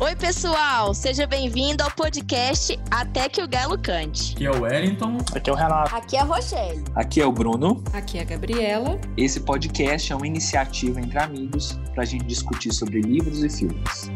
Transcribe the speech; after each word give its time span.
Oi, 0.00 0.14
pessoal! 0.14 0.94
Seja 0.94 1.26
bem-vindo 1.26 1.82
ao 1.82 1.90
podcast 1.90 2.78
Até 2.88 3.28
que 3.28 3.42
o 3.42 3.48
Galo 3.48 3.76
Cante. 3.76 4.32
Aqui 4.36 4.46
é 4.46 4.50
o 4.52 4.62
Wellington. 4.62 5.18
Aqui 5.34 5.50
é 5.50 5.52
o 5.52 5.56
Renato. 5.56 5.92
Aqui 5.92 6.16
é 6.16 6.20
a 6.20 6.22
Rochelle. 6.22 6.84
Aqui 6.94 7.20
é 7.20 7.26
o 7.26 7.32
Bruno. 7.32 7.82
Aqui 7.92 8.16
é 8.16 8.22
a 8.22 8.24
Gabriela. 8.24 9.00
Esse 9.16 9.40
podcast 9.40 10.12
é 10.12 10.14
uma 10.14 10.24
iniciativa 10.28 11.00
entre 11.00 11.18
amigos 11.18 11.72
para 11.94 12.04
a 12.04 12.06
gente 12.06 12.24
discutir 12.26 12.72
sobre 12.72 13.00
livros 13.00 13.42
e 13.42 13.50
filmes. 13.50 14.08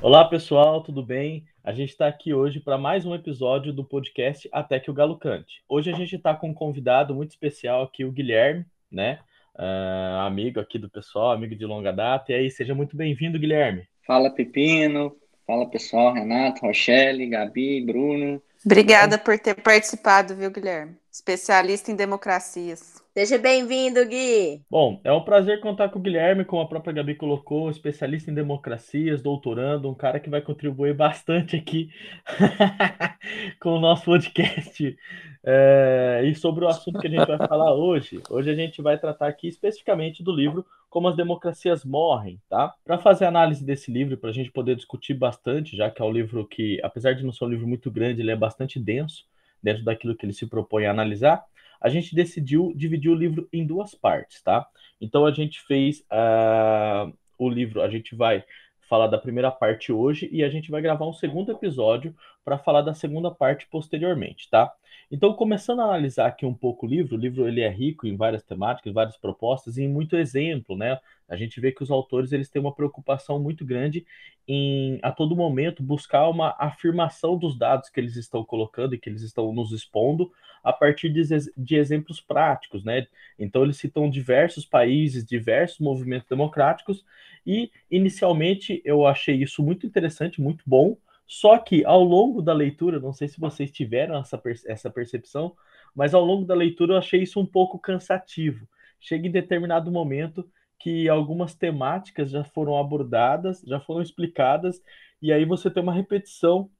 Olá, 0.00 0.24
pessoal, 0.26 0.80
tudo 0.80 1.02
bem? 1.02 1.44
A 1.64 1.72
gente 1.72 1.90
está 1.90 2.06
aqui 2.06 2.32
hoje 2.32 2.60
para 2.60 2.78
mais 2.78 3.04
um 3.04 3.16
episódio 3.16 3.72
do 3.72 3.82
podcast 3.82 4.48
Até 4.52 4.78
que 4.78 4.92
o 4.92 4.94
Galo 4.94 5.18
Cante. 5.18 5.64
Hoje 5.68 5.90
a 5.90 5.96
gente 5.96 6.14
está 6.14 6.36
com 6.36 6.50
um 6.50 6.54
convidado 6.54 7.12
muito 7.12 7.30
especial 7.30 7.82
aqui, 7.82 8.04
o 8.04 8.12
Guilherme, 8.12 8.64
né? 8.92 9.18
Uh, 9.56 10.20
amigo 10.26 10.60
aqui 10.60 10.78
do 10.78 10.88
pessoal, 10.88 11.32
amigo 11.32 11.54
de 11.54 11.64
longa 11.64 11.92
data. 11.92 12.32
E 12.32 12.34
aí, 12.34 12.50
seja 12.50 12.74
muito 12.74 12.96
bem-vindo, 12.96 13.38
Guilherme. 13.38 13.86
Fala, 14.06 14.30
Pepino. 14.30 15.14
Fala, 15.46 15.68
pessoal. 15.68 16.12
Renato, 16.12 16.66
Rochelle, 16.66 17.26
Gabi, 17.28 17.84
Bruno. 17.84 18.42
Obrigada 18.64 19.18
por 19.18 19.38
ter 19.38 19.54
participado, 19.54 20.34
viu, 20.34 20.50
Guilherme? 20.50 20.96
Especialista 21.14 21.92
em 21.92 21.94
democracias. 21.94 23.00
Seja 23.16 23.38
bem-vindo, 23.38 24.04
Gui. 24.04 24.60
Bom, 24.68 25.00
é 25.04 25.12
um 25.12 25.22
prazer 25.22 25.60
contar 25.60 25.88
com 25.88 26.00
o 26.00 26.02
Guilherme, 26.02 26.44
como 26.44 26.60
a 26.60 26.66
própria 26.66 26.92
Gabi 26.92 27.14
colocou, 27.14 27.70
especialista 27.70 28.32
em 28.32 28.34
democracias, 28.34 29.22
doutorando, 29.22 29.88
um 29.88 29.94
cara 29.94 30.18
que 30.18 30.28
vai 30.28 30.42
contribuir 30.42 30.92
bastante 30.92 31.54
aqui 31.54 31.88
com 33.62 33.76
o 33.76 33.80
nosso 33.80 34.06
podcast. 34.06 34.98
É, 35.44 36.22
e 36.24 36.34
sobre 36.34 36.64
o 36.64 36.68
assunto 36.68 36.98
que 36.98 37.06
a 37.06 37.10
gente 37.10 37.28
vai 37.28 37.38
falar 37.38 37.72
hoje, 37.76 38.20
hoje 38.28 38.50
a 38.50 38.54
gente 38.56 38.82
vai 38.82 38.98
tratar 38.98 39.28
aqui 39.28 39.46
especificamente 39.46 40.20
do 40.20 40.32
livro 40.32 40.66
Como 40.90 41.06
as 41.06 41.14
Democracias 41.14 41.84
Morrem, 41.84 42.40
tá? 42.50 42.74
Para 42.84 42.98
fazer 42.98 43.26
análise 43.26 43.64
desse 43.64 43.88
livro, 43.88 44.16
para 44.16 44.30
a 44.30 44.34
gente 44.34 44.50
poder 44.50 44.74
discutir 44.74 45.14
bastante, 45.14 45.76
já 45.76 45.88
que 45.88 46.02
é 46.02 46.04
um 46.04 46.10
livro 46.10 46.44
que, 46.44 46.80
apesar 46.82 47.12
de 47.12 47.24
não 47.24 47.32
ser 47.32 47.44
um 47.44 47.50
livro 47.50 47.68
muito 47.68 47.88
grande, 47.88 48.20
ele 48.20 48.32
é 48.32 48.36
bastante 48.36 48.80
denso 48.80 49.32
dentro 49.64 49.84
daquilo 49.84 50.14
que 50.14 50.26
ele 50.26 50.32
se 50.32 50.46
propõe 50.46 50.86
a 50.86 50.90
analisar 50.90 51.42
a 51.84 51.90
gente 51.90 52.14
decidiu 52.14 52.72
dividir 52.74 53.10
o 53.10 53.14
livro 53.14 53.46
em 53.52 53.66
duas 53.66 53.94
partes, 53.94 54.40
tá? 54.42 54.66
Então 54.98 55.26
a 55.26 55.30
gente 55.30 55.60
fez 55.60 56.00
uh, 56.10 57.12
o 57.36 57.46
livro, 57.46 57.82
a 57.82 57.90
gente 57.90 58.16
vai 58.16 58.42
falar 58.88 59.06
da 59.06 59.18
primeira 59.18 59.50
parte 59.50 59.92
hoje 59.92 60.26
e 60.32 60.42
a 60.42 60.48
gente 60.48 60.70
vai 60.70 60.80
gravar 60.80 61.06
um 61.06 61.12
segundo 61.12 61.52
episódio 61.52 62.16
para 62.42 62.56
falar 62.56 62.80
da 62.80 62.94
segunda 62.94 63.30
parte 63.30 63.66
posteriormente, 63.70 64.48
tá? 64.48 64.72
Então, 65.10 65.34
começando 65.34 65.80
a 65.80 65.84
analisar 65.84 66.26
aqui 66.26 66.46
um 66.46 66.54
pouco 66.54 66.86
o 66.86 66.88
livro, 66.88 67.16
o 67.16 67.20
livro 67.20 67.46
ele 67.46 67.60
é 67.60 67.68
rico 67.68 68.06
em 68.06 68.16
várias 68.16 68.42
temáticas, 68.42 68.94
várias 68.94 69.18
propostas 69.18 69.76
e 69.76 69.82
em 69.82 69.88
muito 69.88 70.16
exemplo, 70.16 70.74
né? 70.76 70.98
A 71.28 71.36
gente 71.36 71.60
vê 71.60 71.72
que 71.72 71.82
os 71.82 71.90
autores 71.90 72.32
eles 72.32 72.48
têm 72.48 72.60
uma 72.60 72.74
preocupação 72.74 73.38
muito 73.38 73.64
grande 73.64 74.06
em 74.46 74.98
a 75.02 75.10
todo 75.10 75.34
momento 75.34 75.82
buscar 75.82 76.28
uma 76.28 76.54
afirmação 76.58 77.36
dos 77.36 77.58
dados 77.58 77.88
que 77.88 77.98
eles 77.98 78.16
estão 78.16 78.44
colocando 78.44 78.94
e 78.94 78.98
que 78.98 79.08
eles 79.08 79.22
estão 79.22 79.52
nos 79.52 79.72
expondo 79.72 80.30
a 80.62 80.72
partir 80.72 81.10
de, 81.10 81.22
de 81.56 81.76
exemplos 81.76 82.20
práticos, 82.20 82.84
né? 82.84 83.06
Então 83.38 83.62
eles 83.62 83.76
citam 83.76 84.08
diversos 84.08 84.64
países, 84.64 85.24
diversos 85.24 85.78
movimentos 85.78 86.28
democráticos 86.28 87.04
e 87.46 87.70
inicialmente 87.90 88.80
eu 88.84 89.06
achei 89.06 89.36
isso 89.36 89.62
muito 89.62 89.86
interessante, 89.86 90.40
muito 90.40 90.64
bom. 90.66 90.96
Só 91.26 91.56
que 91.56 91.84
ao 91.86 92.04
longo 92.04 92.42
da 92.42 92.52
leitura, 92.52 93.00
não 93.00 93.12
sei 93.12 93.28
se 93.28 93.40
vocês 93.40 93.70
tiveram 93.70 94.18
essa, 94.18 94.40
essa 94.66 94.90
percepção, 94.90 95.56
mas 95.94 96.12
ao 96.12 96.24
longo 96.24 96.44
da 96.44 96.54
leitura 96.54 96.94
eu 96.94 96.98
achei 96.98 97.22
isso 97.22 97.40
um 97.40 97.46
pouco 97.46 97.78
cansativo. 97.78 98.68
Chega 99.00 99.26
em 99.26 99.30
determinado 99.30 99.90
momento 99.90 100.46
que 100.78 101.08
algumas 101.08 101.54
temáticas 101.54 102.30
já 102.30 102.44
foram 102.44 102.76
abordadas, 102.78 103.62
já 103.66 103.80
foram 103.80 104.02
explicadas, 104.02 104.82
e 105.20 105.32
aí 105.32 105.44
você 105.44 105.70
tem 105.70 105.82
uma 105.82 105.92
repetição 105.92 106.70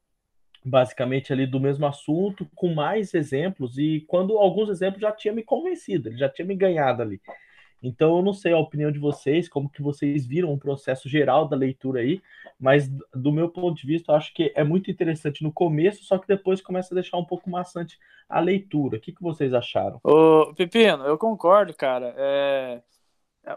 basicamente 0.65 1.33
ali 1.33 1.47
do 1.47 1.61
mesmo 1.61 1.87
assunto, 1.87 2.49
com 2.55 2.73
mais 2.75 3.13
exemplos, 3.13 3.77
e 3.79 4.05
quando 4.09 4.39
alguns 4.39 4.71
exemplos 4.71 5.01
já 5.01 5.13
tinha 5.13 5.33
me 5.33 5.43
convencido, 5.43 6.09
ele 6.09 6.17
já 6.17 6.29
tinha 6.29 6.47
me 6.47 6.55
ganhado 6.55 7.03
ali. 7.03 7.21
Então 7.83 8.17
eu 8.17 8.23
não 8.23 8.33
sei 8.33 8.53
a 8.53 8.59
opinião 8.59 8.91
de 8.91 8.99
vocês, 8.99 9.47
como 9.47 9.69
que 9.69 9.83
vocês 9.83 10.27
viram 10.27 10.51
o 10.53 10.59
processo 10.59 11.07
geral 11.07 11.47
da 11.47 11.55
leitura 11.55 12.01
aí, 12.01 12.23
mas 12.59 12.89
do 13.15 13.31
meu 13.31 13.51
ponto 13.51 13.79
de 13.79 13.87
vista, 13.87 14.11
eu 14.11 14.17
acho 14.17 14.33
que 14.33 14.51
é 14.57 14.65
muito 14.65 14.91
interessante 14.91 15.43
no 15.43 15.53
começo, 15.53 16.03
só 16.03 16.17
que 16.17 16.27
depois 16.27 16.63
começa 16.63 16.95
a 16.95 16.97
deixar 16.97 17.19
um 17.19 17.25
pouco 17.27 17.51
maçante 17.51 17.99
a 18.27 18.41
leitura. 18.41 18.97
O 18.97 19.01
que, 19.01 19.13
que 19.13 19.23
vocês 19.23 19.53
acharam? 19.53 20.01
Ô, 20.03 20.55
Pepino, 20.55 21.05
eu 21.05 21.19
concordo, 21.19 21.75
cara. 21.75 22.15
É... 22.17 22.81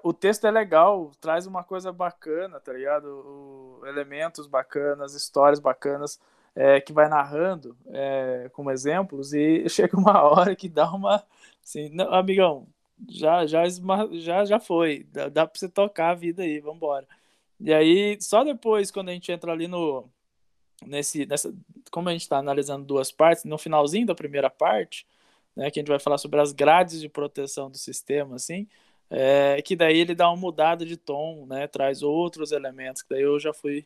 O 0.03 0.13
texto 0.13 0.45
é 0.45 0.51
legal, 0.51 1.11
traz 1.21 1.47
uma 1.47 1.63
coisa 1.63 1.91
bacana, 1.93 2.59
tá 2.59 2.73
ligado? 2.73 3.05
O... 3.05 3.85
Elementos 3.85 4.47
bacanas, 4.47 5.13
histórias 5.13 5.59
bacanas 5.59 6.19
é, 6.55 6.81
que 6.81 6.91
vai 6.91 7.07
narrando 7.07 7.77
é, 7.87 8.49
como 8.53 8.71
exemplos 8.71 9.33
e 9.33 9.67
chega 9.69 9.95
uma 9.97 10.23
hora 10.23 10.55
que 10.55 10.67
dá 10.67 10.91
uma 10.91 11.23
assim, 11.63 11.89
não, 11.89 12.11
amigão, 12.13 12.67
já 13.09 13.45
já 13.45 13.63
já 14.13 14.45
já 14.45 14.59
foi, 14.59 15.05
dá, 15.11 15.29
dá 15.29 15.47
para 15.47 15.59
você 15.59 15.69
tocar 15.69 16.09
a 16.11 16.15
vida 16.15 16.43
aí, 16.43 16.59
vamos 16.59 16.77
embora. 16.77 17.07
E 17.59 17.73
aí 17.73 18.17
só 18.21 18.43
depois 18.43 18.91
quando 18.91 19.09
a 19.09 19.13
gente 19.13 19.31
entra 19.31 19.51
ali 19.51 19.67
no 19.67 20.09
nesse 20.85 21.25
nessa 21.25 21.53
como 21.91 22.09
a 22.09 22.11
gente 22.11 22.21
está 22.21 22.37
analisando 22.37 22.85
duas 22.85 23.11
partes, 23.11 23.45
no 23.45 23.57
finalzinho 23.57 24.07
da 24.07 24.15
primeira 24.15 24.49
parte, 24.49 25.07
né, 25.55 25.71
que 25.71 25.79
a 25.79 25.81
gente 25.81 25.89
vai 25.89 25.99
falar 25.99 26.17
sobre 26.17 26.39
as 26.41 26.51
grades 26.51 26.99
de 27.01 27.09
proteção 27.09 27.69
do 27.69 27.77
sistema, 27.77 28.35
assim, 28.35 28.67
é, 29.09 29.61
que 29.61 29.75
daí 29.75 29.99
ele 29.99 30.15
dá 30.15 30.29
uma 30.29 30.37
mudada 30.37 30.85
de 30.85 30.97
tom, 30.97 31.45
né, 31.47 31.67
traz 31.67 32.01
outros 32.01 32.51
elementos 32.51 33.01
que 33.01 33.09
daí 33.09 33.21
eu 33.21 33.39
já 33.39 33.53
fui 33.53 33.85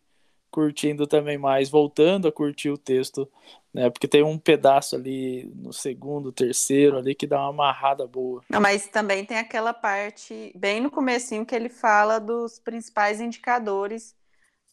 curtindo 0.51 1.07
também 1.07 1.37
mais, 1.37 1.69
voltando 1.69 2.27
a 2.27 2.31
curtir 2.31 2.69
o 2.69 2.77
texto, 2.77 3.27
né? 3.73 3.89
Porque 3.89 4.07
tem 4.07 4.21
um 4.21 4.37
pedaço 4.37 4.97
ali 4.97 5.49
no 5.55 5.71
segundo, 5.71 6.31
terceiro 6.31 6.97
ali 6.97 7.15
que 7.15 7.25
dá 7.25 7.39
uma 7.39 7.49
amarrada 7.49 8.05
boa. 8.05 8.43
Não, 8.49 8.59
mas 8.59 8.85
também 8.87 9.23
tem 9.23 9.37
aquela 9.37 9.73
parte 9.73 10.51
bem 10.53 10.81
no 10.81 10.91
comecinho 10.91 11.45
que 11.45 11.55
ele 11.55 11.69
fala 11.69 12.19
dos 12.19 12.59
principais 12.59 13.21
indicadores 13.21 14.13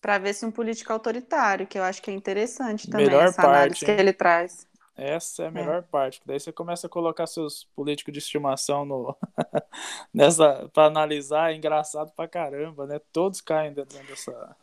para 0.01 0.19
ver 0.19 0.35
se 0.35 0.45
um 0.45 0.51
político 0.51 0.93
autoritário, 0.93 1.67
que 1.67 1.79
eu 1.79 1.83
acho 1.83 2.03
que 2.03 2.11
é 2.11 2.15
interessante 2.15 2.91
também 2.91 3.07
melhor 3.07 3.29
essa 3.29 3.43
parte, 3.43 3.85
que 3.85 3.91
ele 3.91 4.13
traz. 4.13 4.67
Essa 4.99 5.45
é 5.45 5.47
a 5.47 5.51
melhor 5.51 5.79
é. 5.79 5.83
parte, 5.83 6.21
daí 6.27 6.41
você 6.41 6.51
começa 6.51 6.89
a 6.89 6.91
colocar 6.91 7.25
seus 7.29 7.69
políticos 7.77 8.13
de 8.13 8.19
estimação 8.19 8.85
no 8.85 9.17
nessa 10.13 10.69
para 10.75 10.87
analisar, 10.87 11.53
é 11.53 11.57
engraçado 11.57 12.11
pra 12.17 12.27
caramba, 12.27 12.85
né? 12.85 13.01
Todos 13.13 13.41
caem 13.41 13.73
dentro 13.73 13.97
dessa 14.09 14.57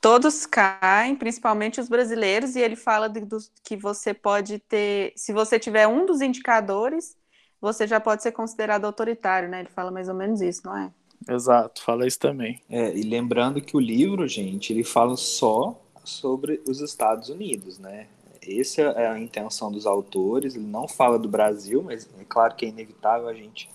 todos 0.00 0.46
caem, 0.46 1.16
principalmente 1.16 1.80
os 1.80 1.88
brasileiros, 1.88 2.54
e 2.54 2.60
ele 2.60 2.76
fala 2.76 3.08
de, 3.08 3.24
do, 3.24 3.38
que 3.64 3.76
você 3.76 4.14
pode 4.14 4.60
ter, 4.60 5.12
se 5.16 5.32
você 5.32 5.58
tiver 5.58 5.88
um 5.88 6.06
dos 6.06 6.20
indicadores, 6.20 7.16
você 7.60 7.88
já 7.88 7.98
pode 7.98 8.22
ser 8.22 8.30
considerado 8.30 8.84
autoritário, 8.84 9.48
né? 9.48 9.58
Ele 9.58 9.68
fala 9.68 9.90
mais 9.90 10.08
ou 10.08 10.14
menos 10.14 10.40
isso, 10.40 10.62
não 10.64 10.76
é? 10.76 10.92
Exato, 11.28 11.82
fala 11.82 12.06
isso 12.06 12.20
também. 12.20 12.62
É, 12.70 12.96
e 12.96 13.02
lembrando 13.02 13.60
que 13.60 13.76
o 13.76 13.80
livro, 13.80 14.28
gente, 14.28 14.72
ele 14.72 14.84
fala 14.84 15.16
só 15.16 15.76
sobre 16.04 16.62
os 16.68 16.80
Estados 16.80 17.28
Unidos, 17.28 17.80
né? 17.80 18.06
Essa 18.46 18.82
é 18.82 19.08
a 19.08 19.18
intenção 19.18 19.72
dos 19.72 19.86
autores, 19.86 20.54
ele 20.54 20.66
não 20.66 20.86
fala 20.86 21.18
do 21.18 21.28
Brasil, 21.28 21.82
mas 21.82 22.08
é 22.18 22.24
claro 22.24 22.54
que 22.54 22.64
é 22.64 22.68
inevitável 22.68 23.28
a 23.28 23.34
gente 23.34 23.68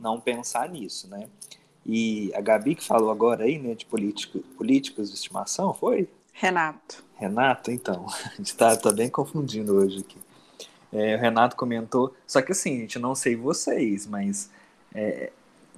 não 0.00 0.18
pensar 0.18 0.68
nisso, 0.68 1.08
né? 1.08 1.28
E 1.84 2.32
a 2.34 2.40
Gabi 2.40 2.74
que 2.74 2.84
falou 2.84 3.10
agora 3.10 3.44
aí, 3.44 3.58
né, 3.58 3.74
de 3.74 3.84
político, 3.84 4.38
políticos 4.56 5.10
de 5.10 5.16
estimação, 5.16 5.74
foi? 5.74 6.08
Renato. 6.32 7.04
Renato, 7.16 7.70
então. 7.70 8.06
A 8.32 8.36
gente 8.36 8.56
tá, 8.56 8.74
tá 8.76 8.90
bem 8.90 9.08
confundindo 9.08 9.74
hoje 9.74 10.00
aqui. 10.00 10.18
É, 10.92 11.16
o 11.16 11.18
Renato 11.18 11.56
comentou, 11.56 12.14
só 12.24 12.40
que 12.40 12.52
assim, 12.52 12.78
gente, 12.80 13.00
não 13.00 13.16
sei 13.16 13.34
vocês, 13.34 14.06
mas 14.06 14.48
é, 14.94 15.32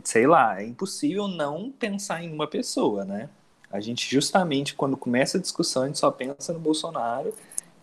sei 0.05 0.27
lá, 0.27 0.61
é 0.61 0.67
impossível 0.67 1.27
não 1.27 1.71
pensar 1.71 2.23
em 2.23 2.31
uma 2.31 2.47
pessoa, 2.47 3.05
né? 3.05 3.31
A 3.71 3.81
gente 3.81 4.09
justamente 4.11 4.75
quando 4.75 4.97
começa 4.97 5.39
a 5.39 5.41
discussão, 5.41 5.85
a 5.85 5.87
gente 5.87 5.99
só 5.99 6.11
pensa 6.11 6.53
no 6.53 6.59
Bolsonaro 6.59 7.33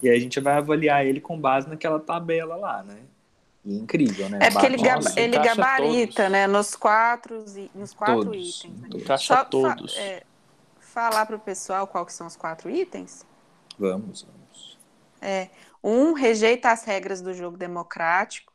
e 0.03 0.09
a 0.09 0.19
gente 0.19 0.39
vai 0.39 0.55
avaliar 0.57 1.05
ele 1.05 1.21
com 1.21 1.39
base 1.39 1.67
naquela 1.67 1.99
tabela 1.99 2.55
lá, 2.55 2.83
né? 2.83 2.97
E 3.63 3.77
incrível, 3.77 4.29
né? 4.29 4.39
É 4.41 4.51
porque 4.51 4.65
ele, 4.65 4.77
Nossa, 4.77 5.19
ele 5.19 5.39
gabarita, 5.39 6.15
todos. 6.15 6.31
né? 6.31 6.47
Nos 6.47 6.75
quatro, 6.75 7.45
nos 7.73 7.93
quatro 7.93 8.25
todos. 8.25 8.59
itens. 8.59 8.81
Né? 8.81 8.89
Encaixa 8.93 9.35
Só 9.35 9.45
todos. 9.45 9.93
Fa 9.93 10.01
é, 10.01 10.23
falar 10.79 11.25
para 11.25 11.37
o 11.37 11.39
pessoal 11.39 11.87
qual 11.87 12.05
que 12.05 12.13
são 12.13 12.27
os 12.27 12.35
quatro 12.35 12.69
itens? 12.69 13.25
Vamos, 13.79 14.23
vamos. 14.23 14.77
É, 15.21 15.49
um, 15.81 16.11
rejeita 16.11 16.71
as 16.71 16.83
regras 16.83 17.21
do 17.21 17.33
jogo 17.33 17.55
democrático. 17.55 18.51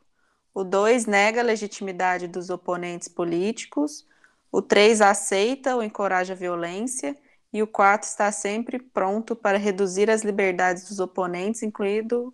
O 0.53 0.63
dois, 0.63 1.07
nega 1.07 1.41
a 1.41 1.43
legitimidade 1.43 2.27
dos 2.27 2.51
oponentes 2.51 3.07
políticos. 3.07 4.07
O 4.51 4.61
três, 4.61 5.01
aceita 5.01 5.75
ou 5.75 5.81
encoraja 5.81 6.33
a 6.33 6.35
violência. 6.35 7.17
E 7.51 7.63
o 7.63 7.67
quatro, 7.67 8.07
está 8.07 8.31
sempre 8.31 8.79
pronto 8.79 9.35
para 9.35 9.57
reduzir 9.57 10.09
as 10.09 10.23
liberdades 10.23 10.87
dos 10.87 10.99
oponentes, 10.99 11.63
incluindo 11.63 12.33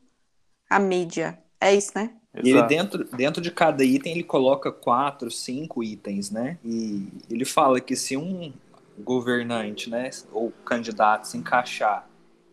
a 0.69 0.79
mídia. 0.79 1.39
É 1.59 1.73
isso, 1.73 1.91
né? 1.95 2.13
E 2.44 2.50
ele 2.50 2.62
dentro, 2.63 3.06
dentro 3.15 3.41
de 3.41 3.50
cada 3.50 3.83
item 3.83 4.12
ele 4.13 4.23
coloca 4.23 4.71
quatro, 4.71 5.31
cinco 5.31 5.81
itens, 5.81 6.29
né? 6.29 6.57
E 6.63 7.07
ele 7.29 7.45
fala 7.45 7.79
que 7.79 7.95
se 7.95 8.17
um 8.17 8.51
governante, 8.97 9.89
né, 9.89 10.09
ou 10.31 10.51
candidato 10.63 11.27
se 11.27 11.38
encaixar 11.38 12.07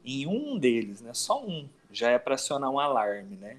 em 0.04 0.26
um 0.26 0.58
deles, 0.58 1.00
né, 1.00 1.14
só 1.14 1.40
um, 1.40 1.68
já 1.90 2.10
é 2.10 2.18
para 2.18 2.34
acionar 2.34 2.68
um 2.70 2.80
alarme, 2.80 3.36
né? 3.36 3.56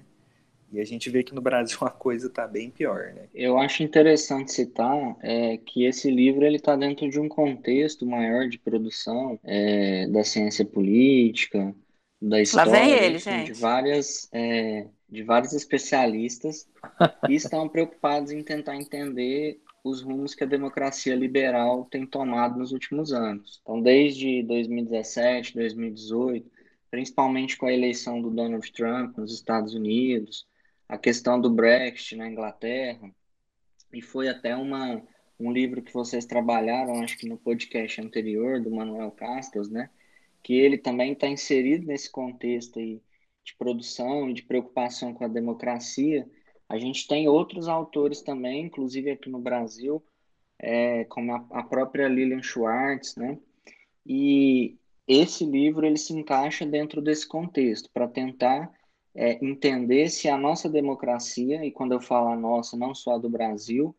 E 0.74 0.80
a 0.80 0.84
gente 0.84 1.08
vê 1.08 1.22
que 1.22 1.34
no 1.34 1.40
Brasil 1.40 1.78
a 1.82 1.90
coisa 1.90 2.26
está 2.26 2.48
bem 2.48 2.68
pior, 2.68 3.12
né? 3.14 3.28
Eu 3.32 3.56
acho 3.58 3.82
interessante 3.82 4.52
citar 4.52 5.16
é, 5.22 5.56
que 5.56 5.84
esse 5.84 6.10
livro 6.10 6.44
ele 6.44 6.56
está 6.56 6.74
dentro 6.74 7.08
de 7.08 7.20
um 7.20 7.28
contexto 7.28 8.04
maior 8.04 8.48
de 8.48 8.58
produção 8.58 9.38
é, 9.44 10.08
da 10.08 10.24
ciência 10.24 10.64
política, 10.64 11.72
da 12.20 12.40
história, 12.40 12.72
Lá 12.72 12.78
vem 12.78 12.90
ele, 12.92 13.16
enfim, 13.16 13.30
gente. 13.30 13.52
de 13.52 13.60
várias 13.60 14.28
é, 14.32 14.86
de 15.08 15.22
vários 15.22 15.52
especialistas 15.52 16.66
que 17.24 17.34
estão 17.34 17.68
preocupados 17.68 18.32
em 18.32 18.42
tentar 18.42 18.74
entender 18.74 19.60
os 19.84 20.00
rumos 20.00 20.34
que 20.34 20.42
a 20.42 20.46
democracia 20.46 21.14
liberal 21.14 21.86
tem 21.90 22.06
tomado 22.06 22.58
nos 22.58 22.72
últimos 22.72 23.12
anos. 23.12 23.60
Então, 23.62 23.80
desde 23.80 24.42
2017, 24.42 25.54
2018, 25.54 26.50
principalmente 26.90 27.56
com 27.56 27.66
a 27.66 27.72
eleição 27.72 28.20
do 28.22 28.30
Donald 28.30 28.72
Trump 28.72 29.18
nos 29.18 29.32
Estados 29.32 29.74
Unidos, 29.74 30.46
a 30.88 30.98
questão 30.98 31.40
do 31.40 31.50
Brexit 31.50 32.16
na 32.16 32.28
Inglaterra, 32.28 33.10
e 33.92 34.02
foi 34.02 34.28
até 34.28 34.56
uma, 34.56 35.02
um 35.38 35.52
livro 35.52 35.82
que 35.82 35.92
vocês 35.92 36.26
trabalharam, 36.26 37.02
acho 37.02 37.16
que 37.16 37.28
no 37.28 37.38
podcast 37.38 38.00
anterior, 38.00 38.60
do 38.60 38.70
Manuel 38.70 39.10
Castros, 39.12 39.70
né? 39.70 39.90
Que 40.42 40.54
ele 40.54 40.76
também 40.76 41.12
está 41.12 41.28
inserido 41.28 41.86
nesse 41.86 42.10
contexto 42.10 42.78
aí 42.78 43.00
de 43.44 43.54
produção 43.56 44.28
e 44.28 44.34
de 44.34 44.42
preocupação 44.42 45.14
com 45.14 45.24
a 45.24 45.28
democracia. 45.28 46.28
A 46.68 46.78
gente 46.78 47.06
tem 47.06 47.28
outros 47.28 47.68
autores 47.68 48.22
também, 48.22 48.64
inclusive 48.64 49.10
aqui 49.10 49.30
no 49.30 49.38
Brasil, 49.38 50.02
é, 50.58 51.04
como 51.04 51.32
a, 51.32 51.46
a 51.50 51.62
própria 51.62 52.08
Lilian 52.08 52.42
Schwartz, 52.42 53.16
né? 53.16 53.38
E 54.06 54.76
esse 55.06 55.44
livro 55.44 55.86
ele 55.86 55.98
se 55.98 56.12
encaixa 56.12 56.64
dentro 56.64 57.00
desse 57.02 57.26
contexto 57.26 57.90
para 57.92 58.08
tentar 58.08 58.72
é, 59.14 59.44
entender 59.44 60.08
se 60.08 60.28
a 60.28 60.36
nossa 60.36 60.68
democracia, 60.68 61.64
e 61.64 61.70
quando 61.70 61.92
eu 61.92 62.00
falo 62.00 62.28
a 62.28 62.36
nossa, 62.36 62.76
não 62.76 62.94
só 62.94 63.14
a 63.14 63.18
do 63.18 63.28
Brasil, 63.28 63.94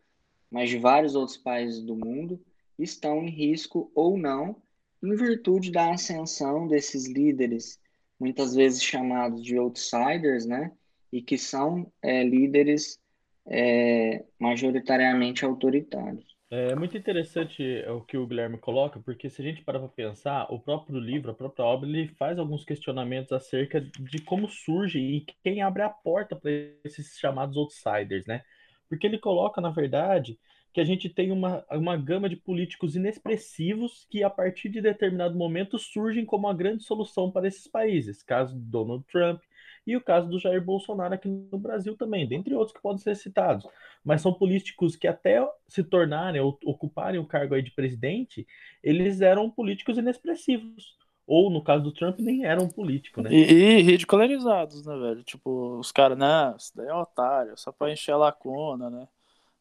mas 0.51 0.69
de 0.69 0.77
vários 0.77 1.15
outros 1.15 1.37
países 1.37 1.81
do 1.81 1.95
mundo, 1.95 2.43
estão 2.77 3.23
em 3.23 3.29
risco 3.29 3.91
ou 3.95 4.17
não, 4.17 4.61
em 5.01 5.15
virtude 5.15 5.71
da 5.71 5.91
ascensão 5.91 6.67
desses 6.67 7.07
líderes, 7.07 7.79
muitas 8.19 8.55
vezes 8.55 8.83
chamados 8.83 9.43
de 9.43 9.57
outsiders, 9.57 10.45
né? 10.45 10.71
E 11.11 11.21
que 11.21 11.37
são 11.37 11.91
é, 12.01 12.23
líderes 12.23 12.99
é, 13.45 14.25
majoritariamente 14.39 15.45
autoritários. 15.45 16.34
É 16.57 16.73
muito 16.73 16.97
interessante 16.97 17.61
o 17.89 17.99
que 17.99 18.15
o 18.17 18.25
Guilherme 18.25 18.57
coloca, 18.57 18.97
porque 18.97 19.29
se 19.29 19.41
a 19.41 19.43
gente 19.45 19.61
parar 19.61 19.79
para 19.79 19.89
pensar, 19.89 20.47
o 20.49 20.57
próprio 20.57 20.97
livro, 21.01 21.29
a 21.29 21.33
própria 21.33 21.65
obra, 21.65 21.89
ele 21.89 22.07
faz 22.07 22.39
alguns 22.39 22.63
questionamentos 22.63 23.33
acerca 23.33 23.81
de 23.81 24.21
como 24.21 24.47
surge 24.47 24.97
e 24.97 25.25
quem 25.43 25.61
abre 25.61 25.81
a 25.81 25.89
porta 25.89 26.33
para 26.33 26.49
esses 26.85 27.17
chamados 27.19 27.57
outsiders, 27.57 28.25
né? 28.25 28.41
Porque 28.87 29.05
ele 29.05 29.19
coloca, 29.19 29.59
na 29.59 29.69
verdade, 29.69 30.39
que 30.71 30.79
a 30.79 30.85
gente 30.85 31.09
tem 31.09 31.29
uma, 31.29 31.65
uma 31.69 31.97
gama 31.97 32.29
de 32.29 32.37
políticos 32.37 32.95
inexpressivos 32.95 34.07
que, 34.09 34.23
a 34.23 34.29
partir 34.29 34.69
de 34.69 34.79
determinado 34.79 35.37
momento, 35.37 35.77
surgem 35.77 36.23
como 36.23 36.47
a 36.47 36.53
grande 36.53 36.85
solução 36.85 37.29
para 37.29 37.49
esses 37.49 37.67
países. 37.67 38.23
Caso 38.23 38.55
do 38.55 38.61
Donald 38.61 39.03
Trump 39.11 39.41
e 39.85 39.95
o 39.95 40.01
caso 40.01 40.27
do 40.27 40.39
Jair 40.39 40.63
Bolsonaro 40.63 41.13
aqui 41.13 41.27
no 41.27 41.57
Brasil 41.57 41.95
também, 41.95 42.27
dentre 42.27 42.55
outros 42.55 42.75
que 42.75 42.81
podem 42.81 42.97
ser 42.97 43.15
citados. 43.15 43.67
Mas 44.03 44.21
são 44.21 44.33
políticos 44.33 44.95
que, 44.95 45.07
até 45.07 45.47
se 45.67 45.83
tornarem 45.83 46.41
ou 46.41 46.57
ocuparem 46.65 47.19
o 47.19 47.25
cargo 47.25 47.53
aí 47.53 47.61
de 47.61 47.71
presidente, 47.71 48.47
eles 48.83 49.21
eram 49.21 49.49
políticos 49.49 49.97
inexpressivos. 49.97 50.95
Ou, 51.27 51.49
no 51.49 51.63
caso 51.63 51.83
do 51.83 51.91
Trump, 51.91 52.19
nem 52.19 52.45
eram 52.45 52.67
político, 52.67 53.19
né? 53.21 53.31
E, 53.31 53.51
e 53.51 53.81
ridicularizados, 53.81 54.85
né, 54.85 54.95
velho? 54.95 55.23
Tipo, 55.23 55.79
os 55.79 55.91
caras, 55.91 56.17
não, 56.17 56.55
isso 56.55 56.71
daí 56.75 56.87
é 56.87 56.93
otário, 56.93 57.57
só 57.57 57.71
pra 57.71 57.91
encher 57.91 58.11
a 58.11 58.17
lacuna, 58.17 58.89
né? 58.91 59.07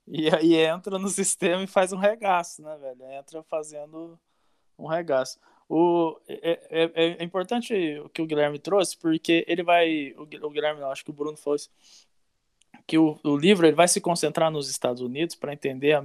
E 0.06 0.28
aí 0.28 0.54
entra 0.54 0.98
no 0.98 1.08
sistema 1.08 1.62
e 1.62 1.66
faz 1.66 1.92
um 1.92 1.98
regaço, 1.98 2.62
né, 2.62 2.76
velho? 2.76 3.10
Entra 3.12 3.42
fazendo 3.44 4.18
um 4.78 4.86
regaço. 4.86 5.38
O, 5.68 6.18
é, 6.28 6.60
é, 6.70 7.16
é 7.18 7.24
importante 7.24 7.74
o 8.04 8.08
que 8.08 8.20
o 8.20 8.26
Guilherme 8.26 8.58
trouxe, 8.58 8.96
porque 8.96 9.44
ele 9.48 9.62
vai. 9.62 10.14
O 10.16 10.50
Guilherme, 10.50 10.80
não, 10.80 10.90
acho 10.90 11.04
que 11.04 11.10
o 11.10 11.14
Bruno 11.14 11.36
falou 11.36 11.56
isso, 11.56 11.70
que 12.86 12.98
o, 12.98 13.18
o 13.24 13.36
livro 13.36 13.66
ele 13.66 13.74
vai 13.74 13.88
se 13.88 14.00
concentrar 14.00 14.50
nos 14.50 14.68
Estados 14.68 15.00
Unidos 15.00 15.34
para 15.34 15.52
entender 15.52 15.92
a, 15.92 16.02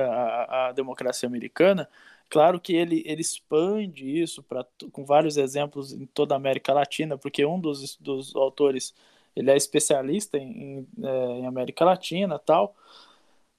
a, 0.00 0.68
a, 0.68 0.72
democracia 0.72 1.28
americana. 1.28 1.88
Claro 2.28 2.58
que 2.58 2.74
ele, 2.74 3.02
ele 3.04 3.20
expande 3.20 4.22
isso 4.22 4.42
pra, 4.42 4.64
com 4.90 5.04
vários 5.04 5.36
exemplos 5.36 5.92
em 5.92 6.06
toda 6.06 6.34
a 6.34 6.36
América 6.36 6.72
Latina, 6.72 7.18
porque 7.18 7.44
um 7.44 7.60
dos, 7.60 7.96
dos 7.98 8.34
autores 8.34 8.94
ele 9.36 9.50
é 9.50 9.56
especialista 9.56 10.38
em, 10.38 10.86
em, 10.96 11.06
é, 11.06 11.26
em 11.40 11.46
América 11.46 11.84
Latina 11.84 12.38
tal. 12.38 12.74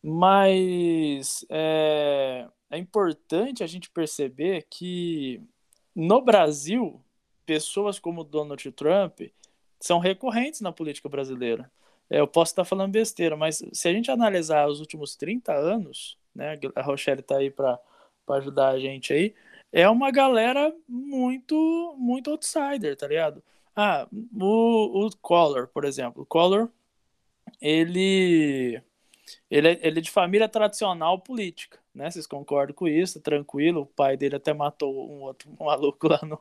Mas 0.03 1.45
é, 1.49 2.47
é 2.69 2.77
importante 2.77 3.63
a 3.63 3.67
gente 3.67 3.89
perceber 3.89 4.67
que 4.69 5.41
no 5.95 6.21
Brasil, 6.21 7.01
pessoas 7.45 7.99
como 7.99 8.23
Donald 8.23 8.71
Trump 8.71 9.21
são 9.79 9.99
recorrentes 9.99 10.61
na 10.61 10.71
política 10.71 11.07
brasileira. 11.07 11.71
É, 12.09 12.19
eu 12.19 12.27
posso 12.27 12.51
estar 12.51 12.65
falando 12.65 12.91
besteira, 12.91 13.37
mas 13.37 13.63
se 13.71 13.87
a 13.87 13.93
gente 13.93 14.11
analisar 14.11 14.67
os 14.67 14.79
últimos 14.79 15.15
30 15.15 15.53
anos, 15.53 16.17
né, 16.35 16.59
a 16.75 16.81
Rochelle 16.81 17.21
está 17.21 17.37
aí 17.37 17.49
para 17.49 17.79
ajudar 18.29 18.69
a 18.69 18.79
gente 18.79 19.13
aí, 19.13 19.33
é 19.71 19.89
uma 19.89 20.11
galera 20.11 20.73
muito, 20.87 21.95
muito 21.97 22.29
outsider, 22.31 22.95
tá 22.95 23.07
ligado? 23.07 23.43
Ah, 23.75 24.07
o, 24.11 25.07
o 25.07 25.09
Collor, 25.21 25.67
por 25.67 25.85
exemplo. 25.85 26.23
O 26.23 26.25
Collor, 26.25 26.69
ele 27.61 28.81
ele 29.49 29.69
é, 29.69 29.79
ele 29.81 29.99
é 29.99 30.01
de 30.01 30.11
família 30.11 30.49
tradicional 30.49 31.19
política, 31.19 31.79
né? 31.93 32.09
Vocês 32.09 32.27
concordam 32.27 32.75
com 32.75 32.87
isso? 32.87 33.21
Tranquilo. 33.21 33.81
O 33.81 33.85
pai 33.85 34.17
dele 34.17 34.35
até 34.35 34.53
matou 34.53 34.93
um 35.11 35.21
outro 35.23 35.49
maluco 35.59 36.07
lá 36.07 36.19
no, 36.23 36.39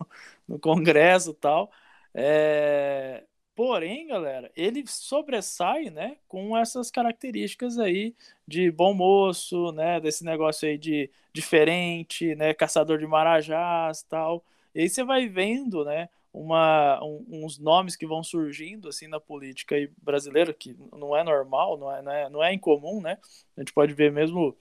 no 0.49 0.58
Congresso 0.58 1.31
e 1.31 1.34
tal. 1.34 1.70
É... 2.14 3.25
Porém, 3.55 4.06
galera, 4.06 4.50
ele 4.56 4.82
sobressai, 4.87 5.90
né, 5.90 6.17
com 6.26 6.56
essas 6.56 6.90
características 6.90 7.79
aí 7.79 8.14
de 8.49 8.70
bom 8.70 8.94
moço, 8.94 9.73
né, 9.73 10.00
desse 10.00 10.25
negócio 10.25 10.67
aí 10.67 10.78
de 10.78 11.11
diferente, 11.35 12.35
né, 12.35 12.54
caçador 12.54 12.99
de 12.99 13.06
marajás, 13.06 14.02
tal. 14.04 14.42
E 14.75 14.80
aí 14.80 14.88
você 14.88 15.04
vai 15.04 15.28
vendo, 15.28 15.85
né, 15.85 16.09
uma, 16.32 17.02
um, 17.04 17.44
uns 17.44 17.58
nomes 17.58 17.94
que 17.94 18.06
vão 18.06 18.22
surgindo 18.22 18.88
assim 18.88 19.06
na 19.06 19.20
política 19.20 19.76
brasileira, 19.98 20.54
que 20.54 20.76
não 20.92 21.14
é 21.16 21.22
normal, 21.22 21.76
não 21.76 21.92
é, 21.94 22.02
não 22.02 22.12
é, 22.12 22.30
não 22.30 22.42
é 22.42 22.54
incomum, 22.54 23.00
né? 23.00 23.18
A 23.56 23.60
gente 23.60 23.72
pode 23.72 23.92
ver 23.92 24.10
mesmo 24.10 24.56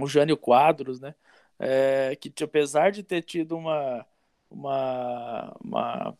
o 0.00 0.06
Jânio 0.06 0.36
Quadros, 0.36 1.00
né? 1.00 1.14
É, 1.58 2.16
que 2.16 2.32
apesar 2.42 2.90
de 2.90 3.02
ter 3.02 3.22
tido 3.22 3.56
uma, 3.56 4.06
uma, 4.50 5.56
uma, 5.60 6.18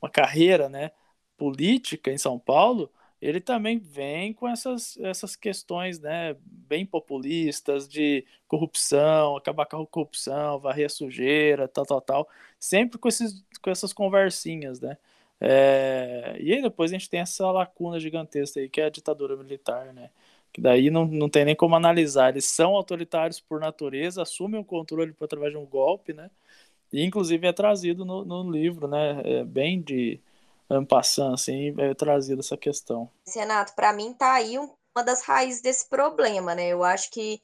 uma 0.00 0.10
carreira 0.10 0.68
né, 0.68 0.90
política 1.36 2.10
em 2.10 2.18
São 2.18 2.38
Paulo, 2.38 2.90
ele 3.20 3.40
também 3.40 3.78
vem 3.78 4.32
com 4.32 4.48
essas, 4.48 4.96
essas 4.98 5.34
questões 5.34 5.98
né, 5.98 6.36
bem 6.40 6.86
populistas 6.86 7.88
de 7.88 8.24
corrupção, 8.46 9.36
acabar 9.36 9.66
com 9.66 9.82
a 9.82 9.86
corrupção, 9.86 10.60
varrer 10.60 10.86
a 10.86 10.88
sujeira, 10.88 11.66
tal, 11.66 11.84
tal, 11.84 12.00
tal, 12.00 12.28
sempre 12.58 12.98
com, 12.98 13.08
esses, 13.08 13.44
com 13.62 13.70
essas 13.70 13.92
conversinhas, 13.92 14.80
né? 14.80 14.96
É, 15.40 16.36
e 16.40 16.52
aí 16.52 16.62
depois 16.62 16.90
a 16.90 16.94
gente 16.94 17.08
tem 17.08 17.20
essa 17.20 17.48
lacuna 17.50 18.00
gigantesca 18.00 18.58
aí, 18.60 18.68
que 18.68 18.80
é 18.80 18.86
a 18.86 18.90
ditadura 18.90 19.36
militar, 19.36 19.92
né? 19.92 20.10
Que 20.52 20.60
daí 20.60 20.90
não, 20.90 21.04
não 21.06 21.28
tem 21.28 21.44
nem 21.44 21.54
como 21.54 21.76
analisar. 21.76 22.30
Eles 22.30 22.46
são 22.46 22.74
autoritários 22.74 23.40
por 23.40 23.60
natureza, 23.60 24.22
assumem 24.22 24.60
o 24.60 24.64
controle 24.64 25.12
por 25.12 25.26
através 25.26 25.52
de 25.52 25.58
um 25.58 25.66
golpe, 25.66 26.12
né? 26.12 26.30
E 26.92 27.04
inclusive 27.04 27.46
é 27.46 27.52
trazido 27.52 28.04
no, 28.04 28.24
no 28.24 28.50
livro, 28.50 28.88
né? 28.88 29.20
É 29.24 29.44
bem 29.44 29.80
de 29.80 30.20
passando 30.88 31.34
assim, 31.34 31.74
é 31.78 31.94
trazido 31.94 32.40
essa 32.40 32.56
questão. 32.56 33.10
Renato, 33.34 33.74
para 33.74 33.92
mim 33.92 34.12
tá 34.12 34.34
aí 34.34 34.58
uma 34.58 35.04
das 35.04 35.22
raízes 35.22 35.62
desse 35.62 35.88
problema, 35.88 36.54
né? 36.54 36.68
Eu 36.68 36.84
acho 36.84 37.10
que 37.10 37.40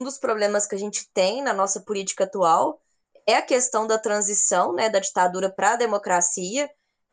um 0.00 0.04
dos 0.04 0.18
problemas 0.18 0.66
que 0.66 0.74
a 0.74 0.78
gente 0.78 1.08
tem 1.12 1.42
na 1.42 1.52
nossa 1.52 1.80
política 1.80 2.24
atual 2.24 2.80
é 3.28 3.36
a 3.36 3.42
questão 3.42 3.86
da 3.86 3.98
transição, 3.98 4.72
né, 4.72 4.88
da 4.88 4.98
ditadura 4.98 5.50
para 5.50 5.72
a 5.72 5.76
democracia, 5.76 6.68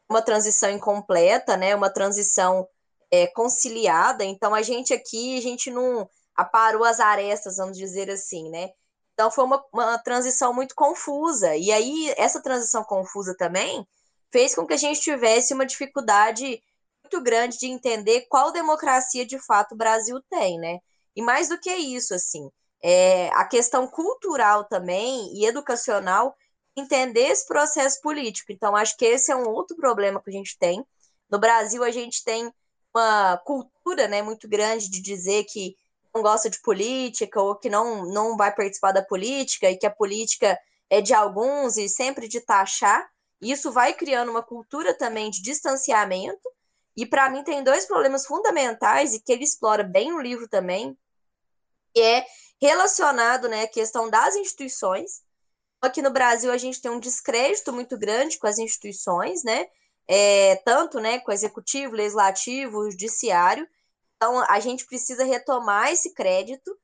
uma 0.09 0.21
transição 0.21 0.69
incompleta, 0.69 1.57
né, 1.57 1.75
uma 1.75 1.89
transição 1.89 2.65
é, 3.11 3.27
conciliada. 3.27 4.23
Então 4.23 4.55
a 4.55 4.61
gente 4.61 4.93
aqui, 4.93 5.37
a 5.37 5.41
gente 5.41 5.69
não 5.69 6.09
aparou 6.33 6.85
as 6.85 7.01
arestas, 7.01 7.57
vamos 7.57 7.77
dizer 7.77 8.09
assim, 8.09 8.49
né? 8.49 8.69
Então 9.13 9.29
foi 9.29 9.43
uma, 9.43 9.61
uma 9.73 9.97
transição 9.97 10.53
muito 10.53 10.73
confusa. 10.73 11.53
E 11.57 11.69
aí 11.69 12.13
essa 12.15 12.41
transição 12.41 12.85
confusa 12.85 13.35
também 13.37 13.85
fez 14.31 14.55
com 14.55 14.65
que 14.65 14.73
a 14.73 14.77
gente 14.77 15.01
tivesse 15.01 15.53
uma 15.53 15.65
dificuldade 15.65 16.61
muito 17.03 17.21
grande 17.21 17.57
de 17.57 17.67
entender 17.67 18.25
qual 18.29 18.53
democracia 18.53 19.25
de 19.25 19.37
fato 19.39 19.73
o 19.73 19.77
Brasil 19.77 20.21
tem, 20.29 20.57
né? 20.59 20.79
E 21.13 21.21
mais 21.21 21.49
do 21.49 21.59
que 21.59 21.73
isso, 21.73 22.13
assim, 22.13 22.49
é, 22.87 23.29
a 23.33 23.43
questão 23.45 23.87
cultural 23.87 24.65
também 24.65 25.33
e 25.33 25.47
educacional 25.47 26.35
entender 26.77 27.29
esse 27.31 27.47
processo 27.47 27.99
político. 27.99 28.51
Então, 28.51 28.75
acho 28.75 28.95
que 28.95 29.05
esse 29.05 29.31
é 29.31 29.35
um 29.35 29.49
outro 29.49 29.75
problema 29.75 30.21
que 30.21 30.29
a 30.29 30.33
gente 30.33 30.55
tem. 30.59 30.85
No 31.27 31.39
Brasil, 31.39 31.83
a 31.83 31.89
gente 31.89 32.23
tem 32.23 32.53
uma 32.93 33.41
cultura 33.43 34.07
né, 34.07 34.21
muito 34.21 34.47
grande 34.47 34.87
de 34.87 35.01
dizer 35.01 35.45
que 35.45 35.75
não 36.13 36.21
gosta 36.21 36.47
de 36.47 36.61
política 36.61 37.41
ou 37.41 37.55
que 37.55 37.71
não, 37.71 38.05
não 38.05 38.37
vai 38.37 38.53
participar 38.53 38.91
da 38.91 39.01
política 39.01 39.71
e 39.71 39.77
que 39.77 39.87
a 39.87 39.91
política 39.91 40.55
é 40.87 41.01
de 41.01 41.11
alguns 41.11 41.77
e 41.77 41.89
sempre 41.89 42.27
de 42.27 42.39
taxar. 42.39 43.03
Isso 43.41 43.71
vai 43.71 43.95
criando 43.95 44.29
uma 44.29 44.43
cultura 44.43 44.93
também 44.93 45.31
de 45.31 45.41
distanciamento. 45.41 46.51
E 46.95 47.03
para 47.03 47.31
mim 47.31 47.43
tem 47.43 47.63
dois 47.63 47.87
problemas 47.87 48.27
fundamentais 48.27 49.15
e 49.15 49.19
que 49.19 49.31
ele 49.31 49.43
explora 49.43 49.83
bem 49.83 50.11
no 50.11 50.21
livro 50.21 50.47
também, 50.47 50.95
que 51.91 51.99
é 51.99 52.25
relacionado 52.61 53.47
né, 53.47 53.63
à 53.63 53.67
questão 53.67 54.09
das 54.09 54.35
instituições. 54.35 55.21
Aqui 55.81 56.01
no 56.01 56.09
Brasil 56.09 56.51
a 56.51 56.57
gente 56.57 56.81
tem 56.81 56.91
um 56.91 56.99
descrédito 56.99 57.71
muito 57.71 57.97
grande 57.97 58.37
com 58.37 58.47
as 58.47 58.57
instituições, 58.57 59.43
né? 59.43 59.67
É, 60.07 60.55
tanto 60.57 60.99
né, 60.99 61.19
com 61.19 61.31
o 61.31 61.33
executivo, 61.33 61.95
legislativo, 61.95 62.89
judiciário. 62.89 63.67
Então 64.15 64.43
a 64.49 64.59
gente 64.59 64.85
precisa 64.85 65.23
retomar 65.23 65.91
esse 65.91 66.13
crédito. 66.13 66.77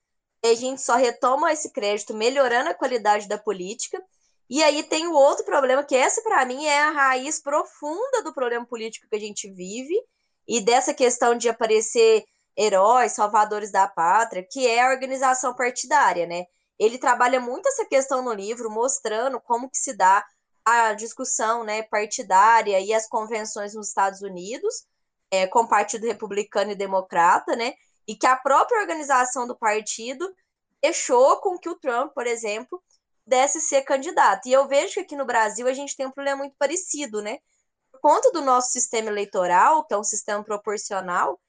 E 0.44 0.48
a 0.48 0.56
gente 0.56 0.82
só 0.82 0.96
retoma 0.96 1.52
esse 1.52 1.72
crédito 1.72 2.14
melhorando 2.14 2.70
a 2.70 2.74
qualidade 2.74 3.28
da 3.28 3.38
política. 3.38 4.04
E 4.50 4.62
aí 4.64 4.84
tem 4.84 5.08
o 5.08 5.14
outro 5.14 5.46
problema, 5.46 5.84
que 5.84 5.96
essa, 5.96 6.22
para 6.22 6.44
mim, 6.46 6.66
é 6.66 6.82
a 6.82 6.92
raiz 6.92 7.40
profunda 7.40 8.22
do 8.24 8.34
problema 8.34 8.66
político 8.66 9.08
que 9.08 9.16
a 9.16 9.20
gente 9.20 9.50
vive, 9.50 9.96
e 10.46 10.60
dessa 10.60 10.94
questão 10.94 11.38
de 11.38 11.48
aparecer 11.48 12.26
heróis, 12.58 13.14
salvadores 13.14 13.72
da 13.72 13.88
pátria, 13.88 14.46
que 14.50 14.68
é 14.68 14.82
a 14.82 14.90
organização 14.90 15.56
partidária, 15.56 16.26
né? 16.26 16.46
Ele 16.78 16.98
trabalha 16.98 17.40
muito 17.40 17.68
essa 17.70 17.86
questão 17.86 18.24
no 18.24 18.34
livro, 18.34 18.70
mostrando 18.70 19.40
como 19.40 19.70
que 19.70 19.78
se 19.78 19.94
dá 19.94 20.26
a 20.66 20.94
discussão 20.94 21.64
né, 21.64 21.84
partidária 21.84 22.80
e 22.80 22.94
as 22.94 23.08
convenções 23.08 23.74
nos 23.74 23.90
Estados 23.90 24.22
Unidos, 24.22 24.86
é, 25.32 25.48
com 25.48 25.62
o 25.62 25.68
Partido 25.68 26.06
Republicano 26.06 26.72
e 26.72 26.76
Democrata, 26.76 27.56
né? 27.56 27.74
E 28.08 28.16
que 28.16 28.28
a 28.28 28.36
própria 28.36 28.80
organização 28.80 29.48
do 29.48 29.58
partido 29.58 30.34
deixou 30.82 31.38
com 31.38 31.58
que 31.58 31.70
o 31.70 31.76
Trump, 31.76 32.14
por 32.14 32.28
exemplo, 32.28 32.82
pudesse 33.24 33.62
ser 33.62 33.84
candidato. 33.84 34.48
E 34.48 34.52
eu 34.52 34.68
vejo 34.68 34.96
que 34.96 35.00
aqui 35.02 35.16
no 35.16 35.26
Brasil 35.26 35.68
a 35.68 35.74
gente 35.74 35.96
tem 35.96 36.06
um 36.06 36.12
problema 36.12 36.40
muito 36.40 36.56
parecido, 36.58 37.22
né? 37.22 37.38
Por 37.92 38.02
conta 38.02 38.32
do 38.32 38.42
nosso 38.42 38.72
sistema 38.72 39.10
eleitoral, 39.10 39.86
que 39.86 39.94
é 39.94 39.98
um 39.98 40.04
sistema 40.04 40.44
proporcional, 40.44 41.40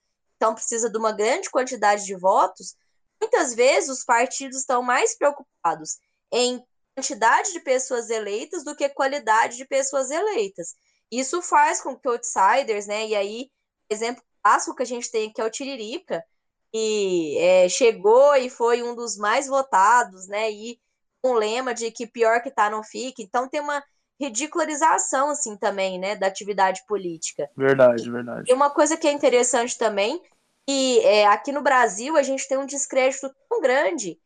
então 0.43 0.57
precisa 0.57 0.91
de 0.91 0.99
uma 0.99 1.13
grande 1.13 1.49
quantidade 1.49 2.05
de 2.05 2.17
votos, 2.17 2.75
muitas 3.21 3.55
vezes 3.55 3.89
os 3.89 4.05
partidos 4.05 4.59
estão 4.59 4.83
mais 4.83 5.17
preocupados 5.17 5.99
em 6.33 6.61
quantidade 6.97 7.53
de 7.53 7.61
pessoas 7.61 8.11
eleitas 8.11 8.65
do 8.65 8.75
que 8.75 8.89
qualidade 8.89 9.57
de 9.57 9.65
pessoas 9.65 10.11
eleitas. 10.11 10.75
Isso 11.13 11.41
faz 11.41 11.81
com 11.81 11.97
que 11.97 12.09
outsiders, 12.09 12.89
né? 12.89 13.07
E 13.07 13.15
aí, 13.15 13.51
exemplo 13.89 14.21
clássico 14.43 14.75
que 14.75 14.83
a 14.83 14.87
gente 14.87 15.13
tem 15.13 15.31
aqui 15.31 15.41
é 15.41 15.45
o 15.45 15.51
Tiririca, 15.51 16.25
que 16.73 17.39
é, 17.39 17.69
chegou 17.69 18.35
e 18.35 18.51
foi 18.51 18.83
um 18.83 18.97
dos 18.97 19.17
mais 19.17 19.47
votados, 19.47 20.27
né? 20.27 20.51
E 20.51 20.81
com 21.23 21.31
um 21.31 21.35
lema 21.35 21.73
de 21.73 21.93
que 21.93 22.05
pior 22.05 22.43
que 22.43 22.51
tá 22.51 22.69
não 22.69 22.83
fica. 22.83 23.23
Então 23.23 23.49
tem 23.49 23.61
uma 23.61 23.81
ridicularização, 24.21 25.31
assim, 25.31 25.57
também, 25.57 25.99
né, 25.99 26.15
da 26.15 26.27
atividade 26.27 26.85
política. 26.87 27.51
Verdade, 27.57 28.11
verdade. 28.11 28.51
E 28.51 28.55
uma 28.55 28.71
coisa 28.71 28.97
que 28.97 29.09
é 29.09 29.13
interessante 29.13 29.77
também, 29.77 30.23
que 30.67 31.01
é, 31.01 31.27
aqui 31.27 31.51
no 31.51 31.63
Brasil 31.63 32.17
a 32.17 32.23
gente 32.23 32.47
tem 32.47 32.59
um 32.59 32.67
descrédito 32.67 33.31
tão 33.49 33.61
grande. 33.61 34.19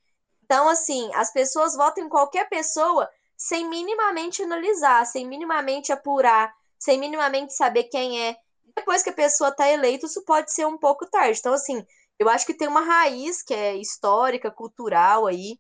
Então, 0.45 0.69
assim, 0.69 1.11
as 1.15 1.33
pessoas 1.33 1.75
votam 1.75 2.05
em 2.05 2.09
qualquer 2.09 2.49
pessoa 2.49 3.09
sem 3.37 3.69
minimamente 3.69 4.43
analisar, 4.43 5.05
sem 5.07 5.27
minimamente 5.27 5.93
apurar, 5.93 6.55
sem 6.79 6.99
minimamente 6.99 7.53
saber 7.55 7.85
quem 7.85 8.29
é. 8.29 8.37
Depois 8.77 9.03
que 9.03 9.11
a 9.11 9.15
pessoa 9.15 9.51
está 9.51 9.69
eleita, 9.71 10.07
isso 10.07 10.25
pode 10.25 10.53
ser 10.53 10.67
um 10.67 10.79
pouco 10.79 11.07
tarde. 11.07 11.39
Então, 11.39 11.53
assim, 11.53 11.85
eu 12.19 12.29
acho 12.29 12.47
que 12.47 12.55
tem 12.55 12.69
uma 12.69 12.81
raiz 12.81 13.43
que 13.43 13.55
é 13.55 13.75
histórica, 13.77 14.51
cultural 14.51 15.27
aí, 15.27 15.59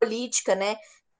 política, 0.00 0.54
né, 0.54 0.76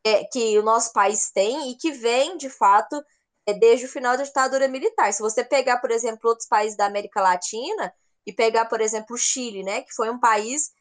é, 0.08 0.24
que 0.24 0.58
o 0.58 0.62
nosso 0.62 0.92
país 0.92 1.30
tem 1.30 1.70
e 1.70 1.76
que 1.76 1.92
vem, 1.92 2.36
de 2.36 2.48
fato, 2.48 3.02
é, 3.46 3.52
desde 3.52 3.84
o 3.84 3.88
final 3.88 4.16
da 4.16 4.22
ditadura 4.24 4.66
militar. 4.66 5.12
Se 5.12 5.20
você 5.20 5.44
pegar, 5.44 5.78
por 5.78 5.90
exemplo, 5.90 6.30
outros 6.30 6.48
países 6.48 6.76
da 6.76 6.86
América 6.86 7.20
Latina 7.20 7.92
e 8.26 8.32
pegar, 8.32 8.64
por 8.66 8.80
exemplo, 8.80 9.14
o 9.14 9.18
Chile, 9.18 9.62
né, 9.62 9.82
que 9.82 9.94
foi 9.94 10.10
um 10.10 10.18
país 10.18 10.68
que 10.68 10.74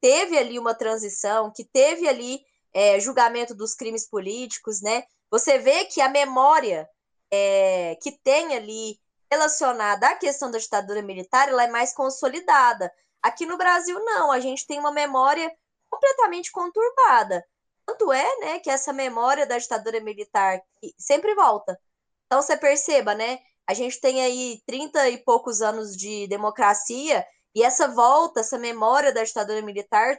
teve 0.00 0.36
ali 0.36 0.58
uma 0.58 0.74
transição, 0.74 1.52
que 1.54 1.64
teve 1.64 2.08
ali 2.08 2.40
é, 2.72 2.98
julgamento 2.98 3.54
dos 3.54 3.74
crimes 3.74 4.08
políticos, 4.08 4.80
né, 4.82 5.04
você 5.30 5.58
vê 5.58 5.84
que 5.84 6.00
a 6.00 6.08
memória 6.08 6.88
é, 7.30 7.96
que 8.02 8.12
tem 8.12 8.54
ali 8.54 8.98
relacionada 9.30 10.08
à 10.08 10.16
questão 10.16 10.50
da 10.50 10.58
ditadura 10.58 11.00
militar, 11.02 11.48
ela 11.48 11.64
é 11.64 11.68
mais 11.68 11.94
consolidada. 11.94 12.92
Aqui 13.22 13.46
no 13.46 13.56
Brasil, 13.56 13.98
não, 14.04 14.32
a 14.32 14.40
gente 14.40 14.66
tem 14.66 14.78
uma 14.78 14.92
memória 14.92 15.50
completamente 15.88 16.50
conturbada. 16.50 17.44
Tanto 17.86 18.12
é, 18.12 18.40
né, 18.40 18.58
que 18.60 18.70
essa 18.70 18.92
memória 18.92 19.46
da 19.46 19.58
ditadura 19.58 20.00
militar 20.00 20.60
sempre 20.98 21.34
volta. 21.34 21.78
Então 22.26 22.40
você 22.40 22.56
perceba, 22.56 23.14
né, 23.14 23.38
a 23.66 23.74
gente 23.74 24.00
tem 24.00 24.22
aí 24.22 24.60
30 24.66 25.08
e 25.10 25.18
poucos 25.18 25.60
anos 25.60 25.96
de 25.96 26.26
democracia 26.28 27.24
e 27.54 27.62
essa 27.62 27.88
volta, 27.88 28.40
essa 28.40 28.58
memória 28.58 29.12
da 29.12 29.22
ditadura 29.22 29.60
militar 29.62 30.18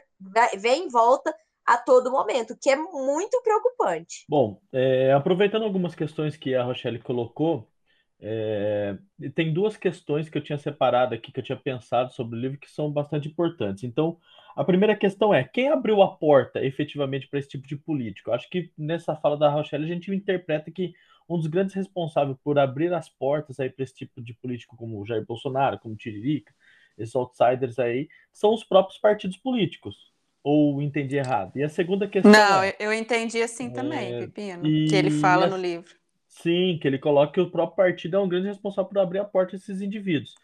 vem 0.56 0.84
em 0.84 0.88
volta 0.88 1.34
a 1.66 1.78
todo 1.78 2.10
momento, 2.10 2.56
que 2.60 2.70
é 2.70 2.76
muito 2.76 3.40
preocupante. 3.42 4.24
Bom, 4.28 4.60
é, 4.72 5.12
aproveitando 5.12 5.64
algumas 5.64 5.94
questões 5.94 6.36
que 6.36 6.54
a 6.54 6.62
Rochelle 6.62 7.00
colocou, 7.00 7.66
é, 8.26 8.96
tem 9.34 9.52
duas 9.52 9.76
questões 9.76 10.30
que 10.30 10.38
eu 10.38 10.42
tinha 10.42 10.56
separado 10.56 11.14
aqui, 11.14 11.30
que 11.30 11.40
eu 11.40 11.44
tinha 11.44 11.58
pensado 11.58 12.10
sobre 12.14 12.38
o 12.38 12.40
livro, 12.40 12.58
que 12.58 12.70
são 12.70 12.90
bastante 12.90 13.28
importantes. 13.28 13.84
Então, 13.84 14.16
a 14.56 14.64
primeira 14.64 14.96
questão 14.96 15.34
é: 15.34 15.44
quem 15.44 15.68
abriu 15.68 16.00
a 16.00 16.16
porta 16.16 16.64
efetivamente 16.64 17.28
para 17.28 17.38
esse 17.38 17.50
tipo 17.50 17.68
de 17.68 17.76
político? 17.76 18.32
Acho 18.32 18.48
que 18.48 18.72
nessa 18.78 19.14
fala 19.14 19.36
da 19.36 19.50
Rochelle 19.50 19.84
a 19.84 19.88
gente 19.88 20.10
interpreta 20.10 20.70
que 20.70 20.94
um 21.28 21.36
dos 21.36 21.48
grandes 21.48 21.74
responsáveis 21.74 22.38
por 22.42 22.58
abrir 22.58 22.94
as 22.94 23.10
portas 23.10 23.60
aí 23.60 23.68
para 23.68 23.84
esse 23.84 23.94
tipo 23.94 24.22
de 24.22 24.32
político, 24.32 24.74
como 24.74 24.98
o 24.98 25.04
Jair 25.04 25.24
Bolsonaro, 25.26 25.78
como 25.78 25.94
Tiririca, 25.94 26.54
esses 26.96 27.14
outsiders 27.14 27.78
aí, 27.78 28.08
são 28.32 28.54
os 28.54 28.64
próprios 28.64 28.98
partidos 28.98 29.36
políticos. 29.36 30.14
Ou 30.42 30.80
entendi 30.80 31.16
errado? 31.16 31.56
E 31.56 31.62
a 31.62 31.68
segunda 31.68 32.08
questão. 32.08 32.30
Não, 32.30 32.62
é, 32.62 32.74
eu 32.78 32.92
entendi 32.92 33.42
assim 33.42 33.70
também, 33.70 34.14
é, 34.14 34.18
Pepino, 34.20 34.66
e... 34.66 34.86
que 34.88 34.94
ele 34.94 35.10
fala 35.10 35.46
no 35.46 35.56
livro. 35.56 35.94
Sim, 36.34 36.78
que 36.80 36.88
ele 36.88 36.98
coloca 36.98 37.32
que 37.32 37.40
o 37.40 37.50
próprio 37.50 37.76
partido 37.76 38.16
é 38.16 38.20
um 38.20 38.28
grande 38.28 38.48
responsável 38.48 38.88
por 38.88 38.98
abrir 38.98 39.20
a 39.20 39.24
porta 39.24 39.54
a 39.54 39.56
esses 39.56 39.80
indivíduos. 39.80 40.34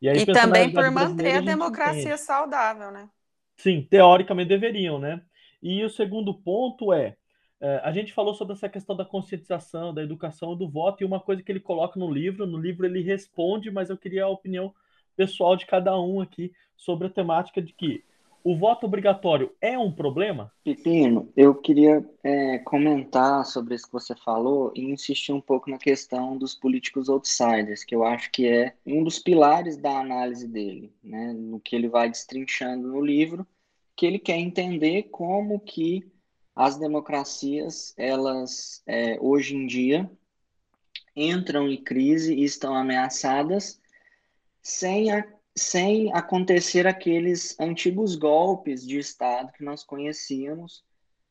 E, 0.00 0.08
aí, 0.08 0.18
e 0.18 0.26
também 0.26 0.70
por 0.70 0.90
manter 0.90 1.36
a 1.36 1.40
democracia 1.40 2.16
saudável, 2.16 2.90
né? 2.90 3.08
Sim, 3.56 3.86
teoricamente 3.88 4.48
deveriam, 4.48 4.98
né? 4.98 5.22
E 5.62 5.82
o 5.82 5.90
segundo 5.90 6.34
ponto 6.34 6.92
é, 6.92 7.16
é, 7.60 7.80
a 7.82 7.90
gente 7.90 8.12
falou 8.12 8.34
sobre 8.34 8.52
essa 8.52 8.68
questão 8.68 8.94
da 8.94 9.04
conscientização, 9.04 9.94
da 9.94 10.02
educação 10.02 10.54
do 10.54 10.68
voto, 10.68 11.02
e 11.02 11.06
uma 11.06 11.20
coisa 11.20 11.42
que 11.42 11.50
ele 11.50 11.60
coloca 11.60 11.98
no 11.98 12.10
livro, 12.10 12.46
no 12.46 12.58
livro 12.58 12.84
ele 12.86 13.02
responde, 13.02 13.70
mas 13.70 13.88
eu 13.88 13.96
queria 13.96 14.24
a 14.24 14.28
opinião 14.28 14.74
pessoal 15.16 15.56
de 15.56 15.66
cada 15.66 15.98
um 15.98 16.20
aqui 16.20 16.52
sobre 16.76 17.06
a 17.06 17.10
temática 17.10 17.60
de 17.62 17.72
que 17.72 18.04
o 18.42 18.56
voto 18.56 18.86
obrigatório 18.86 19.54
é 19.60 19.78
um 19.78 19.92
problema? 19.92 20.52
Pepino, 20.64 21.30
eu 21.36 21.54
queria 21.54 22.04
é, 22.22 22.58
comentar 22.58 23.44
sobre 23.44 23.74
isso 23.74 23.86
que 23.86 23.92
você 23.92 24.14
falou 24.14 24.72
e 24.74 24.82
insistir 24.82 25.32
um 25.32 25.40
pouco 25.40 25.70
na 25.70 25.78
questão 25.78 26.36
dos 26.36 26.54
políticos 26.54 27.08
outsiders, 27.08 27.84
que 27.84 27.94
eu 27.94 28.04
acho 28.04 28.30
que 28.30 28.48
é 28.48 28.74
um 28.86 29.04
dos 29.04 29.18
pilares 29.18 29.76
da 29.76 29.98
análise 29.98 30.48
dele, 30.48 30.92
né, 31.02 31.32
no 31.32 31.60
que 31.60 31.76
ele 31.76 31.88
vai 31.88 32.08
destrinchando 32.08 32.88
no 32.88 33.00
livro, 33.00 33.46
que 33.94 34.06
ele 34.06 34.18
quer 34.18 34.38
entender 34.38 35.04
como 35.04 35.60
que 35.60 36.10
as 36.56 36.78
democracias, 36.78 37.94
elas, 37.96 38.82
é, 38.86 39.18
hoje 39.20 39.54
em 39.54 39.66
dia, 39.66 40.10
entram 41.14 41.68
em 41.68 41.82
crise 41.82 42.34
e 42.34 42.44
estão 42.44 42.74
ameaçadas 42.74 43.80
sem 44.62 45.10
a 45.10 45.26
sem 45.60 46.10
acontecer 46.14 46.86
aqueles 46.86 47.58
antigos 47.60 48.16
golpes 48.16 48.86
de 48.86 48.98
Estado 48.98 49.52
que 49.52 49.62
nós 49.62 49.84
conhecíamos, 49.84 50.82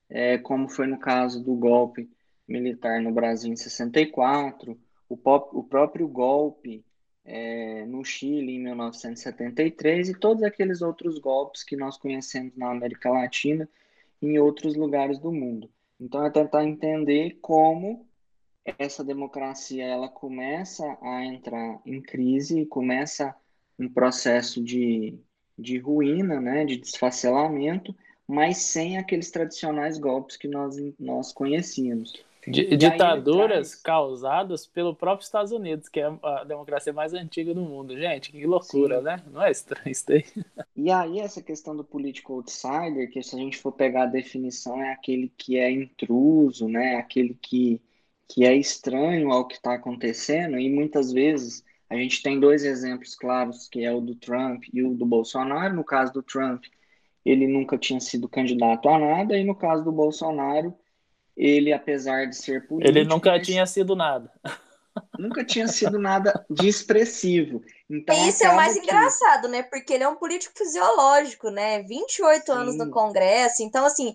é, 0.08 0.38
como 0.38 0.70
foi 0.70 0.86
no 0.86 1.00
caso 1.00 1.44
do 1.44 1.56
golpe 1.56 2.08
militar 2.48 3.02
no 3.02 3.12
Brasil 3.12 3.52
em 3.52 3.56
64, 3.56 4.80
o, 5.10 5.18
pop, 5.18 5.50
o 5.54 5.64
próprio 5.64 6.08
golpe 6.08 6.86
é, 7.26 7.86
no 7.88 8.06
Chile 8.06 8.54
em 8.54 8.60
1973 8.60 10.10
e 10.10 10.20
todos 10.20 10.44
aqueles 10.44 10.82
outros 10.84 11.18
golpes 11.18 11.64
que 11.64 11.76
nós 11.76 11.98
conhecemos 11.98 12.56
na 12.56 12.70
América 12.70 13.10
Latina 13.10 13.68
e 14.22 14.28
em 14.28 14.40
outros 14.40 14.76
lugares 14.76 15.18
do 15.18 15.32
mundo. 15.32 15.70
Então, 16.00 16.24
é 16.24 16.30
tentar 16.30 16.64
entender 16.64 17.40
como 17.42 18.08
essa 18.78 19.04
democracia 19.04 19.86
ela 19.86 20.08
começa 20.08 20.98
a 21.02 21.26
entrar 21.26 21.82
em 21.84 22.00
crise, 22.00 22.66
começa 22.68 23.36
um 23.80 23.88
processo 23.90 24.62
de, 24.62 25.18
de 25.58 25.78
ruína, 25.78 26.40
né, 26.42 26.66
de 26.66 26.78
desfacelamento, 26.78 27.96
mas 28.28 28.58
sem 28.58 28.98
aqueles 28.98 29.32
tradicionais 29.32 29.98
golpes 29.98 30.38
que 30.38 30.48
nós, 30.48 30.76
nós 31.00 31.32
conhecíamos. 31.32 32.14
D 32.48 32.78
ditaduras 32.78 33.70
traz... 33.70 33.76
causadas 33.76 34.66
pelo 34.66 34.96
próprio 34.96 35.26
Estados 35.26 35.52
Unidos, 35.52 35.90
que 35.90 36.00
é 36.00 36.12
a 36.24 36.44
democracia 36.44 36.94
mais 36.94 37.14
antiga 37.14 37.54
do 37.54 37.62
mundo. 37.62 37.98
Gente, 37.98 38.32
que 38.32 38.46
loucura, 38.46 39.00
Sim. 39.00 39.04
né? 39.04 39.24
Não 39.32 39.44
é 39.44 39.52
estranho 39.52 39.90
isso 39.90 40.12
aí? 40.12 40.26
E 40.76 40.90
aí, 40.90 41.20
essa 41.20 41.42
questão 41.44 41.76
do 41.76 41.84
político 41.84 42.34
outsider, 42.34 43.12
que 43.12 43.22
se 43.22 43.36
a 43.36 43.40
gente 43.40 43.58
for 43.58 43.74
pegar 43.74 44.04
a 44.04 44.08
definição, 44.08 44.82
é 44.82 44.94
aquele 44.94 45.30
que 45.38 45.58
é 45.58 45.70
intruso, 45.70 46.70
né? 46.70 46.96
Aquele 46.96 47.34
que, 47.34 47.82
que 48.28 48.46
é 48.46 48.56
estranho 48.56 49.30
ao 49.32 49.46
que 49.46 49.56
está 49.56 49.74
acontecendo, 49.74 50.58
e 50.58 50.70
muitas 50.70 51.12
vezes 51.12 51.66
a 51.90 51.96
gente 51.96 52.22
tem 52.22 52.40
dois 52.40 52.64
exemplos 52.64 53.16
claros, 53.16 53.68
que 53.68 53.84
é 53.84 53.92
o 53.92 54.00
do 54.00 54.16
Trump 54.16 54.64
e 54.72 54.84
o 54.84 54.94
do 54.94 55.06
Bolsonaro. 55.06 55.76
No 55.76 55.84
caso 55.84 56.14
do 56.14 56.22
Trump, 56.22 56.64
ele 57.26 57.48
nunca 57.48 57.78
tinha 57.78 58.00
sido 58.00 58.30
candidato 58.30 58.88
a 58.88 59.00
nada, 59.00 59.38
e 59.38 59.44
no 59.44 59.56
caso 59.56 59.84
do 59.84 59.92
Bolsonaro, 59.92 60.74
ele, 61.36 61.74
apesar 61.74 62.26
de 62.26 62.36
ser 62.36 62.68
político... 62.68 62.98
Ele 62.98 63.08
nunca 63.08 63.40
tinha 63.40 63.66
sido 63.66 63.96
nada. 63.96 64.32
Nunca 65.18 65.44
tinha 65.44 65.68
sido 65.68 65.98
nada 65.98 66.46
de 66.50 66.68
expressivo. 66.68 67.62
Então, 67.90 68.28
isso 68.28 68.44
é 68.44 68.50
o 68.50 68.56
mais 68.56 68.74
que... 68.74 68.84
engraçado, 68.84 69.48
né? 69.48 69.64
Porque 69.64 69.94
ele 69.94 70.04
é 70.04 70.08
um 70.08 70.16
político 70.16 70.58
fisiológico, 70.58 71.50
né? 71.50 71.82
28 71.84 72.46
Sim. 72.46 72.52
anos 72.52 72.78
no 72.78 72.92
Congresso. 72.92 73.64
Então, 73.64 73.86
assim, 73.86 74.14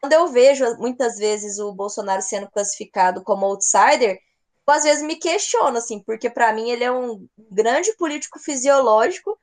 quando 0.00 0.12
eu 0.12 0.28
vejo 0.28 0.64
muitas 0.78 1.16
vezes 1.16 1.58
o 1.58 1.72
Bolsonaro 1.72 2.22
sendo 2.22 2.50
classificado 2.50 3.22
como 3.22 3.46
outsider, 3.46 4.18
eu 4.66 4.74
às 4.74 4.84
vezes 4.84 5.02
me 5.02 5.16
questiono, 5.16 5.78
assim, 5.78 6.00
porque 6.00 6.28
para 6.28 6.52
mim 6.52 6.70
ele 6.70 6.84
é 6.84 6.90
um 6.90 7.26
grande 7.50 7.92
político 7.96 8.38
fisiológico 8.38 9.38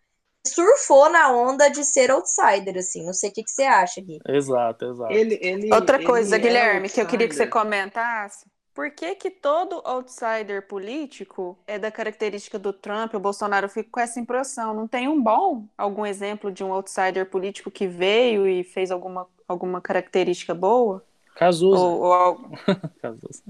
surfou 0.45 1.09
na 1.09 1.31
onda 1.31 1.69
de 1.69 1.83
ser 1.83 2.11
outsider, 2.11 2.77
assim. 2.77 3.05
Não 3.05 3.13
sei 3.13 3.29
o 3.29 3.33
que, 3.33 3.43
que 3.43 3.51
você 3.51 3.63
acha, 3.63 4.01
Gui. 4.01 4.19
Exato, 4.27 4.85
exato. 4.85 5.13
Ele, 5.13 5.39
ele, 5.41 5.73
Outra 5.73 5.97
ele 5.97 6.05
coisa, 6.05 6.35
é 6.35 6.39
Guilherme, 6.39 6.89
que 6.89 7.01
eu 7.01 7.07
queria 7.07 7.27
que 7.27 7.35
você 7.35 7.47
comentasse. 7.47 8.45
Por 8.73 8.89
que, 8.89 9.13
que 9.15 9.29
todo 9.29 9.81
outsider 9.85 10.67
político 10.67 11.57
é 11.67 11.77
da 11.77 11.91
característica 11.91 12.57
do 12.57 12.73
Trump? 12.73 13.13
O 13.13 13.19
Bolsonaro 13.19 13.69
fica 13.69 13.87
com 13.91 13.99
essa 13.99 14.19
impressão. 14.19 14.73
Não 14.73 14.87
tem 14.87 15.07
um 15.07 15.21
bom, 15.21 15.65
algum 15.77 16.05
exemplo 16.05 16.51
de 16.51 16.63
um 16.63 16.73
outsider 16.73 17.29
político 17.29 17.69
que 17.69 17.87
veio 17.87 18.47
e 18.47 18.63
fez 18.63 18.89
alguma, 18.89 19.27
alguma 19.47 19.79
característica 19.79 20.55
boa? 20.55 21.05
Cazuza. 21.35 21.79
Ou, 21.79 22.01
ou... 22.01 22.51
Cazuza. 22.99 23.43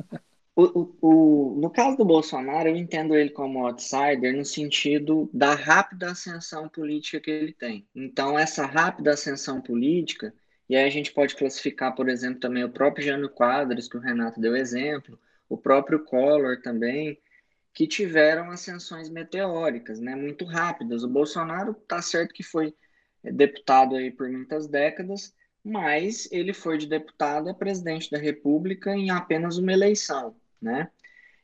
O, 0.55 0.81
o, 0.81 0.98
o, 1.55 1.60
no 1.60 1.69
caso 1.72 1.98
do 1.98 2.05
Bolsonaro, 2.05 2.69
eu 2.69 2.75
entendo 2.75 3.15
ele 3.15 3.31
como 3.31 3.65
outsider 3.65 4.36
no 4.38 4.45
sentido 4.45 5.27
da 5.33 5.55
rápida 5.55 6.12
ascensão 6.12 6.69
política 6.69 7.19
que 7.19 7.31
ele 7.31 7.53
tem. 7.53 7.88
Então, 7.95 8.38
essa 8.38 8.65
rápida 8.65 9.13
ascensão 9.13 9.60
política, 9.60 10.31
e 10.69 10.75
aí 10.75 10.86
a 10.86 10.91
gente 10.91 11.12
pode 11.12 11.36
classificar, 11.36 11.95
por 11.95 12.07
exemplo, 12.07 12.39
também 12.39 12.63
o 12.63 12.72
próprio 12.72 13.03
Jânio 13.03 13.29
Quadros, 13.29 13.88
que 13.88 13.98
o 13.98 14.00
Renato 14.00 14.39
deu 14.39 14.55
exemplo, 14.55 15.19
o 15.50 15.57
próprio 15.57 16.03
Collor 16.03 16.62
também, 16.62 17.19
que 17.74 17.88
tiveram 17.88 18.51
ascensões 18.51 19.10
meteóricas, 19.10 20.00
né, 20.00 20.15
muito 20.15 20.45
rápidas. 20.45 21.03
O 21.03 21.10
Bolsonaro 21.10 21.72
está 21.72 22.00
certo 22.00 22.33
que 22.33 22.43
foi 22.43 22.75
deputado 23.24 23.95
aí 23.95 24.12
por 24.12 24.29
muitas 24.29 24.67
décadas, 24.67 25.33
mas 25.63 26.29
ele 26.31 26.53
foi 26.53 26.77
de 26.77 26.86
deputado 26.86 27.50
a 27.50 27.53
presidente 27.55 28.12
da 28.12 28.19
República 28.19 28.91
em 28.95 29.10
apenas 29.10 29.57
uma 29.57 29.74
eleição 29.74 30.36
né? 30.63 30.89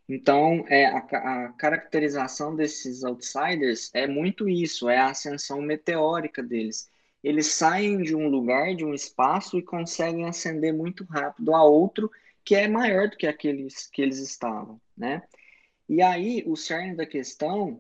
Então, 0.08 0.66
é, 0.68 0.86
a, 0.88 0.98
a, 0.98 1.54
caracterização 1.54 2.56
desses 2.56 3.04
outsiders 3.04 3.92
é 3.94 4.08
muito 4.08 4.50
isso, 4.50 4.90
é 4.90 4.98
a 4.98 5.12
ascensão 5.12 5.62
meteórica 5.62 6.42
deles. 6.42 6.90
Eles 7.24 7.48
saem 7.48 8.02
de 8.02 8.16
um 8.16 8.28
lugar, 8.28 8.76
de 8.76 8.84
um 8.84 8.94
espaço 8.94 9.60
e 9.60 9.62
conseguem 9.62 10.26
ascender 10.26 10.74
muito 10.74 11.04
rápido 11.04 11.54
a 11.54 11.64
outro 11.64 12.10
que 12.44 12.56
é 12.56 12.68
maior 12.68 13.10
do 13.10 13.18
que 13.18 13.28
aqueles 13.28 13.86
que 13.88 14.02
eles 14.02 14.18
estavam, 14.18 14.82
né? 14.98 15.22
E 15.88 16.02
aí, 16.02 16.44
o 16.48 16.56
cerne 16.56 16.96
da 16.96 17.06
questão 17.06 17.80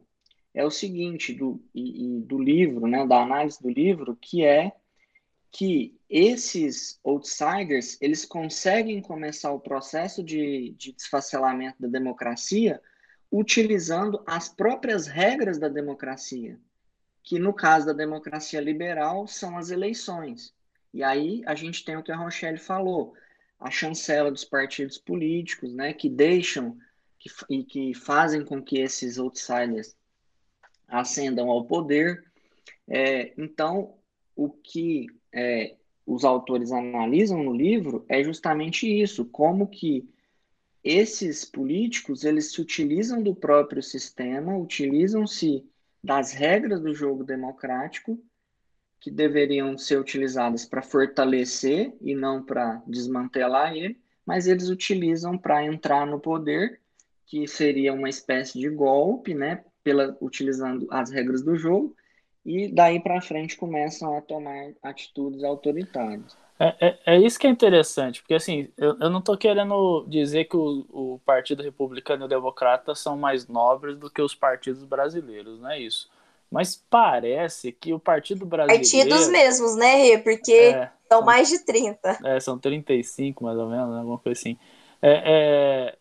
é 0.53 0.63
o 0.63 0.69
seguinte, 0.69 1.33
do, 1.33 1.63
e, 1.73 2.17
e 2.17 2.21
do 2.21 2.37
livro, 2.37 2.87
né, 2.87 3.05
da 3.05 3.21
análise 3.21 3.61
do 3.61 3.69
livro, 3.69 4.15
que 4.15 4.43
é 4.43 4.71
que 5.51 5.97
esses 6.09 6.99
outsiders 7.03 7.97
eles 8.01 8.25
conseguem 8.25 9.01
começar 9.01 9.51
o 9.51 9.59
processo 9.59 10.23
de, 10.23 10.75
de 10.77 10.91
desfacelamento 10.93 11.81
da 11.81 11.87
democracia 11.87 12.81
utilizando 13.31 14.23
as 14.25 14.49
próprias 14.49 15.07
regras 15.07 15.59
da 15.59 15.67
democracia, 15.67 16.59
que 17.23 17.37
no 17.37 17.53
caso 17.53 17.85
da 17.85 17.93
democracia 17.93 18.59
liberal 18.59 19.27
são 19.27 19.57
as 19.57 19.69
eleições. 19.69 20.53
E 20.93 21.03
aí 21.03 21.43
a 21.45 21.53
gente 21.53 21.85
tem 21.85 21.95
o 21.95 22.03
que 22.03 22.11
a 22.11 22.17
Rochelle 22.17 22.57
falou, 22.57 23.13
a 23.59 23.69
chancela 23.69 24.31
dos 24.31 24.43
partidos 24.43 24.97
políticos, 24.97 25.73
né, 25.73 25.93
que 25.93 26.09
deixam 26.09 26.77
que, 27.19 27.29
e 27.49 27.63
que 27.63 27.93
fazem 27.93 28.43
com 28.43 28.63
que 28.63 28.79
esses 28.79 29.19
outsiders 29.19 29.95
ascendam 30.87 31.49
ao 31.49 31.65
poder. 31.65 32.23
É, 32.87 33.33
então, 33.37 33.95
o 34.35 34.49
que 34.49 35.07
é, 35.31 35.75
os 36.05 36.23
autores 36.23 36.71
analisam 36.71 37.43
no 37.43 37.53
livro 37.53 38.05
é 38.07 38.23
justamente 38.23 38.87
isso, 38.87 39.25
como 39.25 39.67
que 39.67 40.09
esses 40.83 41.45
políticos 41.45 42.23
eles 42.23 42.51
se 42.51 42.61
utilizam 42.61 43.21
do 43.21 43.35
próprio 43.35 43.83
sistema, 43.83 44.57
utilizam-se 44.57 45.65
das 46.03 46.31
regras 46.31 46.79
do 46.79 46.93
jogo 46.93 47.23
democrático 47.23 48.19
que 48.99 49.11
deveriam 49.11 49.77
ser 49.77 49.99
utilizadas 49.99 50.65
para 50.65 50.81
fortalecer 50.81 51.93
e 52.01 52.15
não 52.15 52.43
para 52.43 52.81
desmantelar 52.85 53.73
ele, 53.75 53.99
mas 54.25 54.47
eles 54.47 54.69
utilizam 54.69 55.37
para 55.37 55.63
entrar 55.63 56.05
no 56.05 56.19
poder, 56.19 56.81
que 57.25 57.47
seria 57.47 57.93
uma 57.93 58.09
espécie 58.09 58.59
de 58.59 58.69
golpe, 58.69 59.33
né, 59.33 59.63
pela 59.83 60.17
utilizando 60.19 60.87
as 60.89 61.09
regras 61.09 61.41
do 61.41 61.55
jogo, 61.55 61.95
e 62.45 62.67
daí 62.67 62.99
para 62.99 63.21
frente 63.21 63.57
começam 63.57 64.17
a 64.17 64.21
tomar 64.21 64.71
atitudes 64.81 65.43
autoritárias. 65.43 66.37
É, 66.59 66.75
é, 66.81 66.99
é, 67.05 67.17
isso 67.17 67.39
que 67.39 67.47
é 67.47 67.49
interessante, 67.49 68.21
porque 68.21 68.33
assim, 68.33 68.67
eu, 68.77 68.97
eu 68.99 69.09
não 69.09 69.19
estou 69.19 69.37
querendo 69.37 70.05
dizer 70.09 70.43
que 70.45 70.57
o, 70.57 70.85
o, 70.89 71.21
Partido 71.25 71.63
Republicano 71.63 72.23
e 72.23 72.25
o 72.25 72.29
Democrata 72.29 72.93
são 72.93 73.15
mais 73.15 73.47
nobres 73.47 73.97
do 73.97 74.09
que 74.09 74.21
os 74.21 74.35
partidos 74.35 74.83
brasileiros, 74.83 75.57
não 75.61 75.71
é 75.71 75.79
isso. 75.79 76.09
Mas 76.51 76.83
parece 76.89 77.71
que 77.71 77.93
o 77.93 77.99
Partido 77.99 78.45
Brasileiro. 78.45 78.83
Partidos 78.83 79.29
mesmos, 79.29 79.75
né, 79.75 79.95
Rê? 79.95 80.17
Porque 80.17 80.51
é, 80.51 80.91
são, 81.07 81.19
são 81.19 81.21
mais 81.21 81.47
de 81.47 81.59
30. 81.63 82.19
É, 82.25 82.39
são 82.39 82.57
35, 82.57 83.43
mais 83.43 83.57
ou 83.57 83.69
menos, 83.69 83.95
alguma 83.95 84.17
coisa 84.17 84.37
assim. 84.37 84.57
É, 85.01 85.23
é 85.25 85.98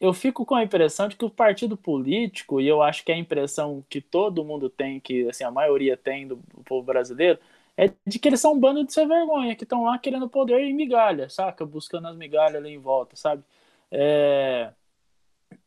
eu 0.00 0.12
fico 0.12 0.46
com 0.46 0.54
a 0.54 0.62
impressão 0.62 1.08
de 1.08 1.16
que 1.16 1.24
o 1.24 1.30
partido 1.30 1.76
político, 1.76 2.60
e 2.60 2.68
eu 2.68 2.82
acho 2.82 3.04
que 3.04 3.10
é 3.12 3.14
a 3.14 3.18
impressão 3.18 3.84
que 3.88 4.00
todo 4.00 4.44
mundo 4.44 4.70
tem, 4.70 5.00
que 5.00 5.28
assim, 5.28 5.44
a 5.44 5.50
maioria 5.50 5.96
tem 5.96 6.26
do, 6.28 6.38
povo 6.64 6.86
brasileiro, 6.86 7.38
é 7.76 7.92
de 8.06 8.18
que 8.18 8.28
eles 8.28 8.40
são 8.40 8.52
um 8.54 8.60
bando 8.60 8.84
de 8.84 8.92
ser 8.92 9.06
vergonha, 9.06 9.56
que 9.56 9.64
estão 9.64 9.84
lá 9.84 9.98
querendo 9.98 10.28
poder 10.28 10.60
e 10.64 10.72
migalha, 10.72 11.28
saca? 11.28 11.64
Buscando 11.66 12.08
as 12.08 12.16
migalhas 12.16 12.56
ali 12.56 12.70
em 12.74 12.78
volta, 12.78 13.16
sabe? 13.16 13.42
É... 13.90 14.72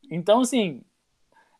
Então, 0.10 0.42
assim, 0.42 0.82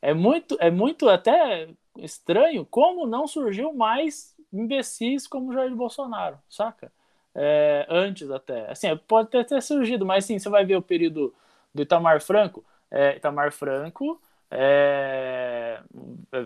é 0.02 0.14
muito, 0.14 0.58
é 0.60 0.72
muito 0.72 1.10
até 1.10 1.70
estranho 1.98 2.66
como 2.66 3.06
não 3.06 3.28
surgiu 3.28 3.74
mais 3.74 4.36
imbecis 4.52 5.28
como 5.28 5.54
Jair 5.54 5.76
Bolsonaro, 5.76 6.38
saca? 6.50 6.92
É, 7.34 7.86
antes 7.90 8.30
até. 8.30 8.70
Assim, 8.72 8.88
pode 9.08 9.30
ter, 9.30 9.46
ter 9.46 9.62
surgido, 9.62 10.06
mas 10.06 10.26
sim, 10.26 10.38
você 10.40 10.50
vai 10.50 10.66
ver 10.66 10.76
o 10.76 10.82
período 10.82 11.34
do 11.74 11.82
Itamar 11.82 12.22
Franco. 12.22 12.64
É, 12.90 13.16
Itamar 13.16 13.52
Franco 13.52 14.22
é, 14.50 15.82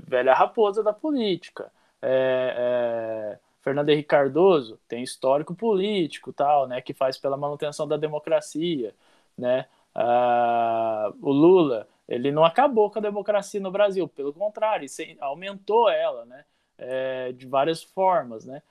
velha 0.08 0.34
raposa 0.34 0.84
da 0.84 0.94
política. 0.94 1.72
É, 2.02 3.36
é, 3.38 3.40
Fernando 3.62 3.90
Henrique 3.90 4.08
Cardoso 4.10 4.80
tem 4.88 5.02
histórico 5.04 5.56
político, 5.56 6.32
tal, 6.32 6.68
né, 6.68 6.82
que 6.82 6.94
faz 6.94 7.18
pela 7.18 7.36
manutenção 7.36 7.88
da 7.88 7.98
democracia, 7.98 8.94
né? 9.38 9.66
Ah, 9.94 11.12
o 11.22 11.32
Lula, 11.32 11.88
ele 12.08 12.32
não 12.32 12.44
acabou 12.46 12.92
com 12.92 13.00
a 13.00 13.02
democracia 13.02 13.60
no 13.60 13.72
Brasil, 13.72 14.08
pelo 14.08 14.34
contrário, 14.34 14.86
aumentou 15.20 15.90
ela, 15.90 16.26
né? 16.26 16.46
É, 16.78 17.32
de 17.32 17.48
várias 17.48 17.82
formas, 17.84 18.46
né? 18.46 18.62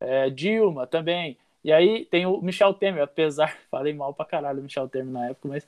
É, 0.00 0.30
Dilma 0.30 0.86
também. 0.86 1.38
E 1.64 1.72
aí 1.72 2.04
tem 2.06 2.26
o 2.26 2.40
Michel 2.40 2.74
Temer, 2.74 3.02
apesar, 3.02 3.56
falei 3.70 3.94
mal 3.94 4.14
pra 4.14 4.24
caralho 4.26 4.58
do 4.58 4.64
Michel 4.64 4.88
Temer 4.88 5.12
na 5.12 5.26
época, 5.30 5.48
mas 5.48 5.66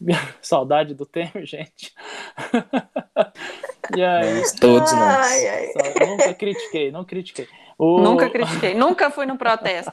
Saudade 0.40 0.94
do 0.94 1.06
Temer, 1.06 1.44
gente. 1.44 1.94
e 3.96 4.02
aí, 4.02 4.42
todos 4.60 4.92
nós. 4.92 5.74
Nunca 6.06 6.34
critiquei, 6.34 6.90
não 6.90 7.04
critiquei. 7.04 7.48
O... 7.78 8.00
Nunca 8.00 8.28
critiquei, 8.30 8.74
nunca 8.74 9.10
fui 9.10 9.26
no 9.26 9.36
protesto. 9.36 9.92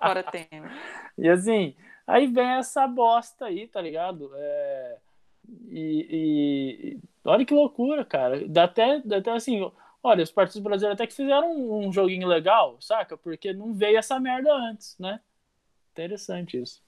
Fora 0.00 0.22
Temer. 0.22 0.70
E 1.18 1.28
assim, 1.28 1.74
aí 2.06 2.26
vem 2.26 2.52
essa 2.52 2.86
bosta 2.86 3.46
aí, 3.46 3.68
tá 3.68 3.80
ligado? 3.80 4.30
É... 4.34 4.96
E, 5.68 6.06
e, 6.10 6.98
olha 7.24 7.44
que 7.44 7.54
loucura, 7.54 8.04
cara. 8.04 8.46
Dá 8.48 8.64
até, 8.64 9.00
dá 9.04 9.18
até 9.18 9.32
assim, 9.32 9.70
olha, 10.02 10.22
os 10.22 10.30
partidos 10.30 10.62
brasileiros 10.62 10.94
até 10.94 11.06
que 11.06 11.14
fizeram 11.14 11.52
um, 11.52 11.88
um 11.88 11.92
joguinho 11.92 12.28
legal, 12.28 12.76
saca? 12.80 13.16
Porque 13.16 13.52
não 13.52 13.72
veio 13.72 13.98
essa 13.98 14.18
merda 14.18 14.52
antes, 14.52 14.96
né? 14.98 15.20
Interessante 15.92 16.60
isso. 16.60 16.82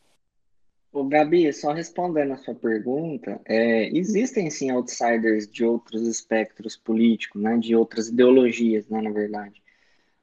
O 0.94 1.02
Gabi, 1.02 1.52
só 1.52 1.72
respondendo 1.72 2.34
a 2.34 2.36
sua 2.36 2.54
pergunta, 2.54 3.40
é, 3.46 3.88
existem 3.88 4.48
sim 4.48 4.70
outsiders 4.70 5.50
de 5.50 5.64
outros 5.64 6.06
espectros 6.06 6.76
políticos, 6.76 7.42
né, 7.42 7.58
de 7.58 7.74
outras 7.74 8.06
ideologias, 8.06 8.88
né, 8.88 9.02
na 9.02 9.10
verdade. 9.10 9.60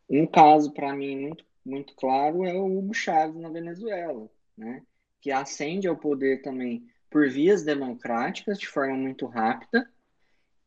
Um 0.10 0.25
caso 0.25 0.71
para 0.71 0.95
mim 0.95 1.17
muito, 1.19 1.45
muito 1.65 1.93
claro 1.93 2.45
é 2.45 2.53
o 2.53 2.77
Hugo 2.77 2.93
Chávez 2.93 3.36
na 3.36 3.49
Venezuela, 3.49 4.29
né, 4.57 4.81
que 5.19 5.29
ascende 5.29 5.89
ao 5.89 5.97
poder 5.97 6.41
também 6.41 6.88
por 7.10 7.29
vias 7.29 7.63
democráticas 7.63 8.57
de 8.57 8.65
forma 8.65 8.95
muito 8.95 9.25
rápida 9.25 9.86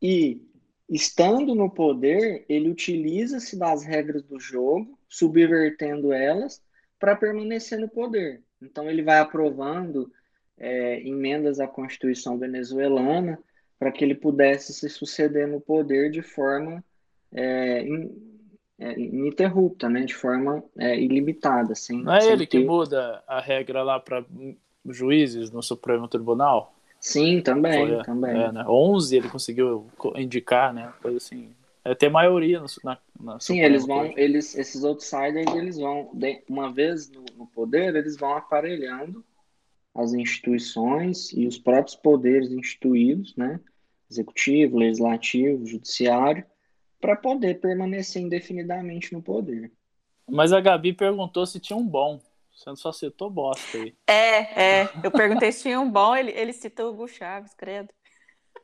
e 0.03 0.47
estando 0.87 1.55
no 1.55 1.71
poder, 1.71 2.45
ele 2.47 2.69
utiliza-se 2.69 3.59
das 3.59 3.83
regras 3.83 4.23
do 4.23 4.39
jogo, 4.39 4.99
subvertendo 5.09 6.13
elas 6.13 6.63
para 6.99 7.17
permanecer 7.17 7.79
no 7.79 7.89
poder. 7.89 8.43
Então, 8.65 8.89
ele 8.89 9.03
vai 9.03 9.19
aprovando 9.19 10.11
é, 10.59 11.01
emendas 11.07 11.61
à 11.61 11.67
Constituição 11.67 12.39
venezuelana 12.39 13.39
para 13.79 13.93
que 13.93 14.05
ele 14.05 14.15
pudesse 14.15 14.73
se 14.73 14.89
suceder 14.89 15.47
no 15.47 15.61
poder 15.61 16.11
de 16.11 16.23
forma 16.23 16.83
é, 17.33 17.83
in, 17.83 18.11
é, 18.79 18.99
ininterrupta, 18.99 19.89
né? 19.89 20.03
de 20.03 20.15
forma 20.15 20.63
é, 20.79 20.99
ilimitada. 20.99 21.75
Sem, 21.75 22.03
Não 22.03 22.15
é 22.15 22.21
sem 22.21 22.33
ele 22.33 22.47
ter... 22.47 22.59
que 22.59 22.65
muda 22.65 23.23
a 23.27 23.41
regra 23.41 23.83
lá 23.83 23.99
para 24.01 24.25
juízes 24.87 25.51
no 25.51 25.63
Supremo 25.63 26.09
Tribunal? 26.09 26.75
Sim, 27.01 27.43
também. 27.43 27.87
Foi, 27.87 28.03
também. 28.05 28.31
É, 28.31 28.51
né? 28.51 28.65
11 28.67 29.17
ele 29.17 29.29
conseguiu 29.29 29.87
indicar, 30.17 30.73
né? 30.73 30.91
Coisa 31.03 31.19
assim. 31.19 31.51
É 31.85 31.95
ter 31.95 32.09
maioria 32.09 32.61
no, 32.61 32.67
na, 32.83 32.99
na 33.21 33.41
Sim, 33.41 33.61
eles 33.61 33.87
vão, 33.87 34.07
eles, 34.17 34.57
esses 34.57 34.85
outsiders, 34.85 35.55
eles 35.55 35.77
vão, 35.77 36.11
uma 36.49 36.73
vez 36.73 37.11
no, 37.11 37.25
no, 37.37 37.47
poder, 37.47 37.95
eles 37.95 38.17
vão 38.17 38.35
aparelhando 38.35 39.23
as 39.95 40.15
instituições 40.15 41.31
e 41.33 41.47
os 41.47 41.59
próprios 41.59 41.95
poderes 41.95 42.51
instituídos, 42.51 43.37
né? 43.37 43.61
Executivo, 44.11 44.79
legislativo, 44.79 45.67
judiciário, 45.67 46.45
para 47.01 47.17
poder 47.17 47.61
permanecer 47.61 48.23
indefinidamente 48.23 49.13
no 49.13 49.21
poder. 49.21 49.71
Mas 50.27 50.53
a 50.53 50.61
Gabi 50.61 50.95
perguntou 50.95 51.45
se 51.45 51.61
tinha 51.61 51.77
um 51.77 51.87
bom. 51.87 52.19
Você 52.55 52.75
só 52.77 52.93
citou 52.93 53.29
bosta 53.29 53.77
aí. 53.77 53.95
É, 54.07 54.83
é. 54.83 54.91
Eu 55.03 55.11
perguntei 55.11 55.53
se 55.53 55.63
tinha 55.63 55.79
um 55.79 55.91
bom, 55.91 56.17
ele, 56.17 56.31
ele 56.31 56.53
citou 56.53 56.87
o 56.87 56.95
Hugo 56.95 57.09
Chaves, 57.09 57.53
credo. 57.53 57.89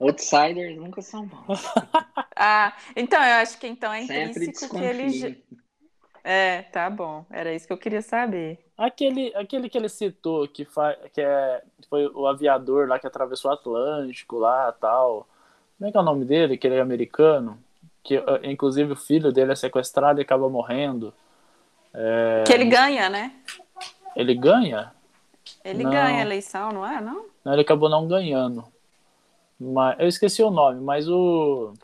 Outsiders 0.01 0.77
nunca 0.77 1.03
são 1.03 1.27
bons. 1.27 1.63
ah, 2.35 2.75
então 2.97 3.23
eu 3.23 3.35
acho 3.37 3.59
que 3.59 3.67
então 3.67 3.93
é 3.93 4.03
intrínseco 4.03 4.79
que 4.79 4.83
ele. 4.83 5.45
É, 6.25 6.63
tá 6.63 6.89
bom. 6.89 7.25
Era 7.31 7.53
isso 7.55 7.67
que 7.67 7.73
eu 7.73 7.79
queria 7.79 8.01
saber. 8.01 8.59
Aquele, 8.77 9.35
aquele 9.35 9.69
que 9.69 9.77
ele 9.77 9.89
citou, 9.89 10.49
que, 10.49 10.65
fa... 10.65 10.97
que 11.13 11.21
é... 11.21 11.63
foi 11.89 12.07
o 12.07 12.27
aviador 12.27 12.89
lá 12.89 12.99
que 12.99 13.07
atravessou 13.07 13.51
o 13.51 13.55
Atlântico 13.55 14.39
lá 14.39 14.73
tal. 14.73 15.29
Como 15.77 15.89
é 15.89 15.93
que 15.93 15.99
é 15.99 16.01
o 16.01 16.05
nome 16.05 16.25
dele? 16.25 16.57
Que 16.57 16.67
ele 16.67 16.77
é 16.77 16.81
americano. 16.81 17.59
Que, 18.03 18.17
ah, 18.17 18.41
inclusive, 18.43 18.93
o 18.93 18.97
filho 18.97 19.33
dele 19.33 19.53
é 19.53 19.57
sequestrado 19.57 20.21
e 20.21 20.23
acaba 20.23 20.49
morrendo. 20.49 21.13
É... 21.93 22.45
Que 22.47 22.55
ele 22.55 22.65
ganha, 22.65 23.11
né? 23.11 23.35
Ele 24.17 24.35
ganha? 24.35 24.93
Ele 25.65 25.85
não. 25.85 25.91
ganha 25.91 26.19
a 26.19 26.23
eleição, 26.23 26.73
não 26.73 26.87
é? 26.87 27.01
Não? 27.01 27.27
Não, 27.45 27.53
ele 27.53 27.63
acabou 27.63 27.89
não 27.89 28.09
ganhando. 28.09 28.65
Mas, 29.61 30.01
eu 30.01 30.09
esqueci 30.09 30.43
o 30.43 30.51
nome, 30.51 30.81
mas 30.81 31.07
o 31.07 31.75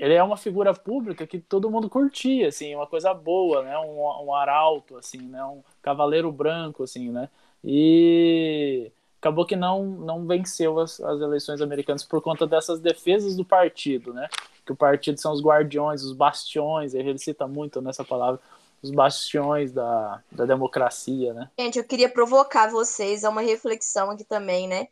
ele 0.00 0.14
é 0.14 0.22
uma 0.22 0.36
figura 0.36 0.72
pública 0.72 1.26
que 1.26 1.38
todo 1.38 1.70
mundo 1.70 1.88
curtia, 1.90 2.48
assim, 2.48 2.74
uma 2.74 2.86
coisa 2.86 3.12
boa, 3.12 3.62
né? 3.62 3.78
Um, 3.78 4.28
um 4.28 4.34
arauto, 4.34 4.96
assim, 4.96 5.18
né? 5.18 5.44
Um 5.44 5.62
cavaleiro 5.82 6.32
branco, 6.32 6.82
assim, 6.82 7.10
né? 7.10 7.28
E 7.62 8.90
acabou 9.20 9.44
que 9.44 9.54
não 9.54 9.84
não 9.84 10.26
venceu 10.26 10.80
as, 10.80 10.98
as 11.00 11.20
eleições 11.20 11.60
americanas 11.60 12.02
por 12.02 12.22
conta 12.22 12.46
dessas 12.46 12.80
defesas 12.80 13.36
do 13.36 13.44
partido, 13.44 14.14
né? 14.14 14.26
Que 14.64 14.72
o 14.72 14.76
partido 14.76 15.20
são 15.20 15.32
os 15.32 15.42
guardiões, 15.42 16.02
os 16.02 16.14
bastiões, 16.14 16.94
ele 16.94 17.18
cita 17.18 17.46
muito 17.46 17.82
nessa 17.82 18.02
palavra, 18.02 18.40
os 18.82 18.90
bastiões 18.90 19.70
da, 19.70 20.22
da 20.32 20.46
democracia, 20.46 21.34
né? 21.34 21.50
Gente, 21.58 21.78
eu 21.78 21.84
queria 21.84 22.08
provocar 22.08 22.70
vocês 22.70 23.22
a 23.22 23.28
uma 23.28 23.42
reflexão 23.42 24.10
aqui 24.10 24.24
também, 24.24 24.66
né? 24.66 24.88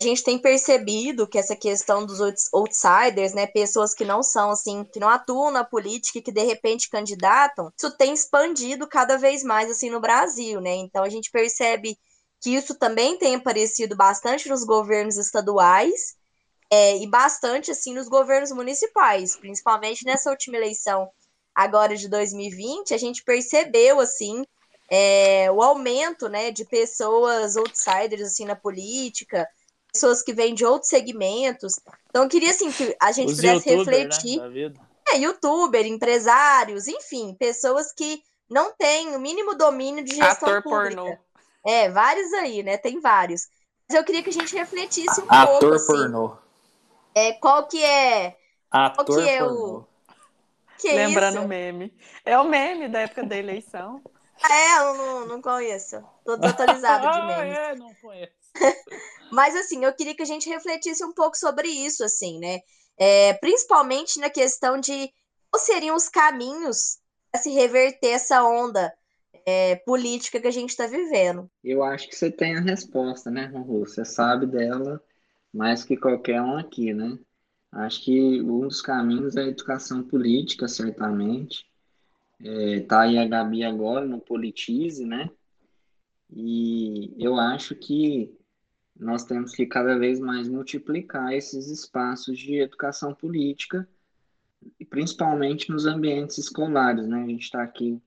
A 0.00 0.04
gente 0.04 0.24
tem 0.24 0.38
percebido 0.38 1.26
que 1.26 1.38
essa 1.38 1.54
questão 1.54 2.04
dos 2.04 2.20
outsiders, 2.52 3.32
né, 3.32 3.46
pessoas 3.46 3.94
que 3.94 4.04
não 4.04 4.22
são 4.22 4.50
assim, 4.50 4.84
que 4.84 4.98
não 4.98 5.08
atuam 5.08 5.50
na 5.50 5.64
política 5.64 6.18
e 6.18 6.22
que 6.22 6.32
de 6.32 6.42
repente 6.42 6.90
candidatam, 6.90 7.72
isso 7.76 7.96
tem 7.96 8.12
expandido 8.12 8.88
cada 8.88 9.16
vez 9.16 9.42
mais 9.42 9.70
assim 9.70 9.90
no 9.90 10.00
Brasil, 10.00 10.60
né? 10.60 10.74
Então 10.74 11.04
a 11.04 11.08
gente 11.08 11.30
percebe 11.30 11.96
que 12.40 12.50
isso 12.50 12.74
também 12.74 13.16
tem 13.18 13.36
aparecido 13.36 13.96
bastante 13.96 14.48
nos 14.48 14.64
governos 14.64 15.16
estaduais 15.16 16.16
é, 16.70 16.98
e 16.98 17.06
bastante 17.06 17.70
assim 17.70 17.94
nos 17.94 18.08
governos 18.08 18.50
municipais, 18.50 19.36
principalmente 19.36 20.04
nessa 20.04 20.28
última 20.28 20.56
eleição 20.56 21.08
agora 21.54 21.96
de 21.96 22.08
2020, 22.08 22.92
a 22.92 22.98
gente 22.98 23.22
percebeu 23.22 24.00
assim 24.00 24.44
é, 24.90 25.50
o 25.52 25.62
aumento, 25.62 26.28
né, 26.28 26.50
de 26.50 26.64
pessoas 26.64 27.56
outsiders 27.56 28.22
assim 28.22 28.44
na 28.44 28.56
política 28.56 29.48
pessoas 29.94 30.22
que 30.22 30.34
vêm 30.34 30.54
de 30.54 30.64
outros 30.64 30.90
segmentos. 30.90 31.78
Então, 32.10 32.24
eu 32.24 32.28
queria, 32.28 32.50
assim, 32.50 32.70
que 32.72 32.94
a 33.00 33.12
gente 33.12 33.30
Os 33.30 33.36
pudesse 33.36 33.70
né, 33.70 33.76
refletir. 33.76 34.40
Né, 34.40 34.74
é, 35.12 35.18
youtuber, 35.18 35.86
empresários, 35.86 36.88
enfim, 36.88 37.34
pessoas 37.38 37.92
que 37.92 38.22
não 38.50 38.74
têm 38.74 39.14
o 39.14 39.20
mínimo 39.20 39.54
domínio 39.54 40.04
de 40.04 40.16
gestão 40.16 40.48
Ator 40.48 40.62
pública. 40.62 40.96
pornô. 40.96 41.18
É, 41.64 41.88
vários 41.90 42.32
aí, 42.32 42.62
né? 42.62 42.76
Tem 42.76 43.00
vários. 43.00 43.48
Mas 43.88 43.98
eu 43.98 44.04
queria 44.04 44.22
que 44.22 44.30
a 44.30 44.32
gente 44.32 44.54
refletisse 44.54 45.20
um 45.20 45.26
Ator 45.28 45.60
pouco. 45.60 45.74
Assim, 45.74 45.86
pornô. 45.86 46.36
É, 47.14 47.32
qual 47.34 47.66
que 47.68 47.82
é. 47.82 48.36
Ator 48.70 49.04
qual 49.04 49.18
que 49.18 49.28
é 49.28 49.38
pornô. 49.38 49.78
o. 49.78 49.86
Que 50.78 50.88
é 50.88 51.06
Lembrando 51.06 51.40
o 51.40 51.48
meme. 51.48 51.94
É 52.24 52.38
o 52.38 52.44
meme 52.44 52.88
da 52.88 53.00
época 53.00 53.24
da 53.24 53.36
eleição. 53.36 54.02
É, 54.50 54.78
eu 54.80 54.94
não, 54.94 55.26
não 55.26 55.42
conheço. 55.42 56.02
Tô 56.24 56.36
desatualizado 56.36 57.02
de 57.02 57.18
ah, 57.18 57.26
memes. 57.26 57.58
é, 57.58 57.74
não 57.76 57.94
conheço. 57.94 58.43
Mas 59.30 59.56
assim, 59.56 59.84
eu 59.84 59.92
queria 59.92 60.14
que 60.14 60.22
a 60.22 60.26
gente 60.26 60.48
refletisse 60.48 61.04
um 61.04 61.12
pouco 61.12 61.36
sobre 61.36 61.68
isso, 61.68 62.04
assim, 62.04 62.38
né? 62.38 62.60
É, 62.96 63.34
principalmente 63.34 64.20
na 64.20 64.30
questão 64.30 64.78
de 64.78 65.12
quais 65.50 65.66
seriam 65.66 65.96
os 65.96 66.08
caminhos 66.08 66.98
para 67.30 67.40
se 67.40 67.50
reverter 67.50 68.10
essa 68.10 68.44
onda 68.44 68.92
é, 69.44 69.76
política 69.76 70.40
que 70.40 70.46
a 70.46 70.52
gente 70.52 70.70
está 70.70 70.86
vivendo. 70.86 71.50
Eu 71.62 71.82
acho 71.82 72.08
que 72.08 72.14
você 72.14 72.30
tem 72.30 72.56
a 72.56 72.60
resposta, 72.60 73.30
né, 73.30 73.46
Ronru? 73.46 73.80
Você 73.80 74.04
sabe 74.04 74.46
dela 74.46 75.02
mais 75.52 75.84
que 75.84 75.96
qualquer 75.96 76.40
um 76.40 76.56
aqui, 76.56 76.92
né? 76.92 77.18
Acho 77.70 78.04
que 78.04 78.40
um 78.42 78.68
dos 78.68 78.80
caminhos 78.80 79.36
é 79.36 79.42
a 79.42 79.48
educação 79.48 80.02
política, 80.02 80.68
certamente. 80.68 81.66
É, 82.40 82.80
tá 82.80 83.02
aí 83.02 83.18
a 83.18 83.26
Gabi 83.26 83.64
agora 83.64 84.04
no 84.04 84.20
Politize, 84.20 85.04
né? 85.04 85.28
E 86.30 87.14
eu 87.18 87.36
acho 87.36 87.74
que 87.74 88.36
nós 88.96 89.24
temos 89.24 89.52
que 89.52 89.66
cada 89.66 89.98
vez 89.98 90.20
mais 90.20 90.48
multiplicar 90.48 91.32
esses 91.32 91.68
espaços 91.68 92.38
de 92.38 92.60
educação 92.60 93.14
política, 93.14 93.88
principalmente 94.88 95.70
nos 95.70 95.86
ambientes 95.86 96.38
escolares, 96.38 97.06
né? 97.06 97.22
A 97.22 97.26
gente 97.26 97.42
está 97.42 97.62
aqui 97.62 98.00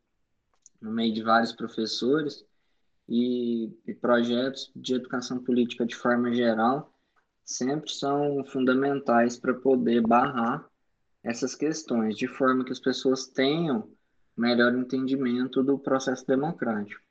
no 0.82 0.91
meio 0.91 1.13
de 1.13 1.23
vários 1.23 1.52
professores 1.52 2.45
e, 3.08 3.71
e 3.86 3.93
projetos 3.93 4.71
de 4.76 4.95
educação 4.95 5.39
política 5.43 5.86
de 5.86 5.95
forma 5.95 6.34
geral 6.34 6.93
sempre 7.43 7.89
são 7.91 8.43
fundamentais 8.43 9.38
para 9.38 9.54
poder 9.54 10.02
barrar 10.02 10.67
essas 11.23 11.56
questões, 11.56 12.17
de 12.17 12.28
forma 12.28 12.65
que 12.65 12.73
as 12.73 12.80
pessoas 12.80 13.28
tenham 13.28 13.89
melhor 14.36 14.76
entendimento 14.76 15.63
do 15.63 15.80
processo 15.80 16.28
democrático. 16.28 17.07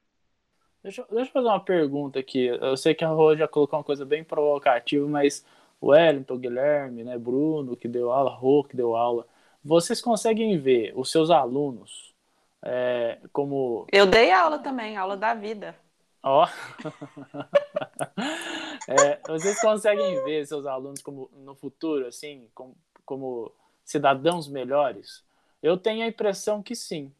Deixa, 0.86 1.04
deixa 1.10 1.30
eu 1.30 1.32
fazer 1.32 1.48
uma 1.48 1.58
pergunta 1.58 2.20
aqui. 2.20 2.46
Eu 2.46 2.76
sei 2.76 2.94
que 2.94 3.04
a 3.04 3.08
Rô 3.08 3.34
já 3.34 3.48
colocou 3.48 3.76
uma 3.76 3.84
coisa 3.84 4.04
bem 4.04 4.22
provocativa, 4.22 5.04
mas 5.08 5.44
o 5.80 5.88
Wellington, 5.88 6.38
Guilherme, 6.38 7.02
né, 7.02 7.18
Bruno, 7.18 7.76
que 7.76 7.88
deu 7.88 8.12
aula, 8.12 8.30
Rô, 8.30 8.62
que 8.62 8.76
deu 8.76 8.94
aula, 8.94 9.26
vocês 9.64 10.00
conseguem 10.00 10.56
ver 10.60 10.92
os 10.94 11.10
seus 11.10 11.28
alunos 11.28 12.14
é, 12.62 13.18
como. 13.32 13.84
Eu 13.90 14.06
dei 14.06 14.30
aula 14.30 14.60
também, 14.60 14.96
aula 14.96 15.16
da 15.16 15.34
vida. 15.34 15.74
Ó. 16.22 16.46
é, 18.86 19.18
vocês 19.26 19.60
conseguem 19.60 20.22
ver 20.22 20.46
seus 20.46 20.66
alunos 20.66 21.02
como 21.02 21.28
no 21.34 21.56
futuro, 21.56 22.06
assim, 22.06 22.48
como, 22.54 22.76
como 23.04 23.50
cidadãos 23.84 24.46
melhores? 24.46 25.24
Eu 25.60 25.76
tenho 25.76 26.04
a 26.04 26.08
impressão 26.08 26.62
que 26.62 26.76
sim. 26.76 27.12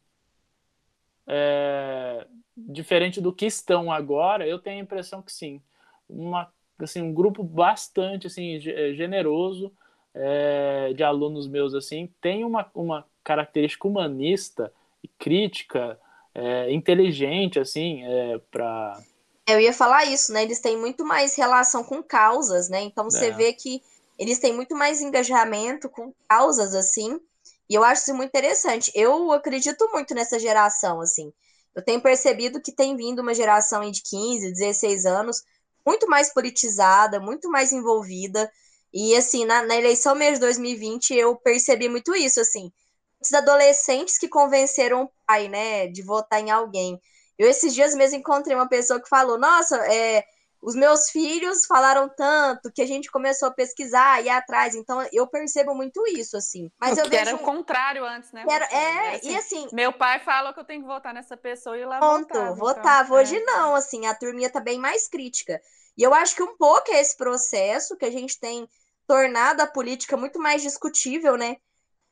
É, 1.27 2.27
diferente 2.57 3.21
do 3.21 3.33
que 3.33 3.47
estão 3.47 3.91
agora, 3.91 4.47
eu 4.47 4.59
tenho 4.59 4.79
a 4.79 4.83
impressão 4.83 5.23
que 5.23 5.33
sim. 5.33 5.61
Uma, 6.09 6.53
assim, 6.79 7.03
um 7.03 7.13
grupo 7.13 7.43
bastante 7.43 8.27
assim, 8.27 8.61
generoso, 8.61 9.73
é, 10.15 10.93
de 10.95 11.03
alunos 11.03 11.47
meus 11.47 11.75
assim 11.75 12.09
tem 12.23 12.43
uma, 12.43 12.71
uma 12.75 13.05
característica 13.23 13.87
humanista 13.87 14.73
e 15.03 15.09
crítica, 15.09 15.99
é, 16.35 16.73
inteligente, 16.73 17.59
assim, 17.59 18.05
é, 18.05 18.39
para. 18.51 19.01
Eu 19.47 19.61
ia 19.61 19.73
falar 19.73 20.05
isso, 20.05 20.33
né? 20.33 20.43
Eles 20.43 20.61
têm 20.61 20.77
muito 20.77 21.05
mais 21.05 21.37
relação 21.37 21.83
com 21.83 22.03
causas, 22.03 22.69
né? 22.69 22.83
Então 22.83 23.05
você 23.05 23.27
é. 23.27 23.31
vê 23.31 23.53
que 23.53 23.83
eles 24.19 24.39
têm 24.39 24.53
muito 24.53 24.75
mais 24.75 25.01
engajamento 25.01 25.89
com 25.89 26.13
causas, 26.29 26.75
assim. 26.75 27.21
E 27.69 27.75
eu 27.75 27.85
acho 27.85 28.03
isso 28.03 28.15
muito 28.15 28.31
interessante. 28.31 28.91
Eu 28.95 29.33
acredito 29.33 29.89
muito 29.93 30.15
nessa 30.15 30.39
geração, 30.39 31.01
assim. 31.01 31.33
Eu 31.75 31.85
tenho 31.85 32.01
percebido 32.01 32.61
que 32.61 32.73
tem 32.73 32.97
vindo 32.97 33.21
uma 33.21 33.35
geração 33.35 33.91
de 33.91 34.03
15, 34.03 34.53
16 34.53 35.05
anos 35.05 35.43
muito 35.87 36.09
mais 36.09 36.33
politizada, 36.33 37.21
muito 37.21 37.49
mais 37.49 37.73
envolvida. 37.73 38.51
E, 38.93 39.15
assim, 39.17 39.45
na, 39.45 39.63
na 39.63 39.77
eleição 39.77 40.15
mesmo 40.15 40.35
de 40.35 40.41
2020, 40.41 41.15
eu 41.15 41.37
percebi 41.37 41.89
muito 41.89 42.15
isso, 42.15 42.41
assim. 42.41 42.73
Os 43.21 43.33
adolescentes 43.33 44.19
que 44.19 44.29
convenceram 44.29 45.05
o 45.05 45.11
pai, 45.27 45.49
né, 45.49 45.87
de 45.87 46.03
votar 46.03 46.41
em 46.41 46.51
alguém. 46.51 47.01
Eu, 47.39 47.49
esses 47.49 47.75
dias 47.75 47.95
mesmo, 47.95 48.17
encontrei 48.19 48.57
uma 48.57 48.69
pessoa 48.69 49.01
que 49.01 49.09
falou: 49.09 49.39
Nossa, 49.39 49.77
é, 49.87 50.25
os 50.61 50.75
meus 50.75 51.11
filhos 51.11 51.67
falaram 51.67 52.09
tanto 52.09 52.73
que 52.73 52.83
a 52.83 52.87
gente 52.87 53.11
começou 53.11 53.49
a 53.49 53.53
pesquisar 53.53 54.23
e 54.23 54.29
atrás. 54.29 54.75
Então, 54.75 55.07
eu 55.13 55.27
percebo 55.27 55.75
muito 55.75 56.03
isso, 56.09 56.37
assim. 56.37 56.71
Mas 56.81 56.99
eu 56.99 57.09
vejo... 57.09 57.29
era 57.29 57.37
o 57.37 57.39
contrário 57.39 58.05
antes, 58.05 58.33
né? 58.33 58.45
Era, 58.49 58.65
é, 58.67 59.07
era 59.07 59.17
assim, 59.17 59.31
e 59.31 59.37
assim... 59.37 59.69
Meu 59.73 59.93
pai 59.93 60.21
falou 60.21 60.53
que 60.53 60.61
eu 60.61 60.65
tenho 60.65 60.83
que 60.83 60.89
votar 60.89 61.15
nessa 61.15 61.37
pessoa 61.37 61.79
e 61.79 61.85
lá 61.85 61.99
Pronto, 61.99 62.27
votava. 62.29 62.55
votava. 62.55 63.05
Então, 63.05 63.17
Hoje 63.17 63.37
é. 63.37 63.45
não, 63.45 63.75
assim, 63.75 64.07
a 64.07 64.15
turminha 64.15 64.51
tá 64.51 64.61
bem 64.61 64.79
mais 64.79 65.09
crítica. 65.09 65.61
E 65.97 66.03
eu 66.03 66.13
acho 66.13 66.35
que 66.35 66.43
um 66.43 66.57
pouco 66.57 66.91
é 66.91 67.01
esse 67.01 67.17
processo 67.17 67.97
que 67.97 68.05
a 68.05 68.11
gente 68.11 68.39
tem 68.39 68.69
tornado 69.07 69.63
a 69.63 69.67
política 69.67 70.17
muito 70.17 70.39
mais 70.39 70.63
discutível, 70.63 71.37
né? 71.37 71.57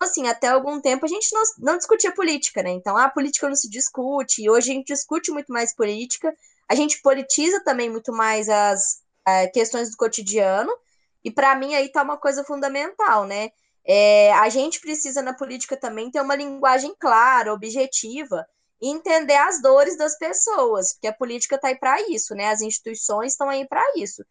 Assim, 0.01 0.27
até 0.27 0.49
algum 0.49 0.81
tempo 0.81 1.05
a 1.05 1.09
gente 1.09 1.33
não, 1.33 1.43
não 1.59 1.79
discutia 1.79 2.13
política, 2.13 2.63
né? 2.63 2.71
Então, 2.71 2.97
a 2.97 3.09
política 3.09 3.49
não 3.49 3.57
se 3.57 3.69
discute, 3.69 4.43
e 4.43 4.51
hoje 4.51 4.71
a 4.71 4.75
gente 4.75 4.93
discute 4.93 5.31
muito 5.31 5.53
mais 5.53 5.75
política, 5.75 6.35
a 6.69 6.75
gente 6.75 7.01
politiza 7.03 7.63
também 7.63 7.91
muito 7.91 8.13
mais 8.13 8.49
as 8.49 9.03
é, 9.27 9.47
questões 9.49 9.91
do 9.91 9.97
cotidiano, 9.97 10.73
e 11.23 11.31
para 11.31 11.55
mim 11.55 11.75
aí 11.75 11.91
tá 11.91 12.03
uma 12.03 12.19
coisa 12.19 12.45
fundamental, 12.45 13.25
né? 13.25 13.51
É, 13.87 14.33
a 14.35 14.49
gente 14.49 14.81
precisa 14.81 15.21
na 15.23 15.35
política 15.35 15.77
também 15.77 16.11
ter 16.11 16.21
uma 16.21 16.35
linguagem 16.35 16.95
clara, 16.99 17.53
objetiva, 17.53 18.47
e 18.81 18.89
entender 18.89 19.37
as 19.37 19.63
dores 19.63 19.97
das 19.97 20.19
pessoas, 20.19 20.93
porque 20.93 21.07
a 21.07 21.13
política 21.13 21.57
está 21.57 21.69
aí 21.69 21.79
para 21.79 22.01
isso, 22.09 22.35
né? 22.35 22.51
As 22.51 22.61
instituições 22.61 23.33
estão 23.33 23.49
aí 23.49 23.67
para 23.67 23.83
isso, 23.97 24.25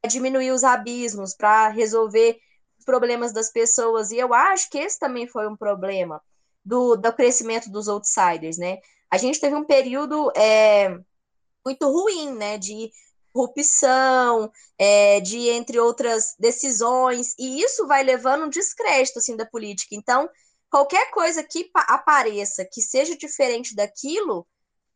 para 0.00 0.10
diminuir 0.10 0.50
os 0.50 0.64
abismos, 0.64 1.34
para 1.34 1.68
resolver 1.68 2.38
os 2.78 2.84
problemas 2.84 3.32
das 3.32 3.50
pessoas. 3.50 4.10
E 4.10 4.16
eu 4.16 4.32
acho 4.32 4.70
que 4.70 4.78
esse 4.78 4.98
também 4.98 5.26
foi 5.26 5.46
um 5.48 5.56
problema 5.56 6.22
do, 6.64 6.96
do 6.96 7.12
crescimento 7.12 7.70
dos 7.70 7.88
outsiders, 7.88 8.58
né? 8.58 8.78
A 9.10 9.16
gente 9.16 9.40
teve 9.40 9.56
um 9.56 9.64
período 9.64 10.30
é, 10.36 10.98
muito 11.68 11.90
ruim, 11.90 12.32
né? 12.32 12.56
De 12.58 12.90
corrupção, 13.32 14.50
é, 14.78 15.20
de 15.20 15.48
entre 15.50 15.78
outras 15.78 16.34
decisões, 16.38 17.34
e 17.38 17.60
isso 17.62 17.86
vai 17.86 18.02
levando 18.02 18.46
um 18.46 18.48
descrédito 18.48 19.18
assim 19.18 19.36
da 19.36 19.46
política. 19.46 19.94
Então, 19.94 20.28
qualquer 20.70 21.10
coisa 21.10 21.44
que 21.44 21.70
apareça 21.74 22.64
que 22.64 22.80
seja 22.82 23.16
diferente 23.16 23.76
daquilo 23.76 24.46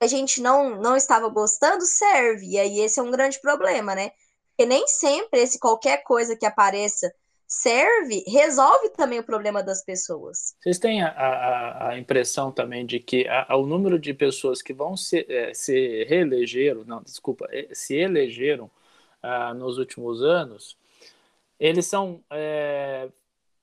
a 0.00 0.06
gente 0.08 0.40
não, 0.40 0.80
não 0.80 0.96
estava 0.96 1.28
gostando 1.28 1.86
serve. 1.86 2.48
E 2.48 2.58
aí 2.58 2.80
esse 2.80 2.98
é 2.98 3.02
um 3.02 3.10
grande 3.10 3.40
problema, 3.40 3.94
né? 3.94 4.10
Porque 4.48 4.66
nem 4.66 4.86
sempre 4.88 5.40
esse 5.40 5.60
qualquer 5.60 6.02
coisa 6.02 6.36
que 6.36 6.44
apareça 6.44 7.12
serve, 7.52 8.24
resolve 8.26 8.88
também 8.96 9.18
o 9.18 9.22
problema 9.22 9.62
das 9.62 9.84
pessoas. 9.84 10.56
Vocês 10.62 10.78
têm 10.78 11.02
a, 11.02 11.08
a, 11.08 11.88
a 11.90 11.98
impressão 11.98 12.50
também 12.50 12.86
de 12.86 12.98
que 12.98 13.28
a, 13.28 13.54
o 13.54 13.66
número 13.66 13.98
de 13.98 14.14
pessoas 14.14 14.62
que 14.62 14.72
vão 14.72 14.96
se, 14.96 15.26
é, 15.28 15.52
se 15.52 16.04
reelegeram, 16.04 16.82
não, 16.84 17.02
desculpa, 17.02 17.46
é, 17.50 17.68
se 17.72 17.94
elegeram 17.94 18.70
ah, 19.22 19.52
nos 19.52 19.76
últimos 19.76 20.22
anos, 20.22 20.78
eles 21.60 21.84
são 21.84 22.24
é, 22.30 23.10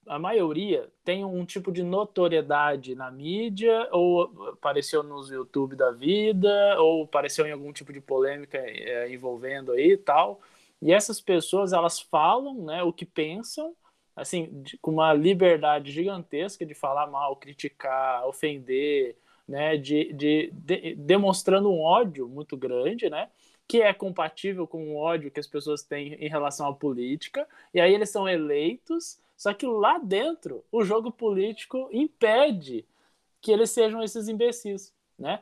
a 0.06 0.19
maioria 0.19 0.88
tem 1.04 1.25
um 1.25 1.43
tipo 1.43 1.71
de 1.71 1.82
notoriedade 1.82 2.93
na 2.93 3.10
mídia, 3.10 3.89
ou 3.91 4.49
apareceu 4.54 5.02
nos 5.02 5.32
YouTube 5.32 5.75
da 5.75 5.89
vida, 5.89 6.80
ou 6.80 7.06
apareceu 7.06 7.45
em 7.47 7.52
algum 7.52 7.73
tipo 7.73 7.91
de 7.91 7.99
polêmica 7.99 8.60
é, 8.60 9.12
envolvendo 9.12 9.71
aí 9.71 9.93
e 9.93 9.97
tal. 9.97 10.41
E 10.80 10.93
essas 10.93 11.19
pessoas, 11.19 11.73
elas 11.73 11.99
falam 11.99 12.65
né, 12.65 12.84
o 12.84 12.93
que 12.93 13.06
pensam, 13.06 13.75
assim, 14.19 14.62
de, 14.62 14.77
com 14.77 14.91
uma 14.91 15.13
liberdade 15.13 15.91
gigantesca 15.91 16.65
de 16.65 16.73
falar 16.73 17.08
mal, 17.08 17.36
criticar, 17.36 18.27
ofender, 18.27 19.15
né, 19.47 19.77
de, 19.77 20.13
de, 20.13 20.51
de, 20.53 20.95
demonstrando 20.95 21.71
um 21.71 21.82
ódio 21.82 22.27
muito 22.27 22.55
grande, 22.55 23.10
né, 23.10 23.29
que 23.67 23.82
é 23.82 23.93
compatível 23.93 24.67
com 24.67 24.91
o 24.91 24.97
ódio 24.97 25.32
que 25.32 25.39
as 25.39 25.47
pessoas 25.47 25.84
têm 25.84 26.13
em 26.13 26.27
relação 26.27 26.67
à 26.67 26.73
política, 26.73 27.47
e 27.73 27.79
aí 27.79 27.93
eles 27.93 28.10
são 28.10 28.27
eleitos, 28.27 29.19
só 29.38 29.53
que 29.53 29.65
lá 29.65 29.97
dentro, 29.97 30.63
o 30.71 30.84
jogo 30.84 31.12
político 31.12 31.89
impede 31.91 32.86
que 33.41 33.51
eles 33.51 33.69
sejam 33.69 34.03
esses 34.03 34.27
imbecis, 34.27 34.93
né? 35.17 35.41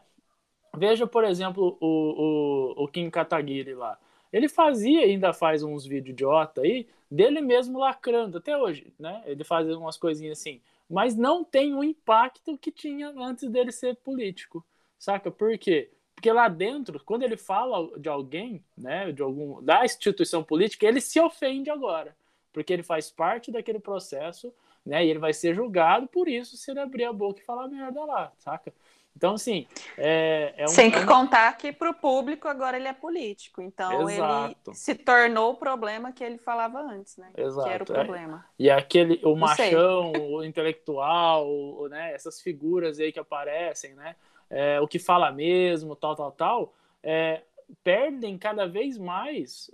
Veja, 0.77 1.07
por 1.07 1.23
exemplo, 1.23 1.75
o, 1.81 2.75
o, 2.77 2.83
o 2.83 2.87
Kim 2.87 3.09
Kataguiri 3.09 3.73
lá. 3.73 3.97
Ele 4.31 4.47
fazia, 4.49 5.01
ainda 5.01 5.33
faz 5.33 5.63
uns 5.63 5.85
vídeos 5.85 6.13
idiota 6.13 6.61
aí, 6.61 6.87
dele 7.09 7.41
mesmo 7.41 7.79
lacrando, 7.79 8.37
até 8.37 8.57
hoje, 8.57 8.93
né? 8.99 9.23
Ele 9.25 9.43
faz 9.43 9.67
umas 9.69 9.97
coisinhas 9.97 10.39
assim, 10.39 10.61
mas 10.89 11.15
não 11.15 11.43
tem 11.43 11.73
o 11.73 11.83
impacto 11.83 12.57
que 12.57 12.71
tinha 12.71 13.09
antes 13.17 13.49
dele 13.49 13.71
ser 13.71 13.95
político, 13.97 14.65
saca? 14.97 15.31
Por 15.31 15.57
quê? 15.57 15.91
Porque 16.15 16.31
lá 16.31 16.47
dentro, 16.47 16.99
quando 17.03 17.23
ele 17.23 17.37
fala 17.37 17.97
de 17.99 18.09
alguém, 18.09 18.63
né, 18.75 19.11
de 19.11 19.21
algum 19.21 19.61
da 19.61 19.85
instituição 19.85 20.43
política, 20.43 20.87
ele 20.87 20.99
se 20.99 21.19
ofende 21.19 21.69
agora 21.69 22.15
porque 22.57 22.73
ele 22.73 22.81
faz 22.81 23.11
parte 23.11 23.51
daquele 23.51 23.79
processo, 23.79 24.51
né? 24.83 25.05
E 25.05 25.09
ele 25.11 25.19
vai 25.19 25.31
ser 25.31 25.53
julgado 25.53 26.07
por 26.07 26.27
isso 26.27 26.57
se 26.57 26.71
ele 26.71 26.79
abrir 26.79 27.03
a 27.03 27.13
boca 27.13 27.39
e 27.39 27.45
falar 27.45 27.67
merda 27.67 28.03
lá, 28.03 28.31
saca? 28.39 28.73
Então, 29.17 29.33
assim, 29.33 29.65
é, 29.97 30.53
é 30.55 30.65
um, 30.65 30.67
Sem 30.67 30.91
que 30.91 30.99
é 30.99 31.05
contar 31.05 31.51
que 31.57 31.71
para 31.73 31.89
o 31.89 31.93
público 31.95 32.47
agora 32.47 32.77
ele 32.77 32.87
é 32.87 32.93
político. 32.93 33.63
Então, 33.63 34.07
Exato. 34.07 34.69
ele 34.69 34.75
se 34.75 34.93
tornou 34.93 35.53
o 35.53 35.55
problema 35.55 36.11
que 36.11 36.23
ele 36.23 36.37
falava 36.37 36.79
antes, 36.79 37.17
né? 37.17 37.31
Exato. 37.35 37.67
Que 37.67 37.73
era 37.73 37.83
o 37.83 37.91
é. 37.91 37.95
problema. 37.95 38.45
É. 38.47 38.63
E 38.63 38.69
aquele, 38.69 39.19
o 39.23 39.35
machão, 39.35 40.11
o 40.11 40.43
intelectual, 40.45 41.49
o, 41.49 41.87
né? 41.89 42.13
Essas 42.13 42.39
figuras 42.39 42.99
aí 42.99 43.11
que 43.11 43.19
aparecem, 43.19 43.95
né? 43.95 44.15
É, 44.51 44.79
o 44.79 44.87
que 44.87 44.99
fala 44.99 45.31
mesmo, 45.31 45.95
tal, 45.95 46.15
tal, 46.15 46.31
tal. 46.31 46.73
É, 47.01 47.41
perdem 47.83 48.37
cada 48.37 48.67
vez 48.67 48.99
mais 48.99 49.71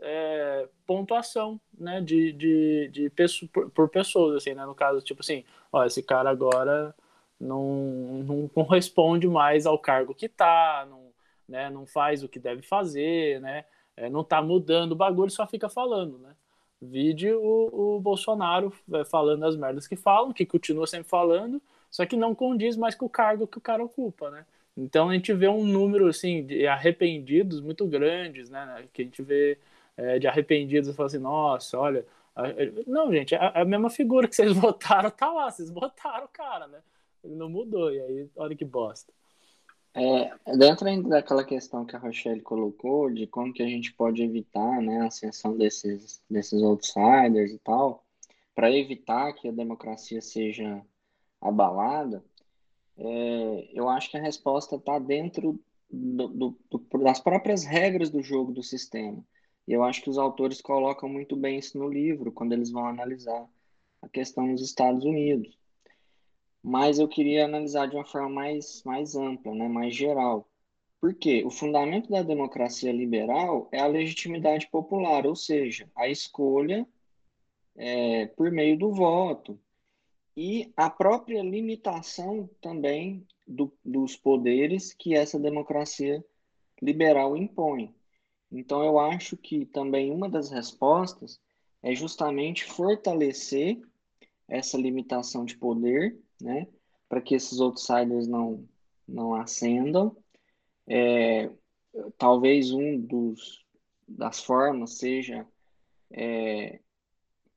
pontuação, 0.87 1.59
né, 1.77 2.01
de, 2.01 2.31
de, 2.31 2.89
de 2.91 3.11
por, 3.51 3.69
por, 3.69 3.89
pessoas, 3.89 4.37
assim, 4.37 4.55
né, 4.55 4.65
no 4.65 4.73
caso, 4.73 4.99
tipo 5.01 5.21
assim, 5.21 5.43
ó, 5.71 5.85
esse 5.85 6.01
cara 6.01 6.29
agora 6.31 6.95
não, 7.43 8.23
não 8.23 8.47
corresponde 8.47 9.27
mais 9.27 9.65
ao 9.65 9.77
cargo 9.77 10.15
que 10.15 10.29
tá, 10.29 10.87
não, 10.89 11.11
né, 11.47 11.69
não 11.69 11.85
faz 11.85 12.23
o 12.23 12.29
que 12.29 12.39
deve 12.39 12.61
fazer, 12.61 13.39
né, 13.41 13.65
é, 13.95 14.09
não 14.09 14.23
tá 14.23 14.41
mudando 14.41 14.93
o 14.93 14.95
bagulho, 14.95 15.31
só 15.31 15.45
fica 15.47 15.69
falando, 15.69 16.17
né. 16.19 16.35
Vide 16.81 17.31
o, 17.31 17.95
o 17.95 17.99
Bolsonaro 18.01 18.73
é, 18.93 19.05
falando 19.05 19.45
as 19.45 19.55
merdas 19.55 19.87
que 19.87 19.95
falam, 19.95 20.33
que 20.33 20.45
continua 20.45 20.85
sempre 20.85 21.07
falando, 21.09 21.61
só 21.89 22.05
que 22.05 22.17
não 22.17 22.35
condiz 22.35 22.75
mais 22.75 22.95
com 22.95 23.05
o 23.05 23.09
cargo 23.09 23.47
que 23.47 23.57
o 23.57 23.61
cara 23.61 23.83
ocupa, 23.83 24.29
né. 24.29 24.45
Então 24.75 25.09
a 25.09 25.13
gente 25.13 25.31
vê 25.33 25.47
um 25.47 25.63
número 25.63 26.07
assim 26.07 26.45
de 26.45 26.65
arrependidos 26.67 27.61
muito 27.61 27.85
grandes, 27.85 28.49
né? 28.49 28.85
Que 28.91 29.03
a 29.03 29.05
gente 29.05 29.21
vê 29.21 29.59
é, 29.95 30.17
de 30.19 30.27
arrependidos 30.27 30.89
e 30.89 30.93
fala 30.93 31.07
assim, 31.07 31.19
nossa, 31.19 31.77
olha, 31.77 32.05
não, 32.87 33.11
gente, 33.11 33.35
a, 33.35 33.49
a, 33.61 33.65
mesma 33.65 33.89
figura 33.89 34.27
que 34.27 34.35
vocês 34.35 34.51
votaram 34.57 35.11
tá 35.11 35.31
lá, 35.31 35.51
vocês 35.51 35.69
votaram 35.69 36.25
o 36.25 36.29
cara, 36.29 36.67
né? 36.67 36.79
Ele 37.23 37.35
não 37.35 37.49
mudou, 37.49 37.93
e 37.93 37.99
aí 37.99 38.29
olha 38.35 38.55
que 38.55 38.65
bosta. 38.65 39.13
É, 39.95 40.55
dentro 40.57 40.87
ainda 40.87 41.07
daquela 41.07 41.43
questão 41.43 41.85
que 41.85 41.95
a 41.95 41.99
Rochelle 41.99 42.41
colocou, 42.41 43.11
de 43.11 43.27
como 43.27 43.53
que 43.53 43.61
a 43.61 43.67
gente 43.67 43.93
pode 43.93 44.23
evitar 44.23 44.81
né, 44.81 45.01
a 45.01 45.07
ascensão 45.07 45.55
desses, 45.55 46.21
desses 46.29 46.63
outsiders 46.63 47.51
e 47.51 47.59
tal, 47.59 48.03
para 48.55 48.71
evitar 48.71 49.33
que 49.33 49.47
a 49.47 49.51
democracia 49.51 50.21
seja 50.21 50.83
abalada, 51.39 52.23
é, 52.97 53.69
eu 53.73 53.87
acho 53.89 54.09
que 54.09 54.17
a 54.17 54.21
resposta 54.21 54.75
está 54.75 54.97
dentro 54.97 55.59
do, 55.89 56.27
do, 56.27 56.59
do, 56.71 56.99
das 56.99 57.19
próprias 57.19 57.63
regras 57.63 58.09
do 58.09 58.21
jogo 58.21 58.51
do 58.51 58.63
sistema. 58.63 59.23
E 59.67 59.73
eu 59.73 59.83
acho 59.83 60.01
que 60.01 60.09
os 60.09 60.17
autores 60.17 60.61
colocam 60.61 61.07
muito 61.07 61.35
bem 61.35 61.57
isso 61.57 61.77
no 61.77 61.87
livro, 61.87 62.31
quando 62.31 62.53
eles 62.53 62.71
vão 62.71 62.85
analisar 62.85 63.47
a 64.01 64.09
questão 64.09 64.47
nos 64.47 64.61
Estados 64.61 65.05
Unidos. 65.05 65.57
Mas 66.63 66.97
eu 66.99 67.07
queria 67.07 67.45
analisar 67.45 67.87
de 67.87 67.95
uma 67.95 68.05
forma 68.05 68.29
mais, 68.29 68.81
mais 68.83 69.15
ampla, 69.15 69.53
né, 69.53 69.67
mais 69.67 69.95
geral. 69.95 70.47
Por 71.01 71.13
quê? 71.13 71.43
O 71.45 71.49
fundamento 71.49 72.09
da 72.09 72.23
democracia 72.23 72.91
liberal 72.91 73.67
é 73.71 73.79
a 73.79 73.87
legitimidade 73.87 74.67
popular, 74.69 75.27
ou 75.27 75.35
seja, 75.35 75.89
a 75.95 76.07
escolha 76.07 76.87
é, 77.75 78.27
por 78.27 78.49
meio 78.51 78.77
do 78.77 78.93
voto. 78.93 79.59
E 80.35 80.71
a 80.77 80.89
própria 80.89 81.43
limitação 81.43 82.49
também 82.61 83.27
do, 83.47 83.71
dos 83.83 84.15
poderes 84.15 84.93
que 84.93 85.13
essa 85.13 85.37
democracia 85.37 86.23
liberal 86.81 87.35
impõe. 87.37 87.93
Então, 88.51 88.83
eu 88.83 88.99
acho 88.99 89.35
que 89.35 89.65
também 89.65 90.11
uma 90.11 90.29
das 90.29 90.49
respostas 90.49 91.39
é 91.81 91.93
justamente 91.93 92.63
fortalecer 92.63 93.81
essa 94.47 94.77
limitação 94.77 95.43
de 95.43 95.57
poder, 95.57 96.17
né, 96.43 96.67
para 97.07 97.21
que 97.21 97.35
esses 97.35 97.59
outsiders 97.59 98.27
não, 98.27 98.67
não 99.07 99.33
ascendam. 99.33 100.15
É, 100.85 101.49
talvez 102.17 102.71
um 102.71 102.99
dos 102.99 103.63
das 104.07 104.43
formas 104.43 104.97
seja 104.97 105.47
é, 106.11 106.79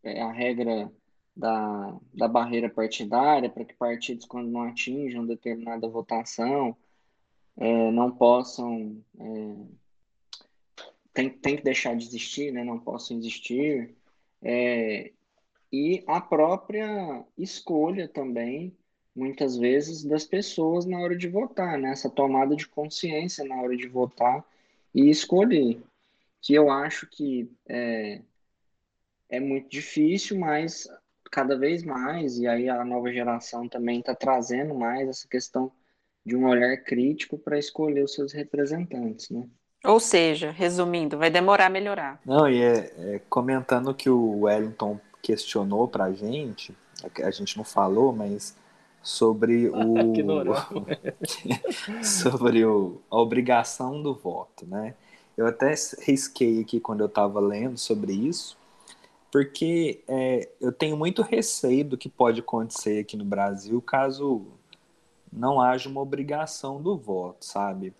é 0.03 0.23
a 0.23 0.31
regra 0.31 0.91
da, 1.37 1.99
da 2.15 2.29
barreira 2.29 2.71
partidária, 2.71 3.51
para 3.51 3.65
que 3.65 3.75
partidos, 3.75 4.25
quando 4.25 4.49
não 4.49 4.63
atinjam 4.63 5.27
determinada 5.27 5.89
votação, 5.89 6.77
é, 7.57 7.91
não 7.91 8.11
possam. 8.11 9.03
É, 9.19 9.57
tem, 11.13 11.31
tem 11.31 11.57
que 11.57 11.63
deixar 11.63 11.97
de 11.97 12.05
existir, 12.05 12.53
né? 12.53 12.63
não 12.65 12.79
possam 12.79 13.17
existir. 13.19 13.95
É, 14.43 15.13
e 15.73 16.05
a 16.07 16.21
própria 16.21 17.25
escolha 17.37 18.09
também, 18.09 18.77
muitas 19.15 19.57
vezes, 19.57 20.05
das 20.05 20.25
pessoas 20.25 20.85
na 20.85 20.99
hora 20.99 21.17
de 21.17 21.29
votar, 21.29 21.79
né? 21.79 21.91
essa 21.91 22.11
tomada 22.11 22.55
de 22.55 22.67
consciência 22.67 23.45
na 23.45 23.57
hora 23.61 23.77
de 23.77 23.89
votar 23.89 24.45
e 24.95 25.11
escolher. 25.11 25.81
Que 26.41 26.55
eu 26.55 26.71
acho 26.71 27.07
que 27.09 27.51
é, 27.69 28.21
é 29.29 29.41
muito 29.41 29.69
difícil, 29.69 30.39
mas 30.39 30.89
cada 31.31 31.59
vez 31.59 31.83
mais, 31.83 32.39
e 32.39 32.47
aí 32.47 32.69
a 32.69 32.85
nova 32.85 33.13
geração 33.13 33.69
também 33.69 34.01
está 34.01 34.15
trazendo 34.15 34.75
mais 34.75 35.09
essa 35.09 35.27
questão 35.29 35.73
de 36.25 36.37
um 36.37 36.47
olhar 36.47 36.77
crítico 36.79 37.39
para 37.39 37.59
escolher 37.59 38.03
os 38.03 38.15
seus 38.15 38.33
representantes, 38.33 39.31
né? 39.31 39.47
Ou 39.85 40.01
seja, 40.01 40.51
resumindo, 40.51 41.17
vai 41.17 41.31
demorar 41.31 41.67
a 41.67 41.71
melhorar. 41.71 42.21
Não, 42.25 42.49
e 42.49 42.61
é, 42.61 42.93
é 42.99 43.21
comentando 43.29 43.95
que 43.95 44.11
o 44.11 44.41
Wellington 44.41 44.99
questionou 45.27 45.89
para 45.89 46.05
a 46.05 46.13
gente, 46.13 46.73
a 47.21 47.31
gente 47.33 47.57
não 47.57 47.65
falou, 47.65 48.13
mas 48.13 48.57
sobre 49.03 49.69
o 49.75 50.15
sobre 52.05 52.65
o, 52.65 53.01
a 53.11 53.17
obrigação 53.17 54.01
do 54.01 54.15
voto, 54.15 54.65
né? 54.65 54.95
Eu 55.37 55.47
até 55.47 55.75
risquei 56.03 56.61
aqui 56.61 56.79
quando 56.79 57.01
eu 57.01 57.07
estava 57.07 57.41
lendo 57.41 57.77
sobre 57.77 58.13
isso, 58.13 58.57
porque 59.31 60.01
é, 60.07 60.49
eu 60.61 60.73
tenho 60.73 60.97
muito 60.97 61.23
receio 61.23 61.85
do 61.85 61.99
que 61.99 62.09
pode 62.09 62.41
acontecer 62.41 63.01
aqui 63.01 63.17
no 63.17 63.25
Brasil 63.25 63.83
caso 63.83 64.47
não 65.31 65.61
haja 65.61 65.89
uma 65.91 66.01
obrigação 66.01 66.81
do 66.81 66.97
voto, 66.97 67.45
sabe? 67.45 67.93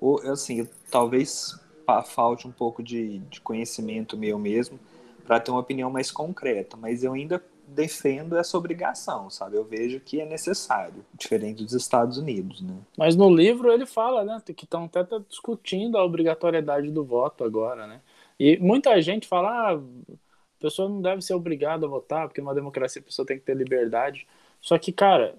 Ou, 0.00 0.20
assim, 0.30 0.68
talvez 0.90 1.58
falte 2.06 2.46
um 2.46 2.52
pouco 2.52 2.82
de, 2.82 3.18
de 3.18 3.40
conhecimento 3.40 4.16
meu 4.16 4.38
mesmo 4.38 4.78
para 5.26 5.40
ter 5.40 5.50
uma 5.50 5.60
opinião 5.60 5.90
mais 5.90 6.10
concreta, 6.10 6.76
mas 6.76 7.02
eu 7.02 7.12
ainda 7.12 7.42
defendo 7.66 8.36
essa 8.36 8.58
obrigação, 8.58 9.30
sabe? 9.30 9.56
Eu 9.56 9.64
vejo 9.64 9.98
que 10.00 10.20
é 10.20 10.26
necessário, 10.26 11.04
diferente 11.14 11.62
dos 11.62 11.72
Estados 11.72 12.18
Unidos, 12.18 12.60
né? 12.60 12.76
Mas 12.96 13.16
no 13.16 13.34
livro 13.34 13.72
ele 13.72 13.86
fala, 13.86 14.22
né, 14.24 14.40
que 14.54 14.64
estão 14.64 14.84
até 14.84 15.18
discutindo 15.28 15.96
a 15.96 16.04
obrigatoriedade 16.04 16.90
do 16.90 17.04
voto 17.04 17.42
agora, 17.42 17.86
né? 17.86 18.00
E 18.38 18.58
muita 18.58 19.00
gente 19.00 19.26
fala, 19.26 19.48
ah, 19.48 19.74
a 19.74 20.60
pessoa 20.60 20.88
não 20.88 21.00
deve 21.00 21.22
ser 21.22 21.34
obrigada 21.34 21.86
a 21.86 21.88
votar, 21.88 22.28
porque 22.28 22.40
numa 22.40 22.54
democracia 22.54 23.00
a 23.00 23.04
pessoa 23.04 23.26
tem 23.26 23.38
que 23.38 23.44
ter 23.44 23.56
liberdade. 23.56 24.26
Só 24.60 24.78
que, 24.78 24.92
cara, 24.92 25.34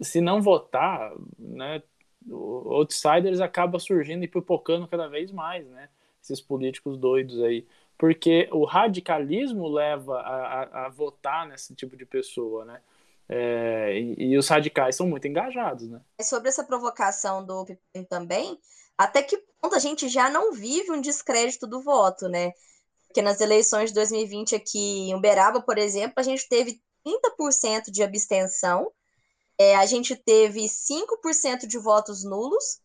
se 0.00 0.20
não 0.20 0.40
votar, 0.40 1.12
né, 1.38 1.82
outsiders 2.30 3.40
acaba 3.40 3.78
surgindo 3.78 4.24
e 4.24 4.28
pipocando 4.28 4.86
cada 4.86 5.08
vez 5.08 5.32
mais, 5.32 5.66
né? 5.68 5.88
Esses 6.22 6.40
políticos 6.40 6.98
doidos 6.98 7.42
aí. 7.42 7.66
Porque 8.00 8.48
o 8.50 8.64
radicalismo 8.64 9.68
leva 9.68 10.20
a, 10.20 10.62
a, 10.62 10.86
a 10.86 10.88
votar 10.88 11.46
nesse 11.46 11.74
tipo 11.74 11.98
de 11.98 12.06
pessoa, 12.06 12.64
né? 12.64 12.80
É, 13.28 13.92
e, 13.94 14.30
e, 14.30 14.38
os 14.38 14.48
radicais 14.48 14.96
são 14.96 15.06
muito 15.06 15.28
engajados, 15.28 15.86
né? 15.86 16.00
Sobre 16.22 16.48
essa 16.48 16.64
provocação 16.64 17.44
do 17.44 17.66
Pipen 17.66 18.04
também, 18.04 18.58
até 18.96 19.22
que 19.22 19.36
ponto 19.60 19.76
a 19.76 19.78
gente 19.78 20.08
já 20.08 20.30
não 20.30 20.50
vive 20.54 20.90
um 20.90 21.00
descrédito 21.02 21.66
do 21.66 21.82
voto, 21.82 22.26
né? 22.26 22.54
Porque 23.06 23.20
nas 23.20 23.38
eleições 23.38 23.90
de 23.90 23.96
2020 23.96 24.56
aqui 24.56 25.10
em 25.10 25.14
Uberaba, 25.14 25.60
por 25.60 25.76
exemplo, 25.76 26.14
a 26.16 26.22
gente 26.22 26.48
teve 26.48 26.80
30% 27.06 27.90
de 27.90 28.02
abstenção, 28.02 28.90
é, 29.58 29.76
a 29.76 29.84
gente 29.84 30.16
teve 30.16 30.64
5% 30.64 31.66
de 31.66 31.76
votos 31.76 32.24
nulos, 32.24 32.80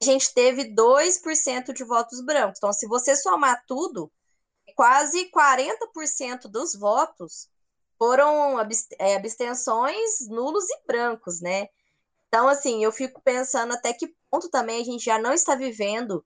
a 0.00 0.04
gente 0.04 0.32
teve 0.32 0.72
2% 0.72 1.72
de 1.72 1.82
votos 1.82 2.24
brancos. 2.24 2.58
Então, 2.58 2.72
se 2.72 2.86
você 2.86 3.16
somar 3.16 3.64
tudo, 3.66 4.08
quase 4.74 5.30
40% 5.30 6.48
dos 6.48 6.74
votos 6.74 7.48
foram 7.98 8.58
é, 8.98 9.14
abstenções 9.14 10.28
nulos 10.28 10.64
e 10.68 10.86
brancos, 10.86 11.40
né? 11.40 11.68
Então, 12.28 12.48
assim, 12.48 12.82
eu 12.82 12.90
fico 12.90 13.20
pensando 13.22 13.74
até 13.74 13.92
que 13.92 14.14
ponto 14.30 14.48
também 14.48 14.80
a 14.80 14.84
gente 14.84 15.04
já 15.04 15.18
não 15.18 15.32
está 15.32 15.54
vivendo 15.54 16.24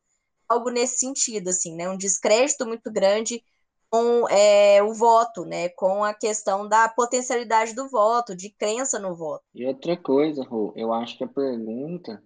algo 0.48 0.70
nesse 0.70 0.98
sentido, 0.98 1.48
assim, 1.48 1.74
né? 1.74 1.88
Um 1.88 1.98
descrédito 1.98 2.64
muito 2.64 2.90
grande 2.90 3.42
com 3.90 4.28
é, 4.28 4.82
o 4.82 4.94
voto, 4.94 5.44
né? 5.44 5.68
Com 5.70 6.04
a 6.04 6.14
questão 6.14 6.68
da 6.68 6.88
potencialidade 6.88 7.74
do 7.74 7.88
voto, 7.88 8.34
de 8.34 8.50
crença 8.50 8.98
no 8.98 9.14
voto. 9.14 9.44
E 9.54 9.66
outra 9.66 9.96
coisa, 9.96 10.42
Rô, 10.44 10.72
eu 10.76 10.92
acho 10.92 11.18
que 11.18 11.24
a 11.24 11.28
pergunta 11.28 12.22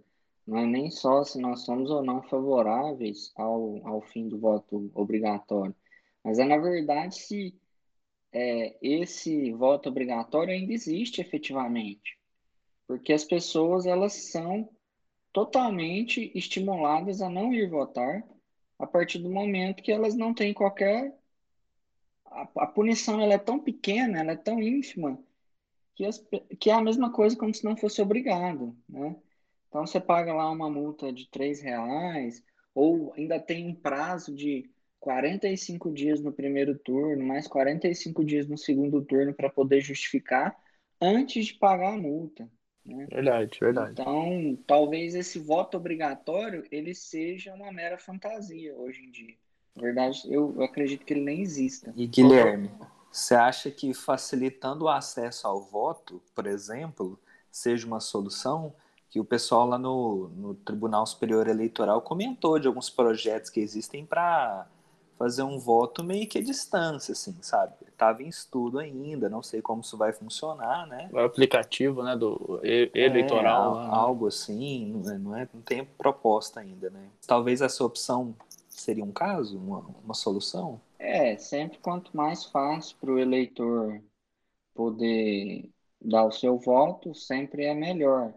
não 0.46 0.58
é 0.58 0.66
nem 0.66 0.90
só 0.90 1.22
se 1.24 1.40
nós 1.40 1.64
somos 1.64 1.90
ou 1.90 2.02
não 2.02 2.22
favoráveis 2.22 3.32
ao, 3.36 3.80
ao 3.86 4.00
fim 4.00 4.28
do 4.28 4.38
voto 4.38 4.90
obrigatório, 4.94 5.74
mas 6.24 6.38
é, 6.38 6.44
na 6.44 6.58
verdade, 6.58 7.16
se 7.16 7.54
é, 8.32 8.76
esse 8.82 9.52
voto 9.52 9.88
obrigatório 9.88 10.52
ainda 10.52 10.72
existe 10.72 11.20
efetivamente. 11.20 12.18
Porque 12.86 13.12
as 13.12 13.24
pessoas, 13.24 13.86
elas 13.86 14.12
são 14.30 14.68
totalmente 15.32 16.30
estimuladas 16.34 17.22
a 17.22 17.30
não 17.30 17.52
ir 17.52 17.68
votar 17.68 18.24
a 18.78 18.86
partir 18.86 19.18
do 19.18 19.30
momento 19.30 19.82
que 19.82 19.92
elas 19.92 20.16
não 20.16 20.34
têm 20.34 20.52
qualquer 20.52 21.14
a, 22.30 22.48
a 22.56 22.66
punição 22.66 23.20
ela 23.20 23.34
é 23.34 23.38
tão 23.38 23.58
pequena, 23.58 24.20
ela 24.20 24.32
é 24.32 24.36
tão 24.36 24.62
ínfima, 24.62 25.18
que, 25.94 26.04
as, 26.04 26.24
que 26.58 26.70
é 26.70 26.74
a 26.74 26.80
mesma 26.80 27.12
coisa 27.12 27.36
como 27.36 27.52
se 27.52 27.64
não 27.64 27.76
fosse 27.76 28.00
obrigado, 28.00 28.76
né? 28.88 29.16
Então 29.68 29.86
você 29.86 30.00
paga 30.00 30.32
lá 30.32 30.50
uma 30.50 30.70
multa 30.70 31.12
de 31.12 31.28
três 31.28 31.60
reais, 31.60 32.42
ou 32.74 33.12
ainda 33.14 33.38
tem 33.38 33.68
um 33.68 33.74
prazo 33.74 34.34
de 34.34 34.70
45 35.00 35.90
dias 35.90 36.20
no 36.20 36.30
primeiro 36.30 36.78
turno, 36.78 37.24
mais 37.24 37.48
45 37.48 38.22
dias 38.22 38.46
no 38.46 38.58
segundo 38.58 39.02
turno 39.02 39.32
para 39.32 39.48
poder 39.48 39.80
justificar 39.80 40.54
antes 41.00 41.46
de 41.46 41.54
pagar 41.54 41.94
a 41.94 41.96
multa. 41.96 42.48
Né? 42.84 43.06
Verdade, 43.10 43.58
verdade. 43.58 43.92
Então, 43.92 44.58
talvez 44.66 45.14
esse 45.14 45.38
voto 45.38 45.78
obrigatório 45.78 46.64
ele 46.70 46.94
seja 46.94 47.54
uma 47.54 47.72
mera 47.72 47.98
fantasia 47.98 48.76
hoje 48.76 49.02
em 49.02 49.10
dia. 49.10 49.34
Na 49.74 49.82
verdade, 49.82 50.22
eu, 50.26 50.54
eu 50.56 50.62
acredito 50.62 51.04
que 51.04 51.14
ele 51.14 51.22
nem 51.22 51.40
exista. 51.40 51.92
E 51.96 52.06
Guilherme, 52.06 52.70
você 53.10 53.34
acha 53.34 53.70
que 53.70 53.94
facilitando 53.94 54.84
o 54.84 54.88
acesso 54.88 55.46
ao 55.46 55.62
voto, 55.62 56.22
por 56.34 56.46
exemplo, 56.46 57.18
seja 57.50 57.86
uma 57.86 58.00
solução? 58.00 58.74
Que 59.08 59.18
o 59.18 59.24
pessoal 59.24 59.66
lá 59.66 59.76
no, 59.76 60.28
no 60.36 60.54
Tribunal 60.54 61.04
Superior 61.04 61.48
Eleitoral 61.48 62.00
comentou 62.00 62.58
de 62.60 62.68
alguns 62.68 62.88
projetos 62.88 63.50
que 63.50 63.58
existem 63.58 64.06
para 64.06 64.68
fazer 65.20 65.42
um 65.42 65.58
voto 65.58 66.02
meio 66.02 66.26
que 66.26 66.38
à 66.38 66.42
distância, 66.42 67.12
assim, 67.12 67.36
sabe? 67.42 67.74
Estava 67.86 68.22
em 68.22 68.28
estudo 68.28 68.78
ainda, 68.78 69.28
não 69.28 69.42
sei 69.42 69.60
como 69.60 69.82
isso 69.82 69.94
vai 69.98 70.14
funcionar, 70.14 70.86
né? 70.86 71.10
O 71.12 71.18
aplicativo, 71.18 72.02
né, 72.02 72.16
do 72.16 72.58
eleitoral. 72.64 73.82
É, 73.82 73.86
algo 73.88 74.26
assim, 74.26 74.86
não, 74.86 75.12
é, 75.12 75.18
não, 75.18 75.36
é, 75.36 75.48
não 75.52 75.60
tem 75.60 75.84
proposta 75.84 76.60
ainda, 76.60 76.88
né? 76.88 77.06
Talvez 77.26 77.60
essa 77.60 77.84
opção 77.84 78.34
seria 78.70 79.04
um 79.04 79.12
caso, 79.12 79.58
uma, 79.58 79.84
uma 80.02 80.14
solução? 80.14 80.80
É, 80.98 81.36
sempre 81.36 81.76
quanto 81.76 82.16
mais 82.16 82.46
fácil 82.46 82.96
para 82.98 83.10
o 83.10 83.18
eleitor 83.18 84.00
poder 84.74 85.68
dar 86.00 86.24
o 86.24 86.32
seu 86.32 86.56
voto, 86.56 87.14
sempre 87.14 87.66
é 87.66 87.74
melhor. 87.74 88.32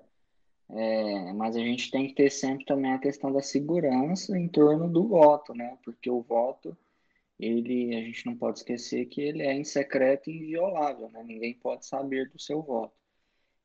É, 0.75 1.31
mas 1.33 1.55
a 1.55 1.59
gente 1.59 1.91
tem 1.91 2.07
que 2.07 2.15
ter 2.15 2.31
sempre 2.31 2.65
também 2.65 2.91
a 2.91 2.97
questão 2.97 3.31
da 3.31 3.41
segurança 3.41 4.35
em 4.37 4.47
torno 4.47 4.89
do 4.89 5.07
voto, 5.07 5.53
né? 5.53 5.77
Porque 5.83 6.09
o 6.09 6.21
voto, 6.21 6.75
ele, 7.39 7.95
a 7.95 8.01
gente 8.01 8.25
não 8.25 8.35
pode 8.35 8.59
esquecer 8.59 9.05
que 9.05 9.21
ele 9.21 9.43
é 9.43 9.53
em 9.53 9.63
secreto 9.63 10.31
e 10.31 10.37
inviolável, 10.37 11.11
né? 11.11 11.23
Ninguém 11.23 11.53
pode 11.53 11.85
saber 11.85 12.27
do 12.29 12.41
seu 12.41 12.61
voto. 12.63 12.93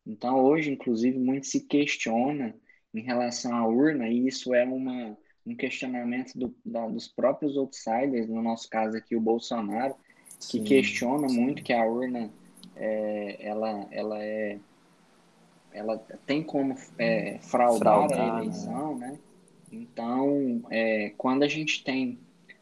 Então, 0.07 0.45
hoje, 0.45 0.71
inclusive, 0.71 1.19
muito 1.19 1.47
se 1.47 1.67
questiona 1.67 2.55
em 2.95 3.01
relação 3.01 3.55
à 3.57 3.67
urna, 3.67 4.09
e 4.09 4.27
isso 4.27 4.55
é 4.55 4.65
uma, 4.65 5.17
um 5.47 5.55
questionamento 5.55 6.39
do, 6.39 6.55
da, 6.65 6.87
dos 6.89 7.09
próprios 7.09 7.57
outsiders, 7.57 8.29
no 8.29 8.43
nosso 8.43 8.69
caso 8.69 8.97
aqui 8.97 9.17
o 9.17 9.21
Bolsonaro, 9.21 9.95
que 10.41 10.59
sim, 10.59 10.65
questiona 10.65 11.29
sim. 11.29 11.41
muito 11.41 11.63
que 11.63 11.73
a 11.73 11.85
urna 11.87 12.31
é, 12.77 13.37
ela, 13.41 13.89
ela 13.91 14.23
é 14.23 14.59
ela 15.73 15.99
tem 16.27 16.43
como 16.43 16.75
é, 16.99 17.39
fraudar, 17.41 18.09
fraudar, 18.09 18.21
a 18.21 18.33
né? 18.33 18.39
eleição, 18.41 18.99
né? 18.99 19.11
né? 19.13 19.19
Então, 19.71 20.63
é, 20.71 21.11
quando 21.17 21.43
a 21.43 21.49
gente 21.49 21.85
tem 21.85 22.19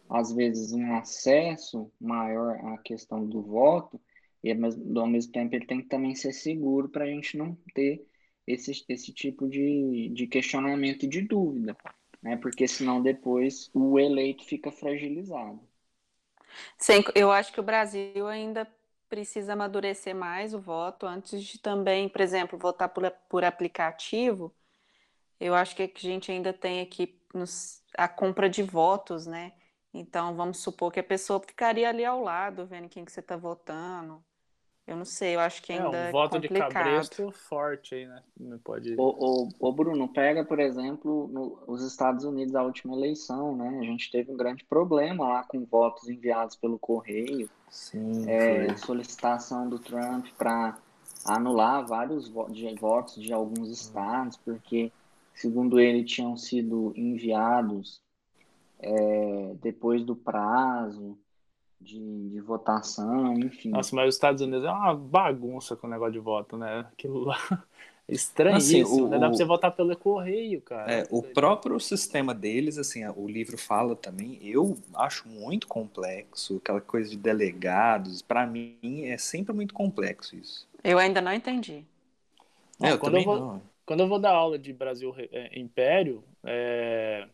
às 0.09 0.33
vezes 0.33 0.73
um 0.73 0.95
acesso 0.95 1.91
maior 2.01 2.57
à 2.73 2.79
questão 2.79 3.27
do 3.27 3.43
voto, 3.43 4.01
e 4.43 4.53
ao 4.53 5.07
mesmo 5.07 5.33
tempo 5.33 5.55
ele 5.55 5.67
tem 5.67 5.83
que 5.83 5.89
também 5.89 6.15
ser 6.15 6.33
seguro 6.33 6.89
para 6.89 7.05
a 7.05 7.09
gente 7.09 7.37
não 7.37 7.57
ter 7.75 8.07
esse, 8.47 8.85
esse 8.89 9.13
tipo 9.13 9.49
de, 9.49 10.09
de 10.15 10.27
questionamento 10.27 11.05
e 11.05 11.09
de 11.09 11.23
dúvida, 11.23 11.77
né? 12.23 12.37
Porque 12.37 12.69
senão 12.69 13.03
depois 13.03 13.69
o 13.75 13.99
eleito 13.99 14.45
fica 14.45 14.71
fragilizado. 14.71 15.61
Sim, 16.79 17.03
eu 17.15 17.33
acho 17.33 17.53
que 17.53 17.61
o 17.61 17.65
Brasil 17.65 18.27
ainda 18.27 18.67
precisa 19.09 19.53
amadurecer 19.55 20.15
mais 20.15 20.55
o 20.55 20.61
voto 20.61 21.07
antes 21.07 21.43
de 21.43 21.59
também, 21.59 22.09
por 22.09 22.21
exemplo, 22.21 22.59
votar 22.59 22.89
por, 22.91 23.11
por 23.29 23.45
aplicativo. 23.45 24.55
Eu 25.41 25.55
acho 25.55 25.77
que 25.77 25.83
a 25.83 25.91
gente 25.97 26.33
ainda 26.33 26.53
tem 26.53 26.81
aqui 26.83 27.21
nos, 27.35 27.83
a 27.97 28.09
compra 28.09 28.49
de 28.51 28.63
votos, 28.63 29.27
né? 29.27 29.53
Então, 29.95 30.37
vamos 30.37 30.59
supor 30.61 30.93
que 30.93 31.01
a 31.01 31.05
pessoa 31.05 31.41
ficaria 31.41 31.89
ali 31.89 32.05
ao 32.05 32.23
lado, 32.23 32.67
vendo 32.67 32.89
quem 32.89 33.05
que 33.05 33.13
você 33.13 33.21
está 33.21 33.37
votando. 33.37 34.25
Eu 34.87 34.97
não 34.97 35.05
sei, 35.05 35.35
eu 35.35 35.41
acho 35.41 35.61
que 35.63 35.73
ainda 35.73 35.97
é 35.97 36.09
um 36.09 36.13
voto 36.13 36.37
é 36.37 36.41
de 36.41 36.49
cabresto 36.49 37.33
forte 37.33 37.97
aí, 37.97 38.07
né? 38.07 38.23
Não 38.39 38.57
pode. 38.59 38.95
O, 38.97 39.03
o, 39.03 39.49
o 39.59 39.73
Bruno 39.73 40.07
pega, 40.07 40.45
por 40.45 40.61
exemplo, 40.61 41.27
no, 41.27 41.59
os 41.67 41.83
Estados 41.83 42.25
Unidos 42.25 42.55
a 42.55 42.63
última 42.63 42.95
eleição, 42.95 43.57
né? 43.57 43.81
A 43.81 43.85
gente 43.85 44.09
teve 44.13 44.31
um 44.31 44.37
grande 44.37 44.65
problema 44.65 45.27
lá 45.29 45.43
com 45.43 45.65
votos 45.65 46.09
enviados 46.09 46.55
pelo 46.55 46.79
correio. 46.79 47.51
Sim. 47.69 48.31
É, 48.31 48.77
solicitação 48.77 49.69
do 49.69 49.81
Trump 49.81 50.27
para 50.39 50.79
anular 51.25 51.85
vários 51.85 52.29
votos 52.29 53.21
de 53.21 53.33
alguns 53.33 53.69
estados, 53.69 54.37
porque 54.37 54.93
segundo 55.35 55.81
ele 55.81 56.05
tinham 56.05 56.37
sido 56.37 56.93
enviados 56.95 58.01
é, 58.79 59.53
depois 59.61 60.05
do 60.05 60.15
prazo 60.15 61.19
de, 61.81 62.31
de 62.31 62.41
votação, 62.41 63.35
enfim. 63.35 63.71
Nossa, 63.71 63.95
mas 63.95 64.09
os 64.09 64.15
Estados 64.15 64.43
Unidos 64.43 64.65
é 64.65 64.71
uma 64.71 64.95
bagunça 64.95 65.77
com 65.77 65.87
o 65.87 65.91
negócio 65.91 66.13
de 66.13 66.19
voto, 66.19 66.57
né? 66.57 66.87
Aquilo 66.93 67.25
lá. 67.25 67.39
Estranhíssimo, 68.09 68.87
assim, 68.87 69.03
o, 69.03 69.09
né? 69.09 69.19
Dá 69.19 69.27
pra 69.27 69.37
você 69.37 69.45
votar 69.45 69.73
pelo 69.73 69.97
correio, 69.97 70.61
cara. 70.61 70.93
É, 70.93 71.07
o 71.11 71.23
próprio 71.23 71.79
sistema 71.81 72.33
deles, 72.33 72.79
assim, 72.79 73.05
o 73.05 73.27
livro 73.27 73.59
fala 73.59 73.97
também, 73.97 74.39
eu 74.43 74.79
acho 74.95 75.29
muito 75.29 75.67
complexo, 75.67 76.59
aquela 76.59 76.81
coisa 76.81 77.11
de 77.11 77.17
delegados, 77.17 78.23
para 78.23 78.47
mim 78.47 79.07
é 79.07 79.19
sempre 79.19 79.53
muito 79.53 79.75
complexo 79.75 80.37
isso. 80.37 80.69
Eu 80.85 81.01
ainda 81.01 81.21
não 81.21 81.33
entendi. 81.33 81.85
É, 82.81 82.93
eu 82.93 82.99
quando, 82.99 83.17
eu 83.17 83.25
vou, 83.25 83.41
não. 83.41 83.63
quando 83.85 84.01
eu 84.01 84.09
vou 84.09 84.21
dar 84.21 84.35
aula 84.35 84.57
de 84.57 84.73
Brasil 84.73 85.13
é, 85.33 85.59
Império, 85.59 86.23
é, 86.45 87.27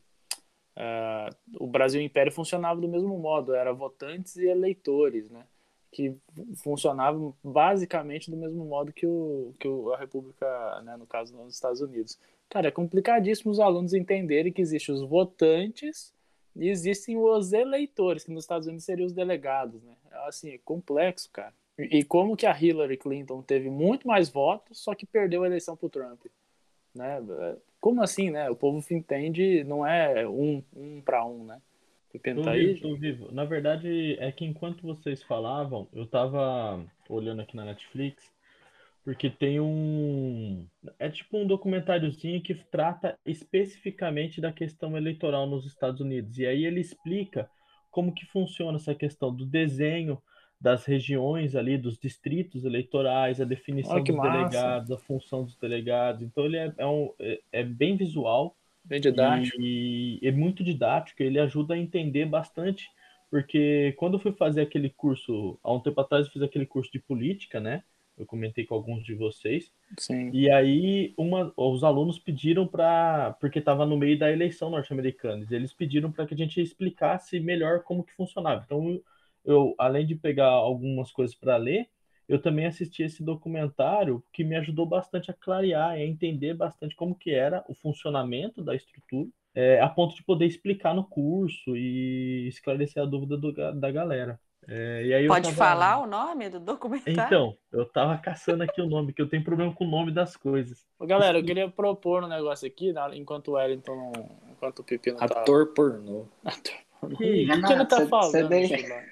Uh, 0.77 1.64
o 1.64 1.66
Brasil 1.66 2.01
Império 2.01 2.33
funcionava 2.33 2.81
do 2.81 2.89
mesmo 2.89 3.18
modo, 3.18 3.55
era 3.55 3.73
votantes 3.73 4.37
e 4.37 4.47
eleitores, 4.47 5.31
né? 5.31 5.45
Que 5.91 6.16
funcionavam 6.57 7.35
basicamente 7.45 8.31
do 8.31 8.37
mesmo 8.37 8.64
modo 8.64 8.93
que, 8.93 9.07
o, 9.07 9.55
que 9.59 9.68
o, 9.68 9.93
a 9.93 9.99
República, 9.99 10.81
né, 10.83 10.97
no 10.97 11.07
caso 11.07 11.37
nos 11.37 11.55
Estados 11.55 11.83
Unidos. 11.83 12.18
Cara, 12.49 12.68
é 12.68 12.70
complicadíssimo 12.70 13.51
os 13.51 13.61
alunos 13.61 13.93
entenderem 13.93 14.53
que 14.53 14.62
existem 14.62 14.95
os 14.95 15.03
votantes 15.03 16.14
e 16.57 16.68
existem 16.68 17.16
os 17.16 17.53
eleitores, 17.53 18.25
que 18.25 18.33
nos 18.33 18.45
Estados 18.45 18.66
Unidos 18.66 18.85
seriam 18.85 19.07
os 19.07 19.12
delegados, 19.12 19.83
né? 19.83 19.95
Assim, 20.27 20.51
é 20.51 20.59
complexo, 20.59 21.31
cara. 21.31 21.55
E, 21.79 21.99
e 21.99 22.05
como 22.05 22.37
que 22.37 22.47
a 22.47 22.59
Hillary 22.59 22.97
Clinton 22.97 23.43
teve 23.43 23.68
muito 23.68 24.07
mais 24.07 24.31
votos, 24.31 24.79
só 24.79 24.95
que 24.95 25.05
perdeu 25.05 25.43
a 25.43 25.47
eleição 25.47 25.77
pro 25.77 25.91
Trump, 25.91 26.25
né? 26.95 27.20
Como 27.80 28.03
assim, 28.03 28.30
né? 28.30 28.49
O 28.51 28.57
povo 28.57 28.84
entende, 28.90 29.64
não 29.64 29.86
é 29.86 30.26
um, 30.26 30.62
um 30.74 31.01
para 31.01 31.24
um, 31.24 31.45
né? 31.45 31.61
Tô 32.34 32.49
aí, 32.49 32.74
vivo, 32.74 32.80
tô 32.80 32.95
vivo. 32.95 33.32
Na 33.32 33.45
verdade, 33.45 34.16
é 34.20 34.30
que 34.30 34.45
enquanto 34.45 34.82
vocês 34.82 35.22
falavam, 35.22 35.88
eu 35.95 36.07
tava 36.07 36.84
olhando 37.09 37.40
aqui 37.40 37.57
na 37.57 37.64
Netflix, 37.64 38.30
porque 39.03 39.30
tem 39.30 39.59
um. 39.61 40.66
É 40.99 41.09
tipo 41.09 41.38
um 41.38 41.47
documentáriozinho 41.47 42.43
que 42.43 42.55
trata 42.55 43.18
especificamente 43.24 44.43
da 44.43 44.53
questão 44.53 44.97
eleitoral 44.97 45.47
nos 45.47 45.66
Estados 45.66 46.01
Unidos. 46.01 46.38
E 46.38 46.47
aí 46.47 46.66
ele 46.66 46.80
explica 46.80 47.49
como 47.90 48.14
que 48.14 48.26
funciona 48.26 48.76
essa 48.76 48.95
questão 48.95 49.34
do 49.34 49.47
desenho 49.47 50.22
das 50.63 50.85
regiões 50.85 51.57
ali, 51.57 51.77
dos 51.77 51.99
distritos 51.99 52.65
eleitorais, 52.65 53.41
a 53.41 53.45
definição 53.45 53.97
oh, 53.97 54.01
dos 54.01 54.15
massa. 54.15 54.31
delegados, 54.31 54.91
a 54.93 54.97
função 54.97 55.43
dos 55.43 55.57
delegados. 55.57 56.23
Então 56.23 56.45
ele 56.45 56.57
é, 56.57 56.73
é, 56.79 56.87
um, 56.87 57.13
é, 57.19 57.41
é 57.51 57.65
bem 57.65 57.97
visual. 57.97 58.57
Bem 58.85 59.01
didático. 59.01 59.61
E, 59.61 60.21
e 60.23 60.29
é 60.29 60.31
muito 60.31 60.63
didático, 60.63 61.21
ele 61.21 61.41
ajuda 61.41 61.75
a 61.75 61.79
entender 61.79 62.27
bastante, 62.27 62.89
porque 63.29 63.93
quando 63.97 64.15
eu 64.15 64.21
fui 64.21 64.31
fazer 64.33 64.61
aquele 64.61 64.89
curso, 64.89 65.59
há 65.65 65.73
um 65.73 65.81
tempo 65.81 66.01
atrás 66.01 66.27
eu 66.27 66.33
fiz 66.33 66.43
aquele 66.43 66.67
curso 66.67 66.93
de 66.93 67.01
política, 67.01 67.59
né? 67.59 67.83
Eu 68.17 68.25
comentei 68.25 68.65
com 68.65 68.77
alguns 68.77 69.05
de 69.05 69.15
vocês. 69.15 69.73
Sim. 69.99 70.31
E 70.33 70.49
aí 70.49 71.13
uma, 71.17 71.53
os 71.57 71.83
alunos 71.83 72.21
pediram 72.21 72.69
para, 72.69 73.37
porque 73.41 73.59
estava 73.59 73.85
no 73.85 73.97
meio 73.97 74.17
da 74.17 74.31
eleição 74.31 74.71
norte-americana, 74.71 75.45
eles 75.51 75.73
pediram 75.73 76.13
para 76.13 76.25
que 76.25 76.35
a 76.35 76.37
gente 76.37 76.61
explicasse 76.61 77.41
melhor 77.41 77.83
como 77.83 78.05
que 78.05 78.15
funcionava. 78.15 78.63
Então 78.65 79.01
eu, 79.45 79.74
além 79.78 80.07
de 80.07 80.14
pegar 80.14 80.49
algumas 80.49 81.11
coisas 81.11 81.34
para 81.34 81.57
ler, 81.57 81.88
eu 82.28 82.40
também 82.40 82.66
assisti 82.66 83.03
esse 83.03 83.22
documentário 83.22 84.22
que 84.32 84.45
me 84.45 84.57
ajudou 84.57 84.86
bastante 84.86 85.30
a 85.30 85.34
clarear 85.34 85.99
e 85.99 86.03
a 86.03 86.07
entender 86.07 86.55
bastante 86.55 86.95
como 86.95 87.14
que 87.14 87.30
era 87.30 87.64
o 87.68 87.74
funcionamento 87.74 88.62
da 88.62 88.74
estrutura, 88.74 89.28
é, 89.55 89.80
a 89.80 89.88
ponto 89.88 90.14
de 90.14 90.22
poder 90.22 90.47
explicar 90.47 90.95
no 90.95 91.05
curso 91.05 91.76
e 91.76 92.47
esclarecer 92.49 93.03
a 93.03 93.07
dúvida 93.07 93.36
do, 93.36 93.53
da 93.53 93.90
galera. 93.90 94.40
É, 94.68 95.26
Pode 95.26 95.47
tava... 95.47 95.57
falar 95.57 95.99
o 95.99 96.07
nome 96.07 96.49
do 96.49 96.61
documentário? 96.61 97.22
Então, 97.22 97.57
eu 97.72 97.84
tava 97.84 98.16
caçando 98.18 98.62
aqui 98.62 98.80
o 98.80 98.86
nome, 98.86 99.12
que 99.12 99.20
eu 99.20 99.28
tenho 99.28 99.43
problema 99.43 99.74
com 99.74 99.84
o 99.84 99.90
nome 99.90 100.12
das 100.12 100.36
coisas. 100.36 100.86
Ô, 100.99 101.05
galera, 101.05 101.38
eu 101.38 101.45
queria 101.45 101.68
propor 101.68 102.22
um 102.22 102.28
negócio 102.28 102.66
aqui, 102.66 102.95
enquanto 103.14 103.49
o 103.49 103.53
Wellington 103.53 103.97
não... 103.97 104.12
enquanto 104.53 104.78
o 104.78 104.84
Pepino 104.84 105.18
tá... 105.18 105.24
Ator 105.24 105.74
pornô. 105.74 106.28
Ator 106.45 106.76
Renato, 107.03 107.66
que 107.66 107.72
ele 107.72 107.86
tá 107.86 108.07
falando? 108.07 108.30
Você 108.30 108.48
deixa... 108.48 109.05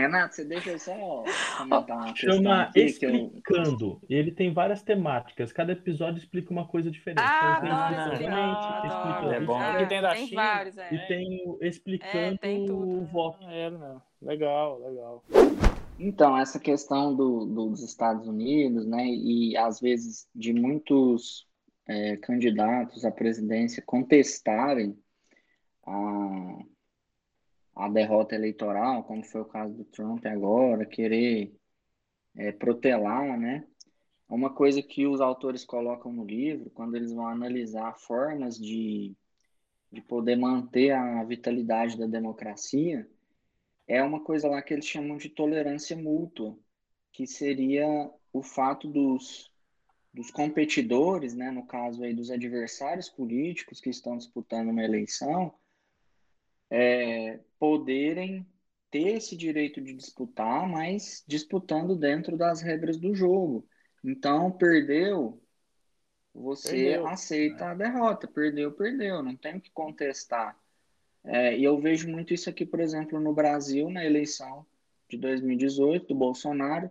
Renato, 0.00 0.34
você 0.36 0.44
deixa 0.44 0.70
eu 0.70 0.78
só 0.78 1.24
comentar 1.58 1.96
uma 1.96 2.14
Chama 2.14 2.70
Explicando. 2.72 4.00
Eu... 4.08 4.18
Ele 4.18 4.30
tem 4.30 4.52
várias 4.52 4.80
temáticas. 4.80 5.50
Cada 5.52 5.72
episódio 5.72 6.18
explica 6.18 6.52
uma 6.52 6.68
coisa 6.68 6.88
diferente. 6.88 7.20
Ah, 7.20 7.60
então, 7.60 8.16
tem 8.16 8.28
ah, 8.28 8.82
explicando. 8.86 9.32
É 9.32 9.40
bom. 9.40 9.60
É, 9.60 9.86
tem 9.86 10.00
da 10.00 10.14
tem 10.14 10.26
China. 10.28 10.42
Vários, 10.42 10.78
é. 10.78 10.94
E 10.94 10.98
tem 11.08 11.42
o 11.44 11.58
Explicando 11.60 12.34
é, 12.34 12.38
tem 12.38 12.70
o 12.70 13.04
voto. 13.06 13.44
É, 13.48 13.70
Legal, 14.22 14.78
legal. 14.80 15.24
Então, 15.98 16.38
essa 16.38 16.60
questão 16.60 17.14
do, 17.14 17.44
dos 17.44 17.82
Estados 17.82 18.28
Unidos, 18.28 18.86
né, 18.86 19.04
e 19.04 19.56
às 19.56 19.80
vezes 19.80 20.28
de 20.32 20.52
muitos 20.52 21.44
é, 21.88 22.16
candidatos 22.18 23.04
à 23.04 23.10
presidência 23.10 23.82
contestarem 23.84 24.96
a 25.84 26.58
a 27.78 27.88
derrota 27.88 28.34
eleitoral, 28.34 29.04
como 29.04 29.24
foi 29.24 29.40
o 29.40 29.44
caso 29.44 29.72
do 29.72 29.84
Trump 29.84 30.26
agora, 30.26 30.84
querer 30.84 31.54
é, 32.36 32.50
protelar, 32.50 33.38
né? 33.38 33.64
Uma 34.28 34.52
coisa 34.52 34.82
que 34.82 35.06
os 35.06 35.20
autores 35.20 35.64
colocam 35.64 36.12
no 36.12 36.24
livro, 36.24 36.70
quando 36.70 36.96
eles 36.96 37.12
vão 37.12 37.28
analisar 37.28 37.96
formas 37.96 38.58
de, 38.58 39.16
de 39.92 40.02
poder 40.02 40.36
manter 40.36 40.90
a 40.90 41.22
vitalidade 41.22 41.96
da 41.96 42.06
democracia, 42.06 43.08
é 43.86 44.02
uma 44.02 44.22
coisa 44.24 44.48
lá 44.48 44.60
que 44.60 44.74
eles 44.74 44.84
chamam 44.84 45.16
de 45.16 45.28
tolerância 45.28 45.96
mútua, 45.96 46.58
que 47.12 47.26
seria 47.28 47.86
o 48.32 48.42
fato 48.42 48.88
dos, 48.88 49.52
dos 50.12 50.32
competidores, 50.32 51.32
né, 51.32 51.50
no 51.52 51.64
caso 51.64 52.02
aí 52.02 52.12
dos 52.12 52.30
adversários 52.30 53.08
políticos 53.08 53.80
que 53.80 53.88
estão 53.88 54.16
disputando 54.16 54.70
uma 54.70 54.84
eleição, 54.84 55.54
é, 56.70 57.40
poderem 57.58 58.46
ter 58.90 59.16
esse 59.16 59.36
direito 59.36 59.80
de 59.80 59.92
disputar, 59.92 60.68
mas 60.68 61.24
disputando 61.26 61.96
dentro 61.96 62.36
das 62.36 62.62
regras 62.62 62.96
do 62.96 63.14
jogo. 63.14 63.66
Então, 64.02 64.50
perdeu, 64.50 65.42
você 66.32 66.70
perdeu, 66.70 67.06
aceita 67.06 67.64
né? 67.66 67.70
a 67.70 67.74
derrota. 67.74 68.28
Perdeu, 68.28 68.72
perdeu, 68.72 69.22
não 69.22 69.36
tem 69.36 69.56
o 69.56 69.60
que 69.60 69.70
contestar. 69.70 70.58
É, 71.24 71.56
e 71.56 71.64
eu 71.64 71.78
vejo 71.80 72.08
muito 72.08 72.32
isso 72.32 72.48
aqui, 72.48 72.64
por 72.64 72.80
exemplo, 72.80 73.20
no 73.20 73.34
Brasil, 73.34 73.90
na 73.90 74.04
eleição 74.04 74.64
de 75.08 75.18
2018 75.18 76.06
do 76.08 76.14
Bolsonaro, 76.14 76.90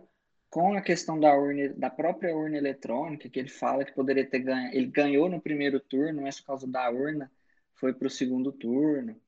com 0.50 0.74
a 0.74 0.80
questão 0.80 1.18
da 1.18 1.34
urna, 1.34 1.68
da 1.74 1.90
própria 1.90 2.34
urna 2.34 2.56
eletrônica, 2.56 3.28
que 3.28 3.38
ele 3.38 3.48
fala 3.48 3.84
que 3.84 3.92
poderia 3.92 4.24
ter 4.24 4.40
ganho, 4.40 4.72
ele 4.72 4.86
ganhou 4.86 5.28
no 5.28 5.40
primeiro 5.40 5.78
turno, 5.80 6.22
mas 6.22 6.40
por 6.40 6.46
causa 6.46 6.66
da 6.66 6.90
urna 6.90 7.30
foi 7.74 7.92
para 7.92 8.06
o 8.06 8.10
segundo 8.10 8.52
turno. 8.52 9.20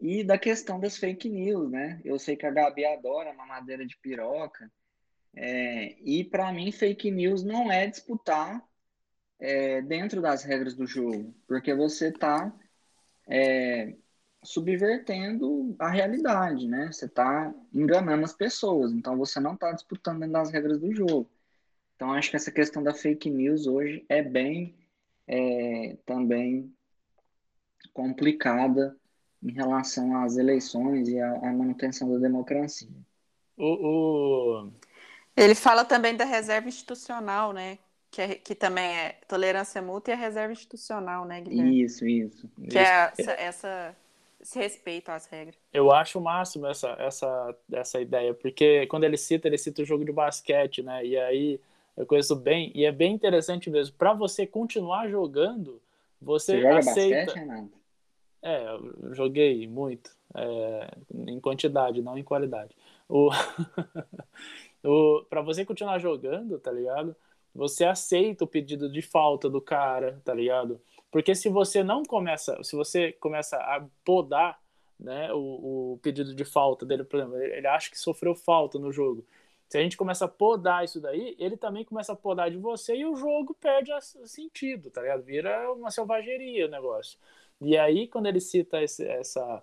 E 0.00 0.22
da 0.22 0.38
questão 0.38 0.78
das 0.78 0.96
fake 0.96 1.28
news, 1.28 1.70
né? 1.70 2.00
Eu 2.04 2.18
sei 2.18 2.36
que 2.36 2.46
a 2.46 2.50
Gabi 2.50 2.84
adora 2.84 3.32
mamadeira 3.32 3.86
de 3.86 3.96
piroca. 3.96 4.70
É, 5.34 5.96
e 6.02 6.24
para 6.24 6.52
mim, 6.52 6.70
fake 6.72 7.10
news 7.10 7.42
não 7.42 7.70
é 7.70 7.86
disputar 7.86 8.62
é, 9.38 9.82
dentro 9.82 10.20
das 10.20 10.42
regras 10.42 10.74
do 10.74 10.86
jogo, 10.86 11.34
porque 11.46 11.74
você 11.74 12.08
está 12.08 12.52
é, 13.28 13.94
subvertendo 14.42 15.74
a 15.78 15.88
realidade, 15.88 16.66
né? 16.66 16.90
Você 16.92 17.06
está 17.06 17.54
enganando 17.72 18.24
as 18.24 18.32
pessoas, 18.32 18.92
então 18.92 19.16
você 19.16 19.40
não 19.40 19.54
está 19.54 19.72
disputando 19.72 20.20
dentro 20.20 20.34
das 20.34 20.50
regras 20.50 20.78
do 20.78 20.94
jogo. 20.94 21.28
Então, 21.94 22.12
acho 22.12 22.30
que 22.30 22.36
essa 22.36 22.50
questão 22.50 22.82
da 22.82 22.94
fake 22.94 23.30
news 23.30 23.66
hoje 23.66 24.04
é 24.08 24.22
bem 24.22 24.76
é, 25.26 25.96
também 26.04 26.72
complicada 27.92 28.96
em 29.42 29.52
relação 29.52 30.16
às 30.22 30.36
eleições 30.36 31.08
e 31.08 31.20
à, 31.20 31.52
manutenção 31.52 32.12
da 32.12 32.18
democracia. 32.18 32.88
O, 33.56 33.64
o... 33.64 34.72
Ele 35.36 35.54
fala 35.54 35.84
também 35.84 36.16
da 36.16 36.24
reserva 36.24 36.68
institucional, 36.68 37.52
né? 37.52 37.78
Que, 38.10 38.22
é, 38.22 38.34
que 38.34 38.54
também 38.54 38.84
é 38.84 39.18
tolerância 39.28 39.82
mútua 39.82 40.12
e 40.12 40.14
a 40.14 40.16
reserva 40.16 40.52
institucional, 40.52 41.24
né, 41.24 41.40
Guilherme? 41.40 41.82
Isso, 41.82 42.06
isso. 42.06 42.48
Que 42.70 42.78
é 42.78 43.12
essa, 43.18 43.32
essa, 43.32 43.96
esse 44.40 44.58
respeito 44.58 45.10
às 45.10 45.26
regras. 45.26 45.56
Eu 45.72 45.92
acho 45.92 46.18
o 46.18 46.22
máximo 46.22 46.66
essa, 46.66 46.96
essa, 46.98 47.54
essa 47.72 48.00
ideia, 48.00 48.32
porque 48.32 48.86
quando 48.86 49.04
ele 49.04 49.16
cita, 49.16 49.48
ele 49.48 49.58
cita 49.58 49.82
o 49.82 49.84
jogo 49.84 50.04
de 50.04 50.12
basquete, 50.12 50.82
né? 50.82 51.04
E 51.04 51.18
aí 51.18 51.60
eu 51.96 52.06
conheço 52.06 52.36
bem, 52.36 52.72
e 52.74 52.84
é 52.84 52.92
bem 52.92 53.14
interessante 53.14 53.68
mesmo. 53.68 53.94
Para 53.96 54.14
você 54.14 54.46
continuar 54.46 55.08
jogando, 55.08 55.80
você, 56.20 56.56
Você 56.56 56.62
joga 56.62 56.78
aceita. 56.78 57.24
basquete, 57.26 57.38
Renato? 57.38 57.75
É, 58.42 58.66
eu 58.68 59.14
joguei 59.14 59.66
muito, 59.66 60.10
é, 60.34 60.90
em 61.28 61.40
quantidade, 61.40 62.02
não 62.02 62.16
em 62.18 62.22
qualidade. 62.24 62.76
O... 63.08 63.30
o... 64.84 65.24
Para 65.28 65.42
você 65.42 65.64
continuar 65.64 65.98
jogando, 65.98 66.58
tá 66.58 66.70
ligado? 66.72 67.16
Você 67.54 67.84
aceita 67.84 68.44
o 68.44 68.48
pedido 68.48 68.90
de 68.90 69.02
falta 69.02 69.48
do 69.48 69.60
cara, 69.60 70.20
tá 70.24 70.34
ligado? 70.34 70.80
Porque 71.10 71.34
se 71.34 71.48
você 71.48 71.82
não 71.82 72.02
começa, 72.04 72.62
se 72.62 72.76
você 72.76 73.12
começa 73.12 73.56
a 73.56 73.86
podar 74.04 74.60
né, 74.98 75.32
o, 75.32 75.94
o 75.94 75.98
pedido 76.02 76.34
de 76.34 76.44
falta 76.44 76.84
dele, 76.86 77.04
por 77.04 77.18
exemplo, 77.20 77.36
ele 77.38 77.66
acha 77.66 77.90
que 77.90 77.98
sofreu 77.98 78.34
falta 78.34 78.78
no 78.78 78.92
jogo. 78.92 79.26
Se 79.68 79.78
a 79.78 79.82
gente 79.82 79.96
começa 79.96 80.26
a 80.26 80.28
podar 80.28 80.84
isso 80.84 81.00
daí, 81.00 81.34
ele 81.38 81.56
também 81.56 81.84
começa 81.84 82.12
a 82.12 82.16
podar 82.16 82.50
de 82.50 82.56
você 82.56 82.94
e 82.96 83.04
o 83.06 83.16
jogo 83.16 83.54
perde 83.54 83.90
a- 83.92 84.00
sentido, 84.00 84.90
tá 84.90 85.02
ligado? 85.02 85.22
Vira 85.24 85.72
uma 85.72 85.90
selvageria 85.90 86.66
o 86.66 86.70
negócio. 86.70 87.18
E 87.60 87.76
aí, 87.76 88.06
quando 88.08 88.26
ele 88.26 88.40
cita 88.40 88.82
esse, 88.82 89.06
essa, 89.06 89.62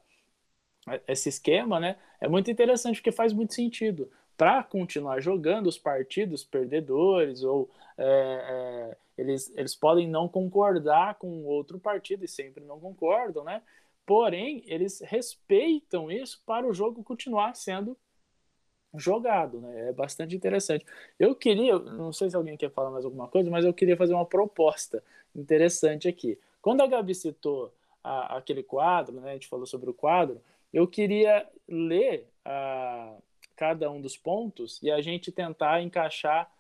esse 1.07 1.29
esquema, 1.29 1.79
né, 1.79 1.97
é 2.19 2.27
muito 2.27 2.49
interessante 2.49 2.97
porque 2.97 3.11
faz 3.11 3.33
muito 3.33 3.53
sentido. 3.53 4.09
Para 4.35 4.63
continuar 4.63 5.21
jogando 5.21 5.67
os 5.67 5.77
partidos 5.77 6.43
perdedores, 6.43 7.43
ou 7.43 7.69
é, 7.97 8.05
é, 8.05 8.97
eles, 9.17 9.55
eles 9.55 9.75
podem 9.75 10.07
não 10.09 10.27
concordar 10.27 11.15
com 11.15 11.45
outro 11.45 11.79
partido 11.79 12.25
e 12.25 12.27
sempre 12.27 12.63
não 12.63 12.79
concordam, 12.79 13.43
né? 13.43 13.61
Porém, 14.05 14.63
eles 14.65 14.99
respeitam 15.01 16.11
isso 16.11 16.41
para 16.45 16.67
o 16.67 16.73
jogo 16.73 17.03
continuar 17.03 17.55
sendo 17.55 17.95
jogado, 18.95 19.59
né? 19.61 19.89
É 19.89 19.93
bastante 19.93 20.35
interessante. 20.35 20.85
Eu 21.19 21.35
queria, 21.35 21.77
não 21.77 22.11
sei 22.11 22.29
se 22.29 22.35
alguém 22.35 22.57
quer 22.57 22.71
falar 22.71 22.91
mais 22.91 23.05
alguma 23.05 23.27
coisa, 23.27 23.49
mas 23.49 23.65
eu 23.65 23.73
queria 23.73 23.97
fazer 23.97 24.13
uma 24.13 24.25
proposta 24.25 25.03
interessante 25.35 26.07
aqui. 26.07 26.37
Quando 26.61 26.81
a 26.81 26.87
Gabi 26.87 27.15
citou 27.15 27.73
a- 28.03 28.37
aquele 28.37 28.63
quadro, 28.63 29.19
né? 29.21 29.31
A 29.31 29.33
gente 29.33 29.47
falou 29.47 29.65
sobre 29.65 29.89
o 29.89 29.93
quadro, 29.93 30.41
eu 30.73 30.87
queria 30.87 31.47
ler 31.67 32.27
a, 32.43 33.15
cada 33.55 33.89
um 33.91 34.01
dos 34.01 34.17
pontos 34.17 34.81
e 34.81 34.91
a 34.91 35.01
gente 35.01 35.31
tentar 35.31 35.81
encaixar 35.81 36.51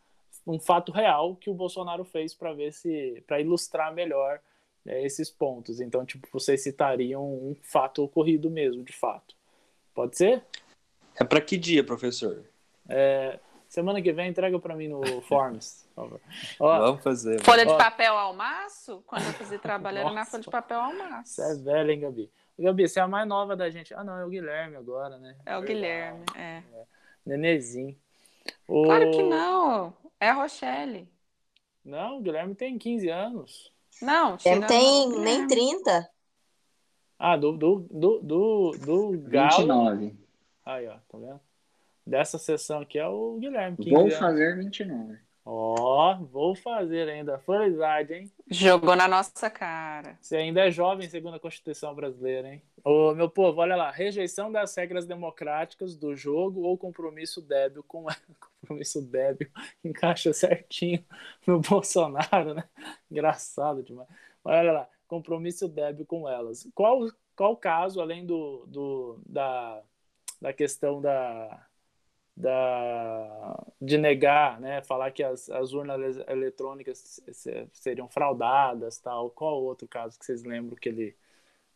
um 0.45 0.59
fato 0.59 0.91
real 0.91 1.35
que 1.35 1.49
o 1.49 1.53
Bolsonaro 1.53 2.03
fez 2.03 2.33
para 2.33 2.53
ver 2.53 2.73
se, 2.73 3.23
para 3.25 3.39
ilustrar 3.39 3.93
melhor 3.93 4.39
né, 4.83 5.03
esses 5.03 5.29
pontos. 5.29 5.79
Então, 5.79 6.05
tipo, 6.05 6.27
vocês 6.31 6.61
citariam 6.61 7.23
um 7.23 7.55
fato 7.61 8.03
ocorrido 8.03 8.49
mesmo, 8.49 8.83
de 8.83 8.93
fato. 8.93 9.35
Pode 9.93 10.17
ser? 10.17 10.43
É 11.19 11.23
para 11.23 11.39
que 11.41 11.57
dia, 11.57 11.83
professor? 11.83 12.43
É, 12.89 13.39
semana 13.73 14.01
que 14.01 14.13
vem 14.13 14.29
entrega 14.29 14.59
para 14.59 14.75
mim 14.75 14.87
no 14.87 15.01
Forms. 15.23 15.87
por 15.95 16.03
favor. 16.03 16.21
Ó, 16.59 16.79
Vamos 16.79 17.03
fazer. 17.03 17.41
Folha 17.43 17.65
de 17.65 17.71
Ó. 17.71 17.77
papel 17.77 18.13
ao 18.17 18.33
maço? 18.35 19.03
Quando 19.07 19.25
eu 19.25 19.33
fazia 19.33 19.57
trabalho 19.59 19.97
era 19.97 20.11
na 20.11 20.25
folha 20.25 20.43
de 20.43 20.49
papel 20.49 20.79
ao 20.79 20.93
maço. 20.93 21.33
você 21.33 21.41
é 21.41 21.55
velha, 21.55 21.91
hein, 21.91 21.99
Gabi? 22.01 22.31
Gabi, 22.59 22.87
você 22.87 22.99
é 22.99 23.03
a 23.03 23.07
mais 23.07 23.27
nova 23.27 23.55
da 23.55 23.69
gente. 23.71 23.93
Ah, 23.95 24.03
não, 24.03 24.15
é 24.17 24.23
o 24.25 24.29
Guilherme 24.29 24.75
agora, 24.75 25.17
né? 25.17 25.35
É 25.45 25.57
o 25.57 25.61
Verdade. 25.61 25.65
Guilherme, 25.73 26.25
é. 26.35 26.63
Nenezinho. 27.25 27.97
O- 28.67 28.83
Claro 28.83 29.09
que 29.11 29.23
não. 29.23 29.93
É 30.19 30.29
a 30.29 30.33
Rochelle. 30.33 31.09
Não, 31.83 32.19
o 32.19 32.21
Guilherme 32.21 32.53
tem 32.55 32.77
15 32.77 33.09
anos. 33.09 33.73
Não, 34.01 34.37
Ele 34.45 34.65
tem 34.67 35.09
nem 35.19 35.47
Guilherme. 35.47 35.81
30. 35.83 36.09
Ah, 37.19 37.35
do, 37.37 37.53
do, 37.53 37.87
do, 37.89 38.19
do, 38.21 38.71
do 38.77 39.11
Galo. 39.29 39.49
29. 39.57 40.15
Aí, 40.65 40.87
ó, 40.87 40.93
tá 41.09 41.17
vendo? 41.17 41.39
Dessa 42.05 42.37
sessão 42.37 42.81
aqui 42.81 42.99
é 42.99 43.07
o 43.07 43.37
Guilherme. 43.39 43.77
15 43.77 43.89
Vou 43.89 44.01
anos. 44.01 44.15
fazer 44.15 44.57
29. 44.57 45.17
Ó, 45.45 46.15
vou 46.31 46.55
fazer 46.55 47.09
ainda. 47.09 47.37
Foi 47.39 47.67
idade, 47.67 48.13
hein? 48.13 48.31
Jogou 48.49 48.95
na 48.95 49.07
nossa 49.07 49.49
cara. 49.49 50.17
Você 50.21 50.37
ainda 50.37 50.61
é 50.61 50.71
jovem, 50.71 51.09
segundo 51.09 51.35
a 51.35 51.39
Constituição 51.39 51.93
brasileira, 51.93 52.47
hein? 52.47 52.61
Ô, 52.83 53.13
meu 53.13 53.29
povo, 53.29 53.59
olha 53.59 53.75
lá. 53.75 53.91
Rejeição 53.91 54.51
das 54.51 54.73
regras 54.75 55.05
democráticas 55.05 55.97
do 55.97 56.15
jogo 56.15 56.61
ou 56.61 56.77
compromisso 56.77 57.41
débil 57.41 57.83
com 57.83 58.05
compromisso 58.61 59.01
débil 59.01 59.49
encaixa 59.83 60.31
certinho 60.31 61.03
no 61.45 61.59
Bolsonaro, 61.59 62.53
né? 62.53 62.63
Engraçado 63.11 63.83
demais. 63.83 64.07
Mas 64.43 64.59
olha 64.59 64.71
lá. 64.71 64.89
Compromisso 65.07 65.67
débil 65.67 66.05
com 66.05 66.27
elas. 66.27 66.67
Qual, 66.73 67.07
qual 67.35 67.55
caso, 67.57 67.99
além 67.99 68.25
do, 68.25 68.65
do 68.65 69.19
da, 69.27 69.81
da 70.41 70.53
questão 70.53 71.01
da, 71.01 71.67
da 72.35 73.63
de 73.79 73.97
negar, 73.97 74.59
né, 74.59 74.81
falar 74.81 75.11
que 75.11 75.23
as, 75.23 75.49
as 75.49 75.73
urnas 75.73 75.99
ele- 76.17 76.25
eletrônicas 76.27 77.21
se- 77.31 77.67
seriam 77.73 78.07
fraudadas, 78.09 78.97
tal. 78.97 79.29
Qual 79.29 79.61
outro 79.63 79.87
caso 79.87 80.17
que 80.17 80.25
vocês 80.25 80.43
lembram 80.43 80.75
que 80.75 80.89
ele 80.89 81.15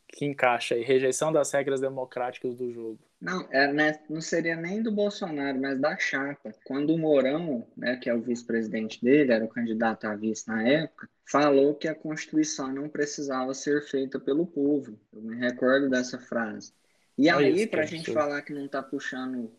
que 0.08 0.26
encaixa 0.26 0.74
aí? 0.76 0.84
Rejeição 0.84 1.32
das 1.32 1.52
regras 1.52 1.82
democráticas 1.82 2.56
do 2.56 2.72
jogo. 2.72 3.00
Não, 3.20 3.48
é, 3.52 3.72
né, 3.74 4.00
não 4.10 4.22
seria 4.22 4.56
nem 4.56 4.82
do 4.82 4.92
Bolsonaro, 4.92 5.60
mas 5.60 5.80
da 5.80 5.98
chapa. 5.98 6.54
Quando 6.64 6.94
o 6.94 6.98
Mourão, 6.98 7.68
né, 7.76 7.98
que 7.98 8.10
é 8.10 8.14
o 8.14 8.22
vice-presidente 8.22 9.04
dele, 9.04 9.34
era 9.34 9.44
o 9.44 9.50
candidato 9.50 10.06
a 10.06 10.16
vice 10.16 10.48
na 10.48 10.66
época, 10.68 11.10
falou 11.26 11.76
que 11.76 11.88
a 11.88 11.96
Constituição 11.96 12.72
não 12.72 12.88
precisava 12.88 13.54
ser 13.54 13.82
feita 13.82 14.20
pelo 14.20 14.46
povo. 14.46 14.98
Eu 15.12 15.22
me 15.22 15.36
recordo 15.36 15.90
dessa 15.90 16.20
frase. 16.20 16.72
E 17.18 17.30
aí, 17.30 17.66
para 17.68 17.82
a 17.82 17.86
gente 17.86 18.14
falar 18.14 18.42
que 18.44 18.54
não 18.54 18.66
está 18.66 18.82
puxando 18.84 19.52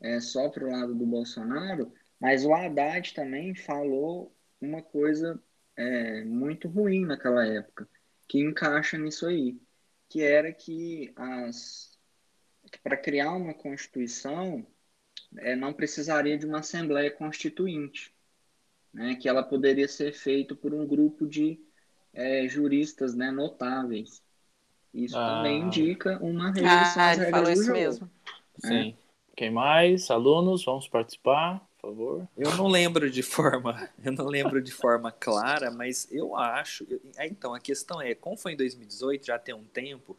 é, 0.00 0.20
só 0.20 0.48
para 0.48 0.64
o 0.66 0.70
lado 0.70 0.94
do 0.94 1.06
Bolsonaro, 1.06 1.92
mas 2.20 2.44
o 2.44 2.54
Haddad 2.54 3.14
também 3.14 3.54
falou 3.54 4.34
uma 4.60 4.82
coisa 4.82 5.42
é, 5.76 6.24
muito 6.24 6.68
ruim 6.68 7.04
naquela 7.06 7.46
época, 7.46 7.88
que 8.28 8.40
encaixa 8.40 8.98
nisso 8.98 9.26
aí, 9.26 9.60
que 10.08 10.22
era 10.22 10.52
que 10.52 11.12
as 11.16 11.96
para 12.82 12.96
criar 12.96 13.32
uma 13.32 13.54
constituição 13.54 14.66
é, 15.38 15.56
não 15.56 15.72
precisaria 15.72 16.38
de 16.38 16.46
uma 16.46 16.60
assembleia 16.60 17.10
constituinte, 17.10 18.14
né, 18.92 19.16
que 19.16 19.28
ela 19.28 19.42
poderia 19.42 19.88
ser 19.88 20.12
feita 20.12 20.54
por 20.54 20.74
um 20.74 20.86
grupo 20.86 21.26
de 21.26 21.60
é, 22.12 22.48
juristas 22.48 23.14
né, 23.14 23.30
notáveis. 23.30 24.22
Isso 24.94 25.16
Ah. 25.18 25.26
também 25.36 25.62
indica 25.62 26.18
uma 26.22 26.50
rejeição 26.52 27.02
Ah, 27.02 27.10
às 27.10 27.16
ele 27.16 27.26
regras 27.26 27.30
falou 27.30 27.52
do 27.52 27.60
isso 27.60 27.66
jogo. 27.66 27.82
mesmo. 27.82 28.10
Sim. 28.58 28.96
Quem 29.36 29.50
mais? 29.50 30.10
Alunos, 30.10 30.64
vamos 30.64 30.88
participar, 30.88 31.60
por 31.78 31.90
favor. 31.90 32.28
Eu 32.38 32.56
não 32.56 32.66
lembro 32.66 33.10
de 33.10 33.22
forma, 33.22 33.90
eu 34.02 34.10
não 34.12 34.24
lembro 34.24 34.62
de 34.62 34.72
forma 34.72 35.12
clara, 35.12 35.70
mas 35.70 36.08
eu 36.10 36.34
acho. 36.34 36.86
ah, 37.18 37.26
então, 37.26 37.52
a 37.52 37.60
questão 37.60 38.00
é, 38.00 38.14
como 38.14 38.38
foi 38.38 38.54
em 38.54 38.56
2018, 38.56 39.26
já 39.26 39.38
tem 39.38 39.54
um 39.54 39.62
tempo, 39.62 40.16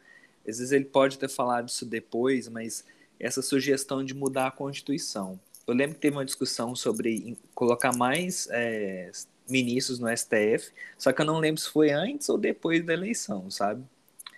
às 0.48 0.60
vezes 0.60 0.72
ele 0.72 0.86
pode 0.86 1.18
ter 1.18 1.28
falado 1.28 1.68
isso 1.68 1.84
depois, 1.84 2.48
mas 2.48 2.86
essa 3.20 3.42
sugestão 3.42 4.06
de 4.06 4.14
mudar 4.14 4.48
a 4.48 4.52
Constituição. 4.52 5.40
Eu 5.66 5.74
lembro 5.74 5.96
que 5.96 6.02
teve 6.02 6.16
uma 6.16 6.24
discussão 6.24 6.76
sobre 6.76 7.36
colocar 7.56 7.94
mais 7.98 8.48
é, 8.52 9.12
ministros 9.50 9.98
no 9.98 10.16
STF, 10.16 10.72
só 10.96 11.12
que 11.12 11.20
eu 11.20 11.26
não 11.26 11.40
lembro 11.40 11.60
se 11.60 11.70
foi 11.70 11.90
antes 11.90 12.30
ou 12.30 12.38
depois 12.38 12.86
da 12.86 12.94
eleição, 12.94 13.50
sabe? 13.50 13.84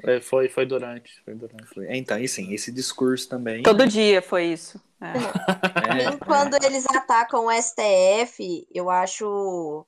É, 0.03 0.21
Foi, 0.21 0.47
foi 0.47 0.65
durante, 0.65 1.21
foi 1.23 1.35
durante. 1.35 1.65
Foi- 1.65 1.87
Então, 1.97 2.17
e 2.17 2.27
sim, 2.27 2.53
esse 2.53 2.71
discurso 2.71 3.27
também. 3.27 3.63
Todo 3.63 3.87
dia 3.87 4.21
foi 4.21 4.45
isso. 4.45 4.81
É. 5.01 6.07
é, 6.07 6.09
E 6.13 6.17
quando 6.19 6.55
eles 6.63 6.85
atacam 6.87 7.45
o 7.45 7.51
STF, 7.51 8.67
eu 8.73 8.89
acho 8.89 9.85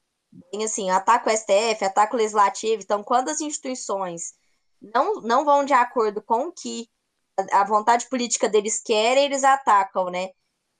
bem 0.51 0.63
assim, 0.63 0.89
ataca 0.89 1.29
o 1.29 1.33
STF, 1.33 1.83
ataca 1.83 2.15
o 2.15 2.17
legislativo. 2.17 2.81
Então, 2.81 3.03
quando 3.03 3.29
as 3.29 3.41
instituições 3.41 4.33
não, 4.81 5.21
não 5.21 5.45
vão 5.45 5.65
de 5.65 5.73
acordo 5.73 6.21
com 6.21 6.47
o 6.47 6.51
que 6.51 6.87
a 7.51 7.63
vontade 7.63 8.07
política 8.09 8.49
deles 8.49 8.81
quer, 8.83 9.17
eles 9.17 9.43
atacam, 9.43 10.09
né? 10.09 10.29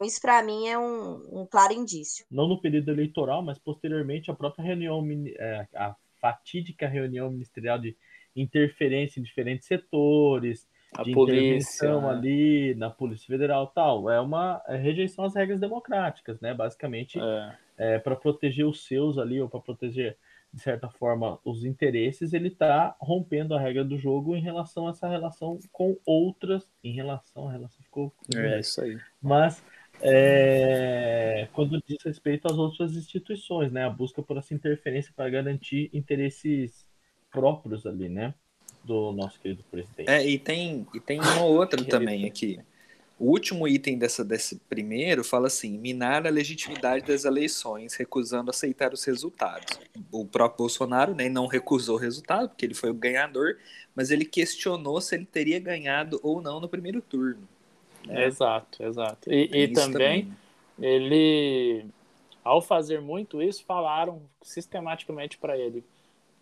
Isso, 0.02 0.20
para 0.20 0.42
mim, 0.42 0.68
é 0.68 0.78
um, 0.78 1.42
um, 1.42 1.46
claro 1.46 1.74
indício. 1.74 2.26
Não 2.30 2.48
no 2.48 2.60
período 2.60 2.90
eleitoral, 2.90 3.44
mas 3.44 3.60
posteriormente 3.60 4.32
a 4.32 4.34
própria 4.34 4.64
reunião, 4.64 5.06
é, 5.38 5.68
a 5.76 5.96
fatídica 6.20 6.88
reunião 6.88 7.30
ministerial 7.30 7.78
de 7.78 7.96
interferência 8.36 9.20
em 9.20 9.24
diferentes 9.24 9.68
setores, 9.68 10.68
a 10.96 11.04
de 11.04 11.14
polícia, 11.14 11.38
intervenção 11.40 12.02
né? 12.02 12.10
ali 12.10 12.76
na 12.76 12.90
Polícia 12.90 13.28
Federal 13.28 13.68
tal. 13.68 14.10
É 14.10 14.20
uma 14.20 14.62
é 14.68 14.76
rejeição 14.76 15.26
às 15.26 15.36
regras 15.36 15.60
democráticas, 15.60 16.40
né? 16.40 16.54
Basicamente, 16.54 17.20
é. 17.20 17.56
é 17.78 18.00
para 18.00 18.16
proteger 18.16 18.66
os 18.66 18.86
seus 18.86 19.18
ali, 19.18 19.42
ou 19.42 19.48
para 19.48 19.60
proteger, 19.60 20.18
de 20.54 20.62
certa 20.62 20.90
forma, 20.90 21.40
os 21.46 21.64
interesses, 21.64 22.34
ele 22.34 22.50
está 22.50 22.96
rompendo 23.00 23.56
a 23.56 23.60
regra 23.60 23.86
do 23.86 23.98
jogo 23.98 24.36
em 24.36 24.42
relação 24.42 24.88
a 24.88 24.92
essa 24.92 25.08
relação 25.08 25.58
com 25.72 25.98
outras. 26.06 26.70
Em 26.84 26.92
relação, 26.92 27.48
a 27.48 27.52
relação 27.52 27.82
ficou. 27.82 28.14
É 28.36 28.60
isso 28.60 28.82
aí. 28.82 28.98
Mas 29.22 29.64
é, 30.02 31.48
quando 31.54 31.82
diz 31.88 31.98
respeito 32.04 32.48
às 32.48 32.58
outras 32.58 32.96
instituições, 32.96 33.72
né? 33.72 33.86
A 33.86 33.90
busca 33.90 34.22
por 34.22 34.38
essa 34.38 34.54
interferência 34.54 35.14
para 35.16 35.30
garantir 35.30 35.90
interesses 35.94 36.86
próprios 37.32 37.86
ali, 37.86 38.10
né? 38.10 38.34
Do 38.84 39.12
nosso 39.12 39.40
querido 39.40 39.64
presidente. 39.70 40.10
É, 40.10 40.28
e 40.28 40.38
tem, 40.38 40.86
e 40.94 41.00
tem 41.00 41.20
uma 41.20 41.44
outra 41.44 41.84
também 41.84 42.26
aqui. 42.26 42.60
O 43.22 43.26
último 43.26 43.68
item 43.68 44.00
dessa, 44.00 44.26
desse 44.26 44.56
primeiro 44.68 45.24
fala 45.24 45.46
assim: 45.46 45.78
minar 45.78 46.26
a 46.26 46.30
legitimidade 46.32 47.06
das 47.06 47.24
eleições, 47.24 47.94
recusando 47.94 48.50
aceitar 48.50 48.94
os 48.94 49.04
resultados. 49.04 49.80
O 50.12 50.26
próprio 50.26 50.58
Bolsonaro 50.58 51.14
né, 51.14 51.30
não 51.30 51.46
recusou 51.46 51.98
o 51.98 52.00
resultado, 52.00 52.50
porque 52.50 52.66
ele 52.66 52.74
foi 52.74 52.90
o 52.90 52.96
ganhador, 52.96 53.58
mas 53.96 54.10
ele 54.10 54.26
questionou 54.26 55.00
se 55.00 55.14
ele 55.14 55.26
teria 55.26 55.60
ganhado 55.60 56.20
ou 56.24 56.42
não 56.42 56.60
no 56.60 56.68
primeiro 56.68 57.00
turno. 57.00 57.48
Né? 58.08 58.26
Exato, 58.26 58.84
exato. 58.84 59.32
E, 59.32 59.44
e 59.54 59.68
também, 59.68 60.26
também, 60.26 60.38
ele, 60.80 61.86
ao 62.44 62.60
fazer 62.60 63.02
muito 63.02 63.40
isso, 63.40 63.64
falaram 63.66 64.24
sistematicamente 64.42 65.38
para 65.38 65.56
ele. 65.56 65.84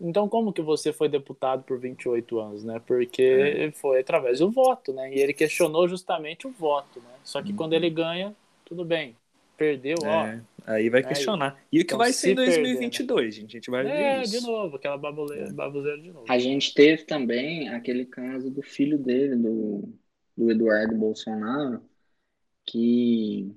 Então, 0.00 0.28
como 0.28 0.52
que 0.52 0.62
você 0.62 0.92
foi 0.92 1.08
deputado 1.08 1.62
por 1.62 1.78
28 1.78 2.40
anos, 2.40 2.64
né? 2.64 2.80
Porque 2.86 3.22
é. 3.22 3.70
foi 3.72 4.00
através 4.00 4.38
do 4.38 4.50
voto, 4.50 4.92
né? 4.92 5.12
E 5.14 5.18
ele 5.18 5.34
questionou 5.34 5.86
justamente 5.86 6.46
o 6.46 6.50
voto, 6.50 7.00
né? 7.00 7.14
Só 7.22 7.42
que 7.42 7.50
uhum. 7.50 7.56
quando 7.56 7.74
ele 7.74 7.90
ganha, 7.90 8.34
tudo 8.64 8.84
bem. 8.84 9.14
Perdeu, 9.56 9.98
é, 10.02 10.42
ó. 10.66 10.72
Aí 10.72 10.88
vai 10.88 11.02
questionar. 11.02 11.52
Aí, 11.52 11.64
e 11.70 11.76
o 11.76 11.80
que 11.80 11.88
então, 11.88 11.98
vai 11.98 12.12
ser 12.12 12.32
em 12.32 12.34
2022, 12.34 13.06
perder, 13.06 13.24
né? 13.24 13.30
gente? 13.30 13.50
A 13.50 13.58
gente 13.58 13.70
vai 13.70 13.82
ver 13.82 13.90
é, 13.90 14.22
isso. 14.22 14.40
de 14.40 14.46
novo, 14.46 14.76
aquela 14.76 14.96
baboseira, 14.96 15.52
baboseira 15.52 16.00
de 16.00 16.10
novo. 16.10 16.24
A 16.28 16.38
gente 16.38 16.72
teve 16.72 17.02
também 17.04 17.68
aquele 17.68 18.06
caso 18.06 18.50
do 18.50 18.62
filho 18.62 18.98
dele, 18.98 19.36
do 19.36 19.86
do 20.40 20.50
Eduardo 20.50 20.96
Bolsonaro, 20.96 21.82
que 22.64 23.54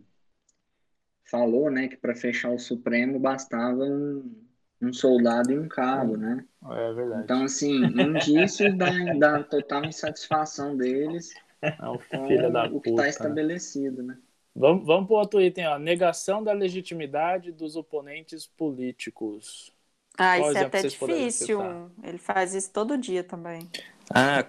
falou, 1.30 1.72
né, 1.72 1.88
que 1.88 1.96
para 1.96 2.14
fechar 2.14 2.52
o 2.52 2.60
Supremo 2.60 3.18
bastava 3.20 3.84
um, 3.84 4.43
um 4.84 4.94
soldado 4.94 5.52
e 5.52 5.60
um 5.60 5.68
cabo, 5.68 6.18
né? 6.18 6.46
É 6.72 6.94
verdade. 6.94 7.24
Então, 7.24 7.44
assim, 7.44 7.84
indícios 7.86 8.76
da, 8.78 8.90
da 9.14 9.44
total 9.44 9.86
insatisfação 9.86 10.76
deles 10.76 11.34
é 11.62 11.72
com 11.72 12.78
o 12.78 12.82
que 12.82 12.90
está 12.90 13.08
estabelecido, 13.08 14.04
né? 14.04 14.18
Vamos, 14.56 14.86
vamos 14.86 15.08
para 15.08 15.16
o 15.16 15.20
outro 15.20 15.42
item, 15.42 15.68
ó. 15.68 15.80
Negação 15.80 16.44
da 16.44 16.54
legitimidade 16.54 17.52
dos 17.52 17.76
oponentes 17.76 18.46
políticos. 18.46 19.74
Ah, 20.18 20.38
Qual 20.38 20.50
isso 20.52 20.58
é 20.60 20.66
até 20.66 20.82
difícil. 20.84 21.60
Ele 22.04 22.18
faz 22.20 22.54
isso 22.54 22.72
todo 22.72 22.98
dia 22.98 23.24
também. 23.24 23.68
Ah, 24.14 24.46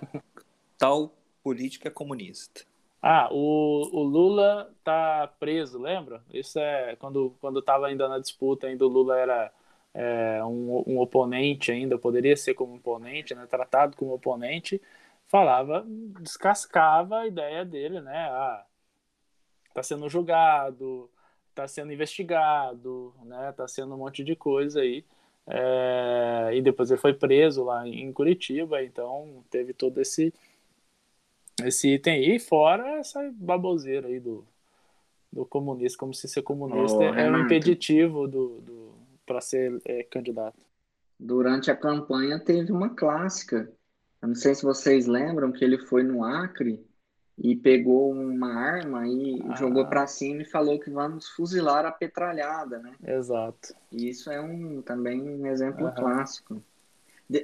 tal 0.77 1.15
política 1.43 1.91
comunista. 1.91 2.63
Ah, 3.01 3.29
o, 3.31 3.91
o 3.93 4.03
Lula 4.03 4.71
tá 4.83 5.31
preso, 5.39 5.79
lembra? 5.79 6.23
Isso 6.33 6.59
é 6.59 6.97
quando 6.97 7.35
quando 7.41 7.61
estava 7.61 7.87
ainda 7.87 8.09
na 8.09 8.19
disputa, 8.19 8.67
ainda 8.67 8.85
o 8.85 8.89
Lula 8.89 9.19
era 9.19 9.53
é, 9.95 10.45
um, 10.45 10.83
um, 10.87 10.99
oponente 10.99 11.71
ainda, 11.71 11.97
poderia 11.97 12.37
ser 12.37 12.55
como 12.55 12.77
oponente, 12.77 13.35
né, 13.35 13.47
tratado 13.47 13.97
como 13.97 14.13
oponente, 14.13 14.83
falava, 15.29 15.85
descascava 16.21 17.21
a 17.21 17.27
ideia 17.27 17.65
dele, 17.65 18.01
né? 18.01 18.29
Ah, 18.31 18.67
tá 19.73 19.83
sendo 19.83 20.09
julgado, 20.09 21.11
tá 21.55 21.67
sendo 21.69 21.93
investigado, 21.93 23.15
né? 23.25 23.53
Tá 23.57 23.67
sendo 23.69 23.95
um 23.95 23.99
monte 23.99 24.25
de 24.25 24.37
coisa 24.37 24.81
aí. 24.81 25.05
É, 25.47 26.51
e 26.55 26.63
depois 26.63 26.91
ele 26.91 27.01
foi 27.01 27.13
preso 27.13 27.65
lá 27.65 27.87
em 27.87 28.13
Curitiba, 28.13 28.83
então 28.83 29.45
teve 29.51 29.75
todo 29.75 30.01
esse 30.01 30.33
esse 31.63 31.95
item 31.95 32.15
aí, 32.15 32.39
fora 32.41 32.99
essa 32.99 33.31
baboseira 33.37 34.09
aí 34.09 34.19
do, 34.19 34.45
do 35.33 35.45
comunista, 35.47 35.99
como 35.99 36.13
se 36.13 36.27
ser 36.29 36.43
comunista 36.43 36.99
oh, 36.99 37.03
é, 37.03 37.31
um 37.31 37.45
impeditivo 37.45 38.27
do, 38.27 38.61
do, 38.61 38.84
para 39.27 39.41
ser 39.41 39.81
é, 39.85 40.03
candidato. 40.05 40.65
Durante 41.19 41.71
a 41.71 41.77
campanha 41.77 42.39
teve 42.39 42.73
uma 42.73 42.91
clássica. 42.91 43.71
Eu 44.21 44.29
não 44.29 44.35
sei 44.35 44.55
se 44.55 44.63
vocês 44.63 45.07
lembram 45.07 45.53
que 45.53 45.65
ele 45.65 45.79
foi 45.79 46.03
no 46.03 46.25
Acre 46.25 46.85
e 47.37 47.57
pegou 47.57 48.13
uma 48.13 48.55
arma 48.55 49.07
e 49.09 49.43
ah. 49.49 49.57
jogou 49.57 49.87
para 49.87 50.07
cima 50.07 50.43
e 50.43 50.47
falou 50.47 50.79
que 50.79 50.91
vamos 50.91 51.29
fuzilar 51.29 51.85
a 51.85 51.91
petralhada, 51.91 52.79
né? 52.79 52.95
Exato. 53.07 53.75
E 53.91 54.09
isso 54.09 54.31
é 54.31 54.41
um 54.41 54.81
também 54.83 55.21
um 55.21 55.47
exemplo 55.47 55.87
uhum. 55.87 55.95
clássico. 55.95 56.63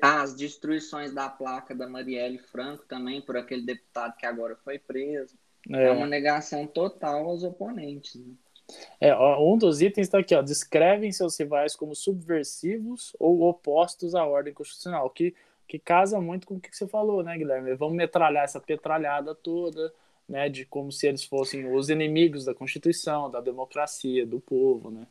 Ah, 0.00 0.22
as 0.22 0.34
destruições 0.34 1.12
da 1.12 1.28
placa 1.28 1.74
da 1.74 1.88
Marielle 1.88 2.38
Franco 2.38 2.84
também, 2.86 3.20
por 3.20 3.36
aquele 3.36 3.62
deputado 3.62 4.16
que 4.16 4.26
agora 4.26 4.54
foi 4.56 4.78
preso. 4.78 5.36
É, 5.68 5.86
é 5.86 5.90
uma 5.90 6.06
negação 6.06 6.66
total 6.66 7.26
aos 7.26 7.42
oponentes. 7.42 8.14
Né? 8.14 8.34
É, 9.00 9.14
ó, 9.14 9.42
um 9.42 9.56
dos 9.56 9.80
itens 9.80 10.06
está 10.06 10.18
aqui, 10.18 10.34
ó, 10.34 10.42
descrevem 10.42 11.12
seus 11.12 11.38
rivais 11.38 11.74
como 11.74 11.94
subversivos 11.94 13.14
ou 13.18 13.42
opostos 13.42 14.14
à 14.14 14.24
ordem 14.24 14.52
constitucional, 14.52 15.08
que, 15.10 15.34
que 15.66 15.78
casa 15.78 16.20
muito 16.20 16.46
com 16.46 16.54
o 16.54 16.60
que 16.60 16.74
você 16.74 16.86
falou, 16.86 17.22
né, 17.22 17.36
Guilherme? 17.36 17.74
Vamos 17.74 17.96
metralhar 17.96 18.44
essa 18.44 18.60
petralhada 18.60 19.34
toda, 19.34 19.92
né, 20.28 20.48
de 20.48 20.64
como 20.64 20.92
se 20.92 21.06
eles 21.06 21.24
fossem 21.24 21.72
os 21.74 21.88
inimigos 21.88 22.44
da 22.44 22.54
Constituição, 22.54 23.30
da 23.30 23.40
democracia, 23.40 24.26
do 24.26 24.40
povo, 24.40 24.90
né? 24.90 25.06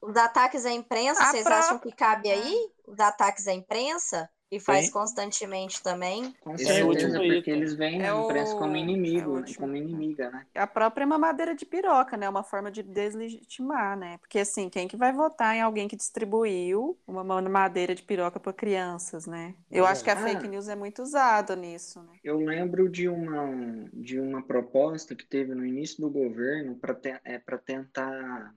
Os 0.00 0.16
ataques 0.16 0.66
à 0.66 0.72
imprensa, 0.72 1.22
a 1.22 1.26
vocês 1.26 1.44
pra... 1.44 1.58
acham 1.58 1.78
que 1.78 1.92
cabe 1.92 2.28
aí? 2.28 2.70
Os 2.86 2.98
ataques 2.98 3.46
à 3.46 3.52
imprensa? 3.52 4.28
E 4.52 4.60
faz 4.60 4.84
Sim. 4.84 4.92
constantemente 4.92 5.82
também. 5.82 6.34
Com 6.42 6.58
certeza, 6.58 7.16
é 7.24 7.34
porque 7.34 7.50
eles 7.50 7.72
veem 7.72 8.02
é 8.02 8.10
a 8.10 8.20
imprensa 8.20 8.54
o... 8.54 8.58
como 8.58 8.76
inimigo, 8.76 9.38
é 9.38 9.54
como 9.54 9.74
inimiga, 9.74 10.30
né? 10.30 10.46
A 10.54 10.66
própria 10.66 11.06
mamadeira 11.06 11.54
de 11.54 11.64
piroca, 11.64 12.18
né? 12.18 12.28
Uma 12.28 12.42
forma 12.42 12.70
de 12.70 12.82
deslegitimar, 12.82 13.96
né? 13.96 14.18
Porque 14.18 14.40
assim, 14.40 14.68
quem 14.68 14.86
que 14.86 14.94
vai 14.94 15.10
votar 15.10 15.56
em 15.56 15.62
alguém 15.62 15.88
que 15.88 15.96
distribuiu 15.96 16.98
uma 17.06 17.24
mamadeira 17.24 17.94
de 17.94 18.02
piroca 18.02 18.38
para 18.38 18.52
crianças, 18.52 19.26
né? 19.26 19.54
Eu 19.70 19.86
acho 19.86 20.04
que 20.04 20.10
a 20.10 20.16
fake 20.16 20.46
news 20.46 20.68
é 20.68 20.76
muito 20.76 21.02
usada 21.02 21.56
nisso, 21.56 22.02
né? 22.02 22.12
Eu 22.22 22.36
lembro 22.36 22.90
de 22.90 23.08
uma, 23.08 23.88
de 23.90 24.20
uma 24.20 24.42
proposta 24.42 25.14
que 25.14 25.24
teve 25.24 25.54
no 25.54 25.64
início 25.64 25.98
do 26.02 26.10
governo 26.10 26.74
para 26.74 26.94
te, 26.94 27.18
é, 27.24 27.38
tentar 27.64 28.54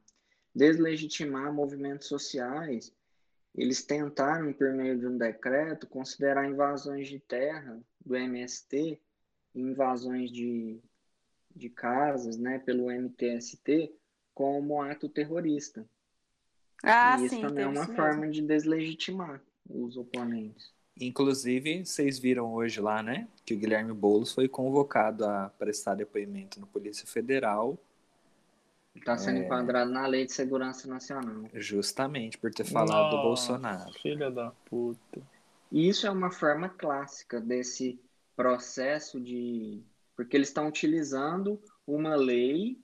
deslegitimar 0.53 1.53
movimentos 1.53 2.09
sociais, 2.09 2.93
eles 3.57 3.83
tentaram, 3.83 4.51
por 4.51 4.73
meio 4.73 4.99
de 4.99 5.07
um 5.07 5.17
decreto, 5.17 5.87
considerar 5.87 6.49
invasões 6.49 7.07
de 7.07 7.19
terra 7.19 7.79
do 8.05 8.15
MST, 8.15 8.99
invasões 9.53 10.29
de, 10.29 10.79
de 11.55 11.69
casas, 11.69 12.37
né, 12.37 12.59
pelo 12.59 12.91
MTST, 12.91 13.93
como 14.33 14.81
ato 14.81 15.07
terrorista. 15.07 15.87
Ah, 16.83 17.17
e 17.17 17.25
isso 17.25 17.35
sim, 17.35 17.41
também 17.41 17.63
é 17.63 17.67
uma 17.67 17.87
forma 17.87 18.29
de 18.29 18.41
deslegitimar 18.41 19.41
os 19.69 19.95
oponentes. 19.95 20.73
Inclusive, 20.99 21.85
vocês 21.85 22.19
viram 22.19 22.53
hoje 22.53 22.79
lá, 22.81 23.01
né, 23.01 23.27
que 23.45 23.53
o 23.53 23.57
Guilherme 23.57 23.93
Boulos 23.93 24.33
foi 24.33 24.49
convocado 24.49 25.25
a 25.25 25.49
prestar 25.57 25.95
depoimento 25.95 26.59
no 26.59 26.67
Polícia 26.67 27.07
Federal 27.07 27.79
Está 28.95 29.17
sendo 29.17 29.39
é... 29.39 29.45
enquadrado 29.45 29.91
na 29.91 30.07
Lei 30.07 30.25
de 30.25 30.31
Segurança 30.31 30.87
Nacional. 30.87 31.43
Justamente 31.53 32.37
por 32.37 32.51
ter 32.51 32.63
falado 32.63 33.05
Nossa, 33.05 33.17
do 33.17 33.21
Bolsonaro. 33.21 33.93
Filha 34.01 34.31
da 34.31 34.51
puta. 34.65 35.21
E 35.71 35.87
isso 35.87 36.07
é 36.07 36.09
uma 36.09 36.31
forma 36.31 36.69
clássica 36.69 37.39
desse 37.39 37.99
processo 38.35 39.19
de. 39.19 39.83
Porque 40.15 40.37
eles 40.37 40.47
estão 40.47 40.67
utilizando 40.67 41.61
uma 41.85 42.15
lei, 42.15 42.79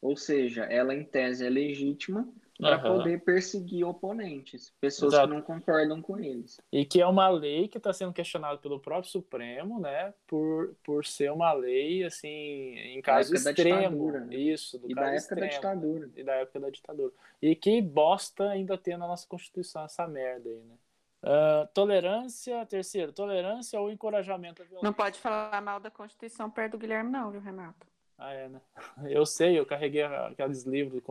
ou 0.00 0.16
seja, 0.16 0.64
ela 0.64 0.94
em 0.94 1.04
tese 1.04 1.44
é 1.44 1.50
legítima, 1.50 2.28
para 2.60 2.76
uhum. 2.76 2.98
poder 2.98 3.20
perseguir 3.24 3.84
oponentes, 3.84 4.72
pessoas 4.80 5.14
Exato. 5.14 5.28
que 5.28 5.34
não 5.34 5.42
concordam 5.42 6.02
com 6.02 6.18
eles. 6.18 6.60
E 6.70 6.84
que 6.84 7.00
é 7.00 7.06
uma 7.06 7.28
lei 7.28 7.68
que 7.68 7.78
está 7.78 7.92
sendo 7.92 8.12
questionada 8.12 8.58
pelo 8.58 8.78
próprio 8.78 9.10
Supremo, 9.10 9.80
né, 9.80 10.12
por, 10.26 10.74
por 10.84 11.04
ser 11.04 11.32
uma 11.32 11.52
lei 11.52 12.04
assim 12.04 12.28
em 12.28 13.00
caso 13.00 13.34
extremo, 13.34 14.12
né? 14.12 14.34
isso, 14.34 14.78
do 14.78 14.90
e 14.90 14.94
da 14.94 15.02
época 15.02 15.16
extremo, 15.16 15.40
da 15.40 15.48
ditadura 15.48 16.10
e 16.16 16.22
da 16.22 16.34
época 16.34 16.60
da 16.60 16.70
ditadura. 16.70 17.12
E 17.40 17.56
que 17.56 17.80
bosta 17.80 18.50
ainda 18.50 18.76
tem 18.76 18.96
na 18.96 19.06
nossa 19.06 19.26
Constituição 19.26 19.84
essa 19.84 20.06
merda 20.06 20.48
aí, 20.48 20.62
né? 20.62 20.74
Uh, 21.22 21.68
tolerância, 21.74 22.64
terceiro, 22.64 23.12
tolerância 23.12 23.78
ou 23.78 23.90
encorajamento 23.90 24.62
à 24.62 24.64
violência. 24.64 24.86
Não 24.86 24.94
pode 24.94 25.18
falar 25.18 25.60
mal 25.60 25.78
da 25.78 25.90
Constituição 25.90 26.50
perto 26.50 26.72
do 26.72 26.78
Guilherme, 26.78 27.10
não, 27.10 27.30
viu, 27.30 27.42
Renato? 27.42 27.86
Ah, 28.20 28.34
é, 28.34 28.48
né? 28.48 28.60
Eu 29.08 29.24
sei, 29.24 29.58
eu 29.58 29.64
carreguei 29.64 30.02
aqueles 30.02 30.64
livros 30.64 31.02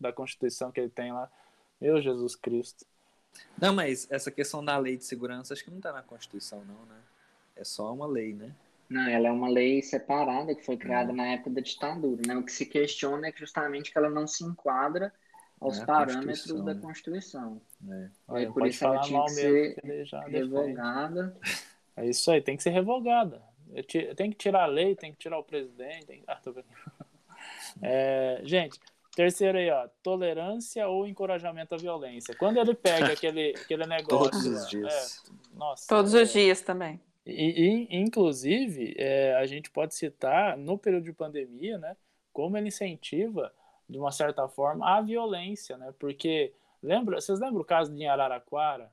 da 0.00 0.12
Constituição 0.12 0.72
que 0.72 0.80
ele 0.80 0.88
tem 0.88 1.12
lá. 1.12 1.30
Meu 1.78 2.00
Jesus 2.00 2.34
Cristo. 2.34 2.86
Não, 3.60 3.74
mas 3.74 4.10
essa 4.10 4.30
questão 4.30 4.64
da 4.64 4.78
lei 4.78 4.96
de 4.96 5.04
segurança 5.04 5.52
acho 5.52 5.62
que 5.62 5.70
não 5.70 5.76
está 5.76 5.92
na 5.92 6.02
Constituição, 6.02 6.64
não, 6.64 6.86
né? 6.86 6.96
É 7.56 7.64
só 7.64 7.92
uma 7.92 8.06
lei, 8.06 8.32
né? 8.32 8.54
Não, 8.88 9.06
ela 9.06 9.28
é 9.28 9.30
uma 9.30 9.48
lei 9.48 9.82
separada 9.82 10.54
que 10.54 10.64
foi 10.64 10.76
criada 10.76 11.12
hum. 11.12 11.16
na 11.16 11.26
época 11.26 11.50
da 11.50 11.60
ditadura, 11.60 12.22
né? 12.26 12.36
O 12.36 12.42
que 12.42 12.52
se 12.52 12.64
questiona 12.64 13.28
é 13.28 13.32
justamente 13.36 13.92
que 13.92 13.98
ela 13.98 14.08
não 14.08 14.26
se 14.26 14.42
enquadra 14.44 15.12
aos 15.60 15.78
é 15.78 15.84
parâmetros 15.84 16.64
da 16.64 16.74
Constituição. 16.74 17.60
É. 17.88 18.08
Olha, 18.28 18.52
por 18.52 18.66
isso 18.66 18.84
ela 18.84 19.00
tinha 19.00 19.22
que 19.24 19.30
ser 19.30 19.76
revogada. 20.28 21.36
É 21.96 22.06
isso 22.08 22.30
aí, 22.30 22.40
tem 22.40 22.56
que 22.56 22.62
ser 22.62 22.70
revogada. 22.70 23.42
Tem 24.16 24.30
que 24.30 24.36
tirar 24.36 24.64
a 24.64 24.66
lei, 24.66 24.94
tem 24.94 25.12
que 25.12 25.18
tirar 25.18 25.38
o 25.38 25.44
presidente. 25.44 26.06
Tem... 26.06 26.22
Ah, 26.26 26.36
tô 26.36 26.52
vendo. 26.52 26.66
É, 27.82 28.40
gente, 28.44 28.80
terceiro 29.14 29.58
aí, 29.58 29.68
ó, 29.68 29.86
tolerância 30.02 30.88
ou 30.88 31.06
encorajamento 31.06 31.74
à 31.74 31.78
violência. 31.78 32.34
Quando 32.38 32.58
ele 32.58 32.74
pega 32.74 33.12
aquele, 33.12 33.50
aquele 33.50 33.84
negócio. 33.84 34.30
Todos 34.30 34.46
os 34.46 34.70
dias. 34.70 35.22
É, 35.26 35.58
nossa, 35.58 35.86
Todos 35.86 36.14
os 36.14 36.32
dias 36.32 36.62
também. 36.62 37.00
E, 37.26 37.88
e 37.90 37.96
inclusive, 37.96 38.94
é, 38.96 39.34
a 39.34 39.44
gente 39.46 39.70
pode 39.70 39.94
citar, 39.94 40.56
no 40.56 40.78
período 40.78 41.04
de 41.04 41.12
pandemia, 41.12 41.76
né, 41.76 41.96
como 42.32 42.56
ele 42.56 42.68
incentiva 42.68 43.52
de 43.88 43.98
uma 43.98 44.10
certa 44.10 44.48
forma, 44.48 44.88
a 44.88 45.00
violência, 45.00 45.76
né? 45.76 45.92
Porque 45.98 46.52
lembra, 46.82 47.20
vocês 47.20 47.38
lembram 47.38 47.60
o 47.60 47.64
caso 47.64 47.94
de 47.94 48.06
Araraquara, 48.06 48.90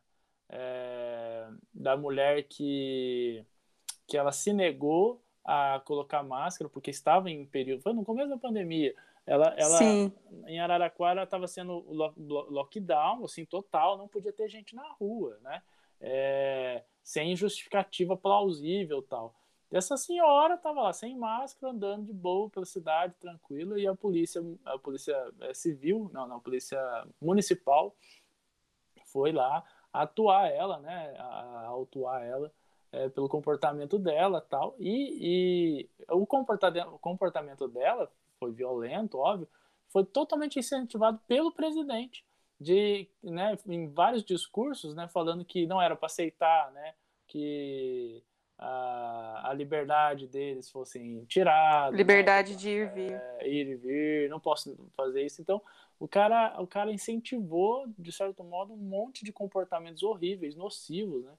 é, 0.49 1.47
da 1.73 1.95
mulher 1.95 2.43
que 2.43 3.45
que 4.07 4.17
ela 4.17 4.31
se 4.31 4.53
negou 4.53 5.21
a 5.43 5.81
colocar 5.85 6.23
máscara 6.23 6.69
porque 6.69 6.91
estava 6.91 7.29
em 7.29 7.45
período, 7.45 7.81
foi 7.81 7.93
no 7.93 8.05
começo 8.05 8.29
da 8.29 8.37
pandemia. 8.37 8.93
Ela, 9.25 9.53
ela 9.57 9.77
Sim. 9.77 10.11
em 10.47 10.59
Araraquara 10.59 11.23
estava 11.23 11.47
sendo 11.47 11.85
lockdown, 12.17 13.23
assim, 13.23 13.45
total, 13.45 13.97
não 13.97 14.07
podia 14.07 14.33
ter 14.33 14.49
gente 14.49 14.75
na 14.75 14.87
rua, 14.93 15.37
né? 15.41 15.61
É, 15.99 16.83
sem 17.03 17.35
justificativa 17.35 18.17
plausível 18.17 19.01
tal. 19.01 19.35
Essa 19.71 19.95
senhora 19.95 20.55
estava 20.55 20.81
lá 20.81 20.91
sem 20.91 21.15
máscara, 21.15 21.71
andando 21.71 22.07
de 22.07 22.13
boa 22.13 22.49
pela 22.49 22.65
cidade, 22.65 23.13
tranquila, 23.19 23.79
e 23.79 23.87
a 23.87 23.95
polícia, 23.95 24.41
a 24.65 24.77
polícia 24.77 25.15
é, 25.41 25.53
civil, 25.53 26.09
não, 26.13 26.27
não, 26.27 26.37
a 26.37 26.41
polícia 26.41 26.79
municipal 27.21 27.95
foi 29.05 29.31
lá 29.31 29.63
atuar 29.93 30.49
ela, 30.49 30.79
né, 30.79 31.15
a, 31.17 31.65
autuar 31.67 32.23
ela 32.23 32.51
é, 32.91 33.09
pelo 33.09 33.29
comportamento 33.29 33.97
dela 33.97 34.41
tal, 34.41 34.75
e, 34.79 35.17
e 35.21 35.89
o, 36.09 36.25
comportamento, 36.25 36.89
o 36.89 36.99
comportamento 36.99 37.67
dela 37.67 38.11
foi 38.39 38.51
violento, 38.51 39.17
óbvio, 39.17 39.47
foi 39.89 40.03
totalmente 40.05 40.59
incentivado 40.59 41.19
pelo 41.27 41.51
presidente, 41.51 42.25
de, 42.59 43.09
né, 43.23 43.57
em 43.67 43.89
vários 43.89 44.23
discursos, 44.23 44.95
né, 44.95 45.07
falando 45.07 45.43
que 45.43 45.65
não 45.65 45.81
era 45.81 45.95
para 45.95 46.05
aceitar, 46.05 46.71
né, 46.71 46.93
que 47.27 48.23
a, 48.61 49.49
a 49.49 49.53
liberdade 49.53 50.27
deles 50.27 50.69
fossem 50.69 51.25
tiradas. 51.25 51.97
Liberdade 51.97 52.51
né? 52.51 52.57
de 52.57 52.69
ir 52.69 52.81
e 52.81 52.85
vir. 52.85 53.13
É, 53.13 53.49
ir 53.49 53.67
e 53.67 53.75
vir, 53.75 54.29
não 54.29 54.39
posso 54.39 54.77
fazer 54.95 55.23
isso. 55.23 55.41
Então, 55.41 55.59
o 55.99 56.07
cara, 56.07 56.61
o 56.61 56.67
cara 56.67 56.91
incentivou, 56.91 57.85
de 57.97 58.11
certo 58.11 58.43
modo, 58.43 58.73
um 58.73 58.77
monte 58.77 59.25
de 59.25 59.33
comportamentos 59.33 60.03
horríveis, 60.03 60.55
nocivos, 60.55 61.25
né? 61.25 61.33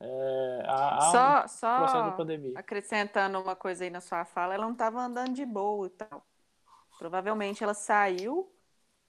É, 0.00 0.62
a, 0.66 0.96
a 0.96 1.00
só 1.00 1.46
só 1.46 2.16
acrescentando 2.56 3.40
uma 3.40 3.56
coisa 3.56 3.84
aí 3.84 3.90
na 3.90 4.00
sua 4.00 4.24
fala, 4.24 4.54
ela 4.54 4.64
não 4.64 4.72
estava 4.72 5.00
andando 5.00 5.32
de 5.32 5.46
boa 5.46 5.86
e 5.86 5.90
tal. 5.90 6.26
Provavelmente 6.98 7.62
ela 7.62 7.74
saiu 7.74 8.52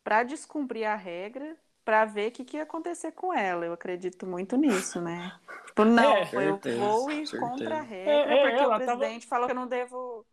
para 0.04 0.24
descumprir 0.24 0.88
a 0.88 0.96
regra 0.96 1.58
para 1.84 2.06
ver 2.06 2.30
o 2.30 2.32
que, 2.32 2.44
que 2.44 2.58
ia 2.58 2.64
acontecer 2.64 3.12
com 3.12 3.32
ela. 3.32 3.66
Eu 3.66 3.74
acredito 3.74 4.26
muito 4.26 4.58
nisso, 4.58 5.00
né? 5.00 5.32
Tipo, 5.68 5.86
não, 5.86 6.16
é, 6.16 6.30
eu 6.34 6.58
vou 6.78 7.12
ir 7.12 7.28
certeza. 7.28 7.40
contra 7.40 7.78
a 7.78 7.82
regra, 7.82 8.12
é, 8.12 8.34
é, 8.34 8.50
porque 8.50 8.66
o 8.66 8.76
presidente 8.78 9.28
tava... 9.28 9.30
falou 9.30 9.46
que 9.48 9.52
eu 9.52 9.56
não 9.56 9.68
devo. 9.68 10.26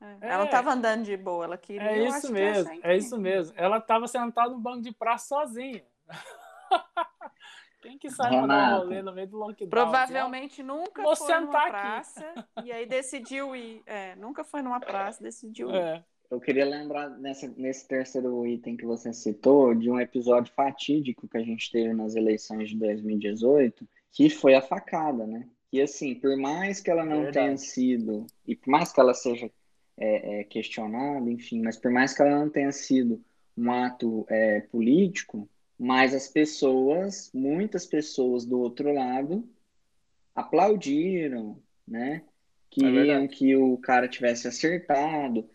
É, 0.00 0.28
ela 0.28 0.38
não 0.38 0.44
estava 0.44 0.72
andando 0.72 1.04
de 1.04 1.16
boa, 1.16 1.44
ela 1.44 1.58
queria. 1.58 1.90
É 1.90 2.04
isso 2.06 2.32
mesmo, 2.32 2.80
é 2.82 2.96
isso 2.96 3.18
mesmo. 3.18 3.54
Ela 3.56 3.78
estava 3.78 4.06
sentada 4.06 4.50
no 4.50 4.58
banco 4.58 4.82
de 4.82 4.92
praça 4.92 5.26
sozinha. 5.26 5.84
Quem 7.84 7.98
que 7.98 8.08
sai 8.08 8.30
pra 8.30 8.46
dar 8.46 8.76
um 8.76 8.78
rolê 8.78 9.02
no 9.02 9.12
meio 9.12 9.28
do 9.28 9.36
lockdown? 9.36 9.68
Provavelmente 9.68 10.62
nunca 10.62 11.02
Vou 11.02 11.14
foi 11.14 11.38
numa 11.38 11.68
praça 11.68 12.34
e 12.64 12.72
aí 12.72 12.86
decidiu 12.86 13.54
ir. 13.54 13.82
É, 13.84 14.16
nunca 14.16 14.42
foi 14.42 14.62
numa 14.62 14.80
praça, 14.80 15.22
decidiu 15.22 15.68
ir. 15.70 15.76
É. 15.76 16.04
Eu 16.30 16.40
queria 16.40 16.64
lembrar 16.64 17.10
nessa, 17.10 17.46
nesse 17.58 17.86
terceiro 17.86 18.46
item 18.46 18.74
que 18.74 18.86
você 18.86 19.12
citou 19.12 19.74
de 19.74 19.90
um 19.90 20.00
episódio 20.00 20.50
fatídico 20.54 21.28
que 21.28 21.36
a 21.36 21.42
gente 21.42 21.70
teve 21.70 21.92
nas 21.92 22.16
eleições 22.16 22.70
de 22.70 22.78
2018, 22.78 23.86
que 24.10 24.30
foi 24.30 24.54
a 24.54 24.62
facada, 24.62 25.26
né? 25.26 25.46
E 25.70 25.82
assim, 25.82 26.14
por 26.14 26.34
mais 26.38 26.80
que 26.80 26.90
ela 26.90 27.04
não 27.04 27.24
Verdade. 27.24 27.32
tenha 27.32 27.56
sido, 27.58 28.26
e 28.46 28.56
por 28.56 28.70
mais 28.70 28.94
que 28.94 28.98
ela 28.98 29.12
seja 29.12 29.50
é, 29.98 30.40
é, 30.40 30.44
questionada, 30.44 31.30
enfim, 31.30 31.60
mas 31.60 31.76
por 31.76 31.90
mais 31.90 32.14
que 32.14 32.22
ela 32.22 32.38
não 32.38 32.48
tenha 32.48 32.72
sido 32.72 33.22
um 33.56 33.70
ato 33.70 34.24
é, 34.30 34.62
político, 34.62 35.46
mas 35.78 36.14
as 36.14 36.28
pessoas, 36.28 37.30
muitas 37.34 37.86
pessoas 37.86 38.44
do 38.44 38.60
outro 38.60 38.92
lado, 38.92 39.48
aplaudiram, 40.34 41.60
né? 41.86 42.22
É 42.26 42.34
Queriam 42.70 43.28
que 43.28 43.54
o 43.54 43.76
cara 43.78 44.08
tivesse 44.08 44.48
acertado. 44.48 45.48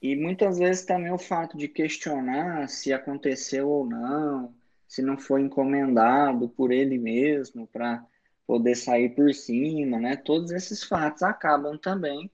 E 0.00 0.14
muitas 0.14 0.58
vezes 0.58 0.84
também 0.84 1.12
o 1.12 1.18
fato 1.18 1.56
de 1.56 1.68
questionar 1.68 2.68
se 2.68 2.92
aconteceu 2.92 3.68
ou 3.68 3.86
não, 3.86 4.54
se 4.86 5.02
não 5.02 5.18
foi 5.18 5.42
encomendado 5.42 6.48
por 6.48 6.70
ele 6.70 6.98
mesmo 6.98 7.66
para 7.66 8.04
poder 8.46 8.76
sair 8.76 9.10
por 9.10 9.32
cima, 9.34 9.98
né? 9.98 10.16
Todos 10.16 10.52
esses 10.52 10.84
fatos 10.84 11.22
acabam 11.22 11.76
também 11.76 12.30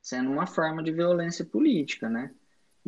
sendo 0.00 0.30
uma 0.30 0.46
forma 0.46 0.82
de 0.82 0.92
violência 0.92 1.44
política, 1.44 2.08
né? 2.08 2.32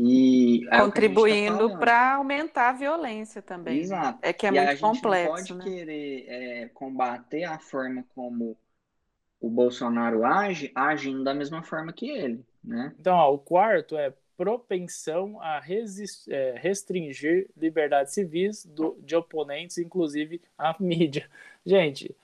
E 0.01 0.65
tá 0.71 0.85
contribuindo 0.85 1.71
tá 1.71 1.77
para 1.77 2.15
aumentar 2.15 2.69
a 2.69 2.73
violência 2.73 3.43
também. 3.43 3.81
Exato. 3.81 4.21
É 4.23 4.33
que 4.33 4.47
é 4.47 4.51
e 4.51 4.53
muito 4.53 4.81
complexo. 4.81 5.35
A 5.35 5.39
gente 5.39 5.51
não 5.51 5.59
pode 5.59 5.71
né? 5.71 5.77
querer 5.77 6.25
é, 6.29 6.69
combater 6.69 7.43
a 7.43 7.59
forma 7.59 8.05
como 8.15 8.57
o 9.41 9.51
Bolsonaro 9.51 10.25
age, 10.25 10.71
agindo 10.73 11.25
da 11.25 11.35
mesma 11.35 11.65
forma 11.65 11.93
que 11.93 12.09
ele. 12.09 12.45
Né? 12.63 12.95
Então, 12.99 13.17
ó, 13.17 13.35
o 13.35 13.39
quarto 13.39 13.99
é 13.99 14.13
propensão 14.37 15.41
a 15.41 15.61
é, 16.29 16.55
restringir 16.57 17.51
liberdades 17.57 18.15
civis 18.15 18.65
do, 18.65 18.97
de 19.03 19.17
oponentes, 19.17 19.79
inclusive 19.79 20.41
a 20.57 20.77
mídia. 20.79 21.29
Gente, 21.67 22.15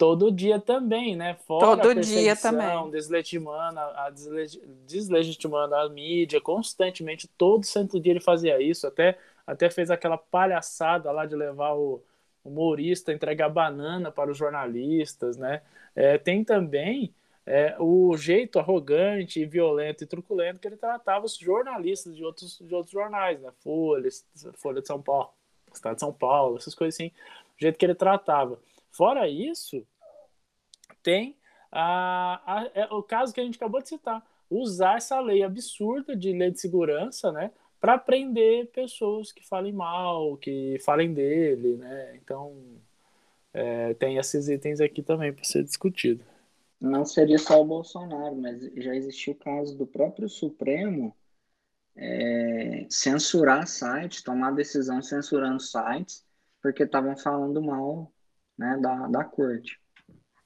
todo 0.00 0.32
dia 0.32 0.58
também, 0.58 1.14
né? 1.14 1.36
Fora 1.46 1.76
todo 1.76 2.00
dia 2.00 2.34
também. 2.34 2.90
Deslegitimando 2.90 3.78
a, 3.78 4.10
deslegitimando 4.86 5.74
a 5.74 5.86
mídia 5.90 6.40
constantemente, 6.40 7.28
todo 7.36 7.66
santo 7.66 8.00
dia 8.00 8.14
ele 8.14 8.20
fazia 8.20 8.58
isso, 8.62 8.86
até, 8.86 9.18
até 9.46 9.68
fez 9.68 9.90
aquela 9.90 10.16
palhaçada 10.16 11.12
lá 11.12 11.26
de 11.26 11.36
levar 11.36 11.74
o 11.74 12.02
humorista 12.42 13.12
entregar 13.12 13.50
banana 13.50 14.10
para 14.10 14.30
os 14.30 14.38
jornalistas, 14.38 15.36
né? 15.36 15.60
É, 15.94 16.16
tem 16.16 16.42
também 16.42 17.14
é, 17.44 17.76
o 17.78 18.16
jeito 18.16 18.58
arrogante, 18.58 19.44
violento 19.44 20.02
e 20.02 20.06
truculento 20.06 20.60
que 20.60 20.66
ele 20.66 20.78
tratava 20.78 21.26
os 21.26 21.36
jornalistas 21.36 22.16
de 22.16 22.24
outros, 22.24 22.58
de 22.58 22.74
outros 22.74 22.92
jornais, 22.92 23.38
né? 23.38 23.50
Folha, 23.62 24.08
Folha 24.54 24.80
de 24.80 24.86
São 24.86 25.02
Paulo, 25.02 25.28
Estado 25.70 25.96
de 25.96 26.00
São 26.00 26.12
Paulo, 26.14 26.56
essas 26.56 26.74
coisas 26.74 26.94
assim, 26.94 27.08
o 27.08 27.60
jeito 27.60 27.78
que 27.78 27.84
ele 27.84 27.94
tratava. 27.94 28.58
Fora 28.90 29.28
isso, 29.28 29.86
tem 31.02 31.36
a, 31.70 32.42
a, 32.46 32.70
é, 32.74 32.84
o 32.86 33.02
caso 33.02 33.32
que 33.32 33.40
a 33.40 33.44
gente 33.44 33.56
acabou 33.56 33.82
de 33.82 33.88
citar, 33.88 34.24
usar 34.48 34.96
essa 34.96 35.20
lei 35.20 35.42
absurda 35.42 36.16
de 36.16 36.32
lei 36.32 36.50
de 36.50 36.60
segurança, 36.60 37.30
né? 37.32 37.52
Para 37.80 37.96
prender 37.96 38.70
pessoas 38.72 39.32
que 39.32 39.46
falem 39.46 39.72
mal, 39.72 40.36
que 40.36 40.78
falem 40.84 41.14
dele, 41.14 41.76
né? 41.76 42.16
Então, 42.16 42.56
é, 43.54 43.94
tem 43.94 44.16
esses 44.18 44.48
itens 44.48 44.80
aqui 44.80 45.02
também 45.02 45.32
para 45.32 45.44
ser 45.44 45.62
discutido 45.62 46.24
não 46.80 47.04
seria 47.04 47.38
só 47.38 47.60
o 47.60 47.64
Bolsonaro, 47.64 48.34
mas 48.34 48.62
já 48.76 48.94
existiu 48.94 49.34
o 49.34 49.36
caso 49.36 49.76
do 49.76 49.86
próprio 49.86 50.28
Supremo 50.28 51.14
é, 51.94 52.86
censurar 52.88 53.66
sites, 53.66 54.22
tomar 54.22 54.52
decisão 54.52 55.02
censurando 55.02 55.60
sites, 55.60 56.24
porque 56.62 56.84
estavam 56.84 57.16
falando 57.16 57.60
mal 57.60 58.10
né, 58.60 58.78
da, 58.80 59.08
da 59.08 59.24
corte. 59.24 59.80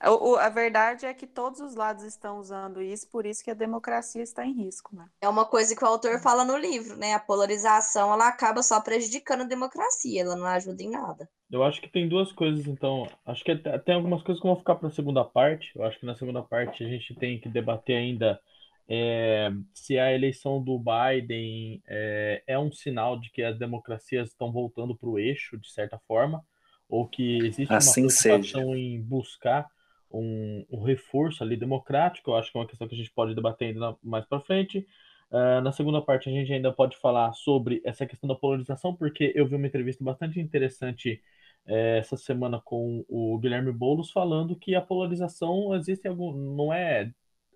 O, 0.07 0.37
a 0.37 0.51
verdade 0.51 1.07
é 1.07 1.15
que 1.15 1.27
todos 1.27 1.61
os 1.61 1.75
lados 1.75 2.05
estão 2.05 2.39
usando 2.39 2.83
isso, 2.83 3.09
por 3.11 3.25
isso 3.25 3.43
que 3.43 3.51
a 3.51 3.55
democracia 3.55 4.23
está 4.23 4.45
em 4.45 4.53
risco, 4.53 4.95
né? 4.95 5.07
É 5.19 5.29
uma 5.29 5.47
coisa 5.47 5.75
que 5.75 5.83
o 5.83 5.87
autor 5.87 6.21
fala 6.21 6.45
no 6.45 6.59
livro, 6.59 6.95
né? 6.97 7.15
A 7.15 7.19
polarização 7.19 8.13
ela 8.13 8.29
acaba 8.29 8.63
só 8.63 8.81
prejudicando 8.83 9.43
a 9.43 9.47
democracia, 9.47 10.21
ela 10.21 10.37
não 10.37 10.45
ajuda 10.47 10.83
em 10.83 10.91
nada. 10.91 11.27
Eu 11.51 11.65
acho 11.65 11.81
que 11.81 11.89
tem 11.89 12.07
duas 12.07 12.31
coisas, 12.33 12.67
então. 12.67 13.09
Acho 13.25 13.43
que 13.43 13.57
tem 13.57 13.95
algumas 13.95 14.23
coisas 14.23 14.43
que 14.43 14.47
vão 14.47 14.59
ficar 14.59 14.75
para 14.75 14.89
a 14.89 14.93
segunda 14.93 15.25
parte. 15.25 15.73
Eu 15.75 15.85
acho 15.85 15.99
que 15.99 16.07
na 16.07 16.15
segunda 16.15 16.43
parte 16.43 16.85
a 16.85 16.89
gente 16.89 17.15
tem 17.15 17.41
que 17.41 17.49
debater 17.49 17.97
ainda 17.97 18.39
é, 18.87 19.51
se 19.73 19.99
a 19.99 20.13
eleição 20.13 20.63
do 20.63 20.79
Biden 20.79 21.83
é, 21.87 22.43
é 22.47 22.59
um 22.59 22.71
sinal 22.71 23.19
de 23.19 23.31
que 23.31 23.43
as 23.43 23.59
democracias 23.59 24.29
estão 24.29 24.53
voltando 24.53 24.95
para 24.95 25.09
o 25.09 25.19
eixo, 25.19 25.57
de 25.59 25.71
certa 25.71 25.99
forma, 26.07 26.45
ou 26.89 27.09
que 27.09 27.39
existe 27.39 27.73
assim 27.73 28.03
uma 28.03 28.09
preocupação 28.09 28.43
seja. 28.43 28.77
em 28.77 29.01
buscar 29.01 29.69
um, 30.11 30.65
um, 30.71 30.83
reforço 30.83 31.43
ali 31.43 31.57
democrático. 31.57 32.31
Eu 32.31 32.37
acho 32.37 32.51
que 32.51 32.57
é 32.57 32.61
uma 32.61 32.67
questão 32.67 32.87
que 32.87 32.95
a 32.95 32.99
gente 32.99 33.11
pode 33.11 33.35
debater 33.35 33.69
ainda 33.69 33.97
mais 34.03 34.25
para 34.25 34.41
frente. 34.41 34.87
Uh, 35.31 35.61
na 35.63 35.73
segunda 35.73 36.01
parte, 36.01 36.29
a 36.29 36.33
gente 36.33 36.53
ainda 36.53 36.73
pode 36.73 36.97
falar 36.99 37.33
sobre 37.33 37.81
essa 37.85 38.07
questão 38.07 38.29
da 38.29 38.37
polarização, 38.37 38.95
porque 38.95 39.33
eu 39.35 39.47
vi 39.47 39.57
uma 39.57 39.67
entrevista 39.67 40.05
bastante 40.05 40.39
interessante 40.39 41.21
é, 41.67 41.99
essa 41.99 42.17
semana 42.17 42.61
com 42.61 43.05
o 43.09 43.39
Guilherme 43.39 43.73
Boulos 43.73 44.11
falando 44.11 44.57
que 44.57 44.75
a 44.75 44.83
polarização 44.83 45.75
existe 45.75 46.07
algum, 46.07 46.33
não 46.33 46.73
é 46.73 47.11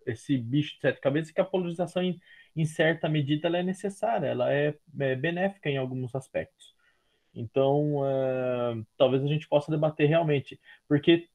esse 0.07 0.39
bicho 0.39 0.75
de 0.77 0.81
sete 0.81 1.01
cabeças, 1.01 1.31
que 1.31 1.41
a 1.41 1.45
polarização 1.45 2.03
em, 2.03 2.19
em 2.57 2.65
certa 2.65 3.09
medida 3.09 3.47
ela 3.47 3.59
é 3.59 3.63
necessária, 3.63 4.27
ela 4.27 4.53
é, 4.53 4.75
é 5.01 5.15
benéfica 5.15 5.69
em 5.69 5.77
alguns 5.77 6.15
aspectos. 6.15 6.75
Então, 7.39 7.99
uh, 7.99 8.85
talvez 8.97 9.23
a 9.23 9.29
gente 9.29 9.49
possa 9.49 9.71
debater 9.71 10.09
realmente, 10.09 10.61
porque 10.89 11.29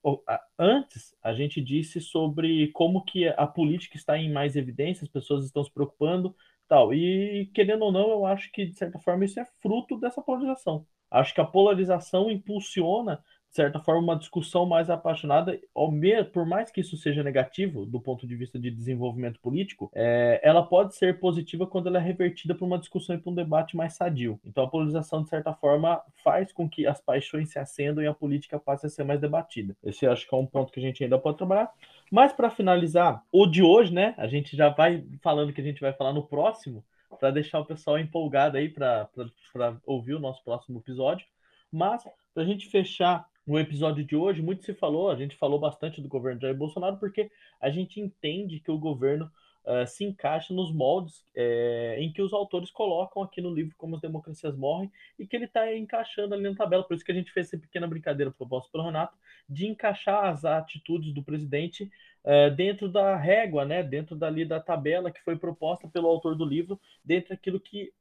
antes 0.59 1.15
a 1.23 1.33
gente 1.33 1.61
disse 1.61 2.01
sobre 2.01 2.67
como 2.73 3.05
que 3.05 3.27
a 3.29 3.47
política 3.47 3.95
está 3.95 4.17
em 4.17 4.29
mais 4.29 4.57
evidência, 4.57 5.05
as 5.05 5.09
pessoas 5.09 5.45
estão 5.45 5.63
se 5.63 5.71
preocupando, 5.71 6.35
tal. 6.67 6.93
E 6.93 7.49
querendo 7.53 7.83
ou 7.85 7.91
não, 7.91 8.09
eu 8.09 8.25
acho 8.25 8.51
que 8.51 8.65
de 8.65 8.75
certa 8.75 8.99
forma 8.99 9.23
isso 9.23 9.39
é 9.39 9.45
fruto 9.61 9.97
dessa 9.97 10.21
polarização. 10.21 10.85
Acho 11.09 11.33
que 11.33 11.39
a 11.39 11.45
polarização 11.45 12.29
impulsiona 12.29 13.23
de 13.53 13.57
certa 13.57 13.79
forma, 13.79 14.01
uma 14.01 14.15
discussão 14.15 14.65
mais 14.65 14.89
apaixonada, 14.89 15.61
por 16.33 16.43
mais 16.43 16.71
que 16.71 16.81
isso 16.81 16.97
seja 16.97 17.21
negativo 17.21 17.85
do 17.85 18.01
ponto 18.01 18.25
de 18.25 18.35
vista 18.35 18.57
de 18.57 18.71
desenvolvimento 18.71 19.39
político, 19.39 19.91
é, 19.93 20.41
ela 20.41 20.63
pode 20.63 20.95
ser 20.95 21.19
positiva 21.19 21.67
quando 21.67 21.85
ela 21.85 21.99
é 21.99 22.01
revertida 22.01 22.55
para 22.55 22.65
uma 22.65 22.79
discussão 22.79 23.15
e 23.15 23.19
para 23.19 23.31
um 23.31 23.35
debate 23.35 23.77
mais 23.77 23.93
sadio. 23.93 24.39
Então, 24.43 24.63
a 24.63 24.67
polarização, 24.67 25.21
de 25.21 25.29
certa 25.29 25.53
forma, 25.53 26.01
faz 26.23 26.51
com 26.51 26.67
que 26.67 26.87
as 26.87 26.99
paixões 26.99 27.51
se 27.51 27.59
acendam 27.59 28.03
e 28.03 28.07
a 28.07 28.13
política 28.13 28.57
passe 28.57 28.87
a 28.87 28.89
ser 28.89 29.03
mais 29.03 29.21
debatida. 29.21 29.77
Esse 29.83 30.07
acho 30.07 30.27
que 30.27 30.33
é 30.33 30.37
um 30.37 30.47
ponto 30.47 30.73
que 30.73 30.79
a 30.79 30.83
gente 30.83 31.03
ainda 31.03 31.19
pode 31.19 31.37
trabalhar. 31.37 31.71
Mas, 32.11 32.33
para 32.33 32.49
finalizar, 32.49 33.23
o 33.31 33.45
de 33.45 33.61
hoje, 33.61 33.93
né? 33.93 34.15
A 34.17 34.25
gente 34.25 34.57
já 34.57 34.69
vai 34.69 35.05
falando 35.21 35.53
que 35.53 35.61
a 35.61 35.63
gente 35.63 35.79
vai 35.79 35.93
falar 35.93 36.11
no 36.11 36.23
próximo, 36.23 36.83
para 37.19 37.29
deixar 37.29 37.59
o 37.59 37.65
pessoal 37.65 37.99
empolgado 37.99 38.57
aí 38.57 38.67
para 38.67 39.07
ouvir 39.85 40.15
o 40.15 40.19
nosso 40.19 40.43
próximo 40.43 40.79
episódio. 40.79 41.27
Mas, 41.71 42.03
para 42.33 42.41
a 42.41 42.45
gente 42.45 42.67
fechar 42.67 43.31
no 43.45 43.59
episódio 43.59 44.03
de 44.03 44.15
hoje, 44.15 44.41
muito 44.41 44.63
se 44.63 44.73
falou, 44.73 45.09
a 45.09 45.15
gente 45.15 45.35
falou 45.35 45.59
bastante 45.59 46.01
do 46.01 46.07
governo 46.07 46.41
Jair 46.41 46.55
Bolsonaro, 46.55 46.97
porque 46.97 47.29
a 47.59 47.69
gente 47.69 47.99
entende 47.99 48.59
que 48.59 48.71
o 48.71 48.77
governo 48.77 49.29
uh, 49.65 49.87
se 49.87 50.03
encaixa 50.03 50.53
nos 50.53 50.71
moldes 50.71 51.25
é, 51.35 51.97
em 51.99 52.11
que 52.11 52.21
os 52.21 52.33
autores 52.33 52.69
colocam 52.69 53.23
aqui 53.23 53.41
no 53.41 53.53
livro 53.53 53.75
Como 53.77 53.95
as 53.95 54.01
Democracias 54.01 54.55
Morrem, 54.55 54.91
e 55.17 55.25
que 55.25 55.35
ele 55.35 55.45
está 55.45 55.75
encaixando 55.75 56.33
ali 56.33 56.43
na 56.43 56.55
tabela. 56.55 56.83
Por 56.83 56.95
isso 56.95 57.05
que 57.05 57.11
a 57.11 57.15
gente 57.15 57.31
fez 57.31 57.47
essa 57.47 57.57
pequena 57.57 57.87
brincadeira 57.87 58.31
proposta 58.31 58.69
pelo 58.71 58.85
Renato, 58.85 59.17
de 59.47 59.67
encaixar 59.67 60.25
as 60.25 60.45
atitudes 60.45 61.13
do 61.13 61.23
presidente 61.23 61.89
uh, 62.23 62.53
dentro 62.55 62.89
da 62.89 63.15
régua, 63.15 63.65
né, 63.65 63.83
dentro 63.83 64.15
dali 64.15 64.45
da 64.45 64.59
tabela 64.59 65.11
que 65.11 65.23
foi 65.23 65.35
proposta 65.35 65.87
pelo 65.87 66.07
autor 66.07 66.35
do 66.35 66.45
livro, 66.45 66.79
dentro 67.03 67.29
daquilo 67.29 67.59
que 67.59 67.91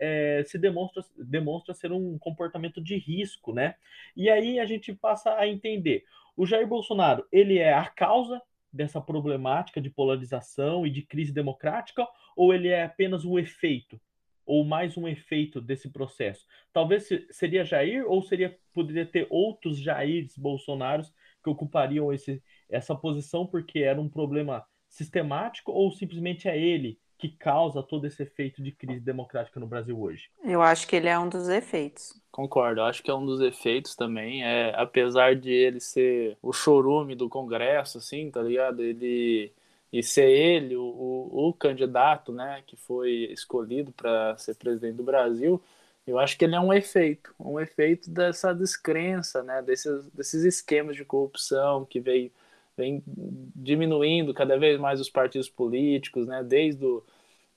se 0.47 0.59
demonstra, 0.59 1.03
demonstra 1.17 1.75
ser 1.75 1.93
um 1.93 2.19
comportamento 2.19 2.81
de 2.81 2.97
risco, 2.97 3.53
né? 3.53 3.75
E 4.17 4.29
aí 4.29 4.59
a 4.59 4.65
gente 4.65 4.93
passa 4.93 5.35
a 5.35 5.47
entender. 5.47 6.05
O 6.37 6.47
Jair 6.47 6.67
Bolsonaro, 6.67 7.27
ele 7.31 7.59
é 7.59 7.73
a 7.73 7.87
causa 7.87 8.41
dessa 8.73 9.01
problemática 9.01 9.81
de 9.81 9.91
polarização 9.91 10.87
e 10.87 10.91
de 10.91 11.03
crise 11.03 11.33
democrática, 11.33 12.07
ou 12.37 12.55
ele 12.55 12.69
é 12.69 12.85
apenas 12.85 13.25
um 13.25 13.39
efeito, 13.39 14.01
ou 14.47 14.65
mais 14.65 14.97
um 14.97 15.07
efeito 15.07 15.61
desse 15.61 15.91
processo? 15.91 16.47
Talvez 16.73 17.09
seria 17.31 17.65
Jair, 17.65 18.05
ou 18.07 18.23
seria 18.23 18.59
poderia 18.73 19.05
ter 19.05 19.27
outros 19.29 19.79
Jairs 19.79 20.37
Bolsonaros 20.37 21.13
que 21.43 21.51
ocupariam 21.51 22.13
esse, 22.13 22.43
essa 22.69 22.95
posição 22.95 23.47
porque 23.47 23.81
era 23.81 24.01
um 24.01 24.09
problema 24.09 24.65
sistemático 24.89 25.73
ou 25.73 25.91
simplesmente 25.91 26.49
é 26.49 26.59
ele 26.59 26.99
que 27.23 27.29
causa 27.29 27.81
todo 27.85 28.05
esse 28.05 28.25
efeito 28.25 28.61
de 28.61 28.73
crise 28.73 28.99
democrática 28.99 29.61
no 29.61 29.67
Brasil 29.69 29.97
hoje? 29.97 30.29
Eu 30.45 30.61
acho 30.61 30.89
que 30.89 30.97
ele 30.97 31.07
é 31.07 31.17
um 31.17 31.29
dos 31.29 31.49
efeitos. 31.49 32.21
Concordo, 32.33 32.83
acho 32.83 33.01
que 33.01 33.13
é 33.13 33.15
um 33.15 33.25
dos 33.25 33.41
efeitos 33.41 33.95
também. 33.95 34.45
É, 34.45 34.75
apesar 34.77 35.37
de 35.37 35.53
ele 35.53 35.79
ser 35.79 36.37
o 36.43 36.53
chorume 36.53 37.15
do 37.15 37.29
Congresso, 37.29 37.99
assim, 37.99 38.29
tá 38.29 38.43
ligado? 38.43 38.83
Ele 38.83 39.53
e 39.93 40.03
ser 40.03 40.29
ele 40.29 40.75
o, 40.75 40.83
o, 40.83 41.49
o 41.49 41.53
candidato, 41.53 42.33
né, 42.33 42.65
que 42.67 42.75
foi 42.77 43.29
escolhido 43.31 43.93
para 43.93 44.37
ser 44.39 44.57
presidente 44.57 44.97
do 44.97 45.05
Brasil, 45.05 45.63
eu 46.05 46.19
acho 46.19 46.37
que 46.37 46.45
ele 46.45 46.57
é 46.57 46.61
um 46.61 46.73
efeito, 46.73 47.33
um 47.39 47.61
efeito 47.61 48.11
dessa 48.11 48.53
descrença, 48.55 49.43
né, 49.45 49.63
desses, 49.63 50.09
desses 50.11 50.45
esquemas 50.45 50.97
de 50.97 51.05
corrupção 51.05 51.85
que 51.85 52.01
veio, 52.01 52.33
vem 52.75 53.05
diminuindo 53.07 54.33
cada 54.33 54.59
vez 54.59 54.81
mais 54.81 54.99
os 54.99 55.11
partidos 55.11 55.49
políticos, 55.51 56.27
né, 56.27 56.43
desde 56.43 56.85
o 56.85 57.05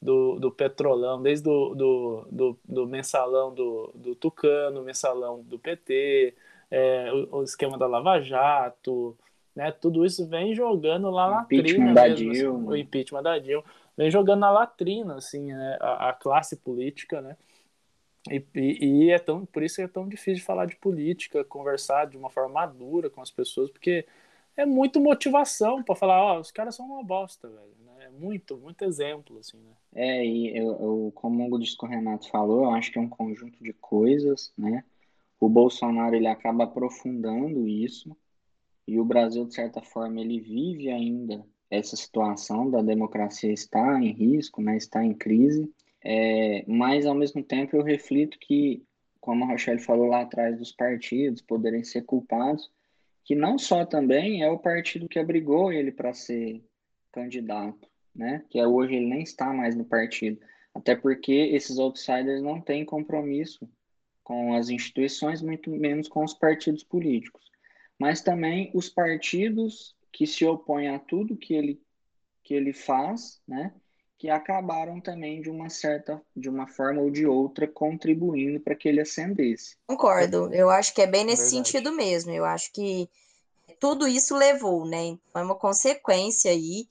do, 0.02 0.40
do 0.40 0.52
Petrolão, 0.52 1.22
desde 1.22 1.44
do, 1.46 1.74
do, 1.74 2.28
do, 2.32 2.60
do 2.64 2.88
mensalão 2.88 3.54
do, 3.54 3.92
do 3.96 4.16
Tucano, 4.16 4.84
mensalão 4.84 5.42
do 5.42 5.58
PT, 5.58 6.36
é, 6.70 7.12
o, 7.12 7.38
o, 7.38 7.44
esquema 7.44 7.78
da 7.78 7.88
Lava 7.88 8.20
Jato, 8.22 9.18
né, 9.56 9.72
tudo 9.72 10.06
isso 10.06 10.28
vem 10.28 10.54
jogando 10.54 11.10
lá 11.10 11.30
na 11.30 11.36
latrina 11.38 11.94
mesmo, 11.94 12.32
assim, 12.32 12.48
o 12.48 12.76
impeachment 12.76 13.24
da 13.24 13.40
Dilma, 13.40 13.64
vem 13.98 14.12
jogando 14.12 14.42
na 14.42 14.52
latrina, 14.52 15.16
assim, 15.16 15.54
né, 15.54 15.78
a, 15.80 16.10
a 16.10 16.14
classe 16.14 16.58
política, 16.58 17.22
né, 17.22 17.38
e, 18.30 18.44
e, 18.56 19.06
e, 19.06 19.12
é 19.12 19.20
tão, 19.20 19.46
por 19.46 19.64
isso 19.64 19.82
é 19.82 19.88
tão 19.88 20.08
difícil 20.08 20.36
de 20.36 20.44
falar 20.44 20.66
de 20.66 20.76
política, 20.76 21.44
conversar 21.44 22.06
de 22.06 22.18
uma 22.18 22.30
forma 22.30 22.50
madura 22.50 23.10
com 23.10 23.22
as 23.22 23.30
pessoas, 23.30 23.70
porque 23.70 24.06
é 24.58 24.66
muito 24.66 25.00
motivação 25.00 25.84
para 25.84 25.96
falar, 25.96 26.22
ó, 26.24 26.38
oh, 26.38 26.40
os 26.40 26.52
caras 26.52 26.76
são 26.76 26.86
uma 26.86 27.04
bosta, 27.04 27.48
velho. 27.48 27.85
É 28.06 28.10
muito, 28.10 28.56
muito 28.56 28.86
exemplo, 28.86 29.40
assim, 29.40 29.58
né? 29.58 29.72
É, 29.96 30.24
e 30.24 30.56
eu, 30.56 30.68
eu, 30.80 31.12
como 31.16 31.52
o 31.52 31.58
Disco 31.58 31.88
Renato 31.88 32.30
falou, 32.30 32.66
eu 32.66 32.70
acho 32.70 32.92
que 32.92 33.00
é 33.00 33.02
um 33.02 33.10
conjunto 33.10 33.64
de 33.64 33.74
coisas, 33.74 34.54
né? 34.56 34.84
O 35.40 35.50
Bolsonaro, 35.50 36.16
ele 36.16 36.28
acaba 36.28 36.66
aprofundando 36.66 37.68
isso, 37.68 38.16
e 38.88 39.00
o 39.00 39.06
Brasil, 39.06 39.44
de 39.46 39.56
certa 39.56 39.82
forma, 39.82 40.22
ele 40.22 40.40
vive 40.40 40.92
ainda 40.92 41.44
essa 41.68 41.96
situação 41.96 42.70
da 42.70 42.80
democracia 42.84 43.52
estar 43.52 44.00
em 44.00 44.12
risco, 44.12 44.62
né? 44.62 44.78
Está 44.78 45.04
em 45.04 45.16
crise, 45.16 45.68
é, 46.00 46.64
mas, 46.68 47.08
ao 47.08 47.16
mesmo 47.16 47.42
tempo, 47.42 47.76
eu 47.76 47.82
reflito 47.82 48.38
que, 48.38 48.84
como 49.20 49.46
a 49.46 49.48
Rochelle 49.48 49.82
falou 49.82 50.06
lá 50.06 50.22
atrás, 50.22 50.60
dos 50.60 50.72
partidos 50.72 51.42
poderem 51.42 51.84
ser 51.84 52.04
culpados, 52.04 52.72
que 53.24 53.34
não 53.34 53.58
só 53.58 53.84
também 53.84 54.44
é 54.44 54.50
o 54.52 54.60
partido 54.60 55.10
que 55.10 55.18
abrigou 55.18 55.74
ele 55.74 55.92
para 55.92 56.14
ser 56.14 56.64
candidato, 57.12 57.95
né? 58.16 58.44
Que 58.50 58.60
é, 58.60 58.68
hoje 58.68 58.96
ele 58.96 59.08
nem 59.08 59.22
está 59.22 59.52
mais 59.52 59.76
no 59.76 59.86
partido. 59.86 60.40
Até 60.74 60.96
porque 60.96 61.34
esses 61.34 61.78
outsiders 61.78 62.42
não 62.42 62.60
têm 62.62 62.86
compromisso 62.86 63.70
com 64.24 64.54
as 64.54 64.70
instituições, 64.70 65.42
muito 65.42 65.70
menos 65.70 66.08
com 66.08 66.24
os 66.24 66.34
partidos 66.34 66.84
políticos. 66.84 67.52
Mas 68.00 68.22
também 68.22 68.72
os 68.74 68.90
partidos 68.90 69.96
que 70.12 70.26
se 70.26 70.46
opõem 70.46 70.90
a 70.90 71.00
tudo 71.00 71.38
que 71.38 71.54
ele, 71.54 71.82
que 72.44 72.54
ele 72.54 72.74
faz, 72.74 73.42
né? 73.48 73.74
que 74.18 74.30
acabaram 74.30 75.00
também 75.00 75.42
de 75.42 75.50
uma 75.50 75.70
certa, 75.70 76.22
de 76.36 76.50
uma 76.50 76.68
forma 76.68 77.02
ou 77.02 77.12
de 77.12 77.28
outra, 77.28 77.68
contribuindo 77.68 78.60
para 78.60 78.76
que 78.76 78.88
ele 78.88 79.02
ascendesse. 79.02 79.78
Concordo, 79.88 80.54
eu 80.54 80.70
acho 80.70 80.94
que 80.94 81.02
é 81.02 81.08
bem 81.08 81.26
nesse 81.26 81.44
Verdade. 81.44 81.68
sentido 81.68 81.92
mesmo. 81.92 82.32
Eu 82.32 82.46
acho 82.46 82.72
que 82.72 83.10
tudo 83.80 84.08
isso 84.08 84.36
levou, 84.36 84.86
né? 84.86 85.06
Então, 85.06 85.42
é 85.42 85.46
uma 85.46 85.56
consequência 85.56 86.50
aí, 86.50 86.88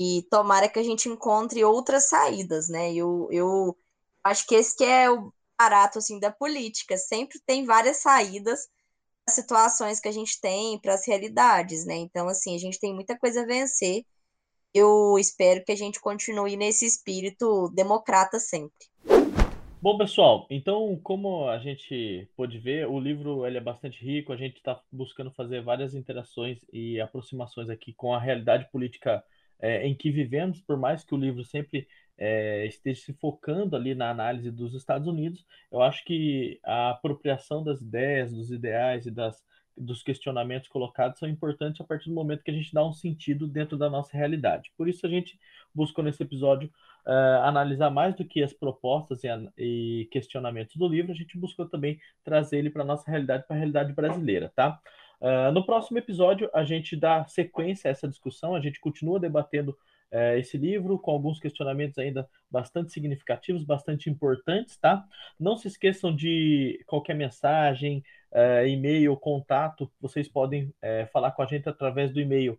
e 0.00 0.26
tomara 0.30 0.68
que 0.68 0.78
a 0.78 0.82
gente 0.82 1.08
encontre 1.08 1.62
outras 1.62 2.08
saídas, 2.08 2.68
né? 2.70 2.94
Eu, 2.94 3.28
eu 3.30 3.76
acho 4.24 4.46
que 4.46 4.54
esse 4.54 4.76
que 4.76 4.84
é 4.84 5.10
o 5.10 5.32
barato 5.58 5.98
assim 5.98 6.18
da 6.18 6.32
política, 6.32 6.96
sempre 6.96 7.38
tem 7.46 7.66
várias 7.66 7.98
saídas 7.98 8.68
para 9.26 9.34
situações 9.34 10.00
que 10.00 10.08
a 10.08 10.12
gente 10.12 10.40
tem, 10.40 10.78
para 10.80 10.94
as 10.94 11.06
realidades, 11.06 11.84
né? 11.84 11.96
Então, 11.96 12.26
assim, 12.28 12.54
a 12.54 12.58
gente 12.58 12.80
tem 12.80 12.94
muita 12.94 13.18
coisa 13.18 13.42
a 13.42 13.46
vencer 13.46 14.04
eu 14.72 15.18
espero 15.18 15.64
que 15.64 15.72
a 15.72 15.76
gente 15.76 16.00
continue 16.00 16.56
nesse 16.56 16.86
espírito 16.86 17.68
democrata 17.74 18.38
sempre. 18.38 18.86
Bom, 19.82 19.96
pessoal, 19.96 20.46
então, 20.50 20.98
como 21.02 21.48
a 21.48 21.58
gente 21.58 22.28
pôde 22.36 22.58
ver, 22.58 22.86
o 22.86 23.00
livro 23.00 23.46
ele 23.46 23.56
é 23.56 23.60
bastante 23.60 24.04
rico, 24.04 24.32
a 24.32 24.36
gente 24.36 24.56
está 24.56 24.80
buscando 24.92 25.30
fazer 25.30 25.62
várias 25.62 25.94
interações 25.94 26.58
e 26.72 27.00
aproximações 27.00 27.70
aqui 27.70 27.94
com 27.94 28.14
a 28.14 28.20
realidade 28.20 28.70
política 28.70 29.24
é, 29.60 29.86
em 29.86 29.94
que 29.94 30.10
vivemos, 30.10 30.60
por 30.60 30.76
mais 30.76 31.04
que 31.04 31.14
o 31.14 31.18
livro 31.18 31.44
sempre 31.44 31.86
é, 32.18 32.66
esteja 32.66 33.00
se 33.00 33.12
focando 33.14 33.74
ali 33.74 33.94
na 33.94 34.10
análise 34.10 34.50
dos 34.50 34.74
Estados 34.74 35.08
Unidos, 35.08 35.46
eu 35.72 35.80
acho 35.82 36.04
que 36.04 36.60
a 36.64 36.90
apropriação 36.90 37.64
das 37.64 37.80
ideias, 37.80 38.32
dos 38.32 38.50
ideais 38.50 39.06
e 39.06 39.10
das, 39.10 39.42
dos 39.76 40.02
questionamentos 40.02 40.68
colocados 40.68 41.18
são 41.18 41.28
importantes 41.28 41.80
a 41.80 41.84
partir 41.84 42.08
do 42.10 42.14
momento 42.14 42.42
que 42.42 42.50
a 42.50 42.54
gente 42.54 42.74
dá 42.74 42.84
um 42.86 42.92
sentido 42.92 43.46
dentro 43.46 43.78
da 43.78 43.88
nossa 43.88 44.16
realidade. 44.16 44.70
Por 44.76 44.88
isso 44.88 45.06
a 45.06 45.08
gente 45.08 45.38
buscou 45.74 46.04
nesse 46.04 46.22
episódio 46.22 46.70
uh, 47.06 47.42
analisar 47.44 47.90
mais 47.90 48.14
do 48.14 48.24
que 48.24 48.42
as 48.42 48.52
propostas 48.52 49.22
e, 49.24 49.28
e, 49.56 50.08
questionamentos 50.10 50.76
do 50.76 50.86
livro, 50.88 51.12
a 51.12 51.14
gente 51.14 51.38
buscou 51.38 51.66
também 51.66 51.98
trazer 52.22 52.58
ele 52.58 52.70
para 52.70 52.82
a 52.82 52.86
nossa 52.86 53.10
realidade, 53.10 53.46
para 53.46 53.56
a 53.56 53.58
realidade 53.58 53.92
brasileira, 53.92 54.52
tá? 54.54 54.80
Uh, 55.20 55.52
no 55.52 55.64
próximo 55.64 55.98
episódio, 55.98 56.50
a 56.54 56.64
gente 56.64 56.96
dá 56.96 57.24
sequência 57.26 57.88
a 57.88 57.92
essa 57.92 58.08
discussão, 58.08 58.54
a 58.54 58.60
gente 58.60 58.80
continua 58.80 59.20
debatendo 59.20 59.72
uh, 60.12 60.38
esse 60.38 60.56
livro 60.56 60.98
com 60.98 61.10
alguns 61.10 61.38
questionamentos 61.38 61.98
ainda 61.98 62.28
bastante 62.50 62.92
significativos, 62.92 63.64
bastante 63.64 64.08
importantes, 64.08 64.76
tá? 64.76 65.04
Não 65.38 65.56
se 65.56 65.68
esqueçam 65.68 66.14
de 66.14 66.82
qualquer 66.86 67.14
mensagem, 67.14 68.02
e-mail, 68.68 69.16
contato, 69.16 69.90
vocês 70.00 70.28
podem 70.28 70.72
falar 71.12 71.32
com 71.32 71.42
a 71.42 71.46
gente 71.46 71.68
através 71.68 72.12
do 72.12 72.20
e-mail 72.20 72.56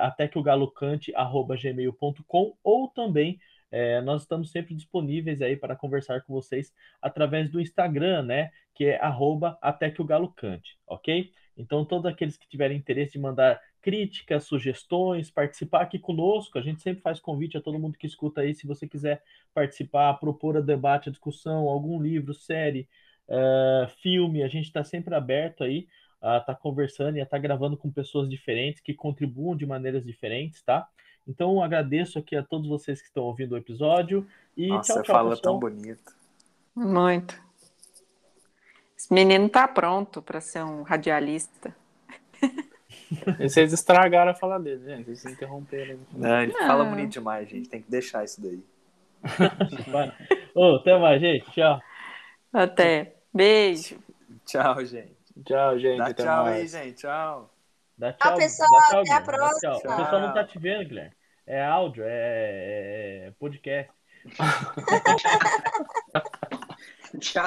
até 0.00 0.26
que 0.26 0.38
o 0.38 0.42
galo 0.42 0.70
cante 0.70 1.12
gmail.com 1.12 2.56
ou 2.64 2.88
também 2.88 3.38
é, 3.70 4.00
nós 4.00 4.22
estamos 4.22 4.50
sempre 4.50 4.74
disponíveis 4.74 5.42
aí 5.42 5.56
para 5.56 5.76
conversar 5.76 6.22
com 6.22 6.32
vocês 6.32 6.72
através 7.02 7.50
do 7.50 7.60
Instagram, 7.60 8.22
né? 8.22 8.50
Que 8.74 8.86
é 8.86 9.00
arroba 9.00 9.58
até 9.60 9.90
que 9.90 10.00
o 10.00 10.04
galo 10.04 10.32
cante, 10.32 10.78
ok? 10.86 11.30
Então, 11.58 11.84
todos 11.84 12.06
aqueles 12.06 12.36
que 12.36 12.48
tiverem 12.48 12.78
interesse 12.78 13.18
em 13.18 13.20
mandar 13.20 13.60
críticas, 13.82 14.44
sugestões, 14.44 15.30
participar 15.30 15.82
aqui 15.82 15.98
conosco, 15.98 16.56
a 16.56 16.62
gente 16.62 16.80
sempre 16.80 17.02
faz 17.02 17.18
convite 17.18 17.56
a 17.56 17.60
todo 17.60 17.78
mundo 17.78 17.98
que 17.98 18.06
escuta 18.06 18.42
aí, 18.42 18.54
se 18.54 18.66
você 18.66 18.86
quiser 18.86 19.22
participar, 19.52 20.14
propor 20.14 20.56
a 20.56 20.60
debate, 20.60 21.08
a 21.08 21.12
discussão, 21.12 21.68
algum 21.68 22.00
livro, 22.00 22.32
série, 22.32 22.88
uh, 23.28 23.88
filme, 24.00 24.42
a 24.42 24.48
gente 24.48 24.66
está 24.66 24.84
sempre 24.84 25.14
aberto 25.14 25.64
aí 25.64 25.88
a 26.22 26.38
estar 26.38 26.54
tá 26.54 26.54
conversando 26.54 27.16
e 27.16 27.20
a 27.20 27.24
estar 27.24 27.36
tá 27.36 27.42
gravando 27.42 27.76
com 27.76 27.90
pessoas 27.90 28.28
diferentes 28.28 28.80
que 28.80 28.94
contribuam 28.94 29.56
de 29.56 29.66
maneiras 29.66 30.04
diferentes, 30.04 30.62
tá? 30.62 30.88
Então 31.26 31.62
agradeço 31.62 32.18
aqui 32.18 32.34
a 32.34 32.42
todos 32.42 32.68
vocês 32.68 33.00
que 33.00 33.08
estão 33.08 33.24
ouvindo 33.24 33.52
o 33.52 33.58
episódio 33.58 34.26
e 34.56 34.68
Nossa, 34.68 34.94
tchau, 34.94 35.02
tchau, 35.02 35.14
fala 35.14 35.30
pessoal. 35.30 35.60
tão 35.60 35.60
bonito. 35.60 36.16
Muito. 36.74 37.47
Esse 38.98 39.14
menino 39.14 39.48
tá 39.48 39.68
pronto 39.68 40.20
para 40.20 40.40
ser 40.40 40.64
um 40.64 40.82
radialista. 40.82 41.72
Vocês 43.38 43.72
estragaram 43.72 44.32
a 44.32 44.34
fala 44.34 44.58
dele, 44.58 44.84
gente. 44.84 45.04
Vocês 45.04 45.34
interromperam. 45.34 46.00
Não, 46.12 46.42
ele 46.42 46.52
Não. 46.52 46.66
fala 46.66 46.84
bonito 46.84 47.12
demais, 47.12 47.48
gente. 47.48 47.68
Tem 47.68 47.80
que 47.80 47.88
deixar 47.88 48.24
isso 48.24 48.42
daí. 48.42 48.60
Ô, 50.52 50.72
oh, 50.72 50.76
até 50.76 50.98
mais, 50.98 51.20
gente. 51.20 51.48
Tchau. 51.52 51.80
Até. 52.52 53.14
Beijo. 53.32 54.00
Tchau, 54.44 54.84
gente. 54.84 55.16
Tchau, 55.44 55.78
gente. 55.78 55.98
Dá 55.98 56.12
tchau 56.12 56.44
mais. 56.44 56.74
aí, 56.74 56.84
gente. 56.84 56.96
Tchau. 56.96 57.54
Dá 57.96 58.12
tchau, 58.12 58.30
tchau 58.30 58.36
pessoal. 58.36 58.68
Dá 58.70 58.86
tchau, 58.88 59.00
até 59.00 59.12
a 59.12 59.20
próxima. 59.20 59.76
O 59.76 59.80
pessoal 59.80 60.20
não 60.20 60.34
tá 60.34 60.44
te 60.44 60.58
vendo, 60.58 60.88
Guilherme. 60.88 61.12
É 61.46 61.64
áudio, 61.64 62.02
é, 62.04 63.28
é 63.28 63.32
podcast. 63.38 63.92
tchau. 67.20 67.46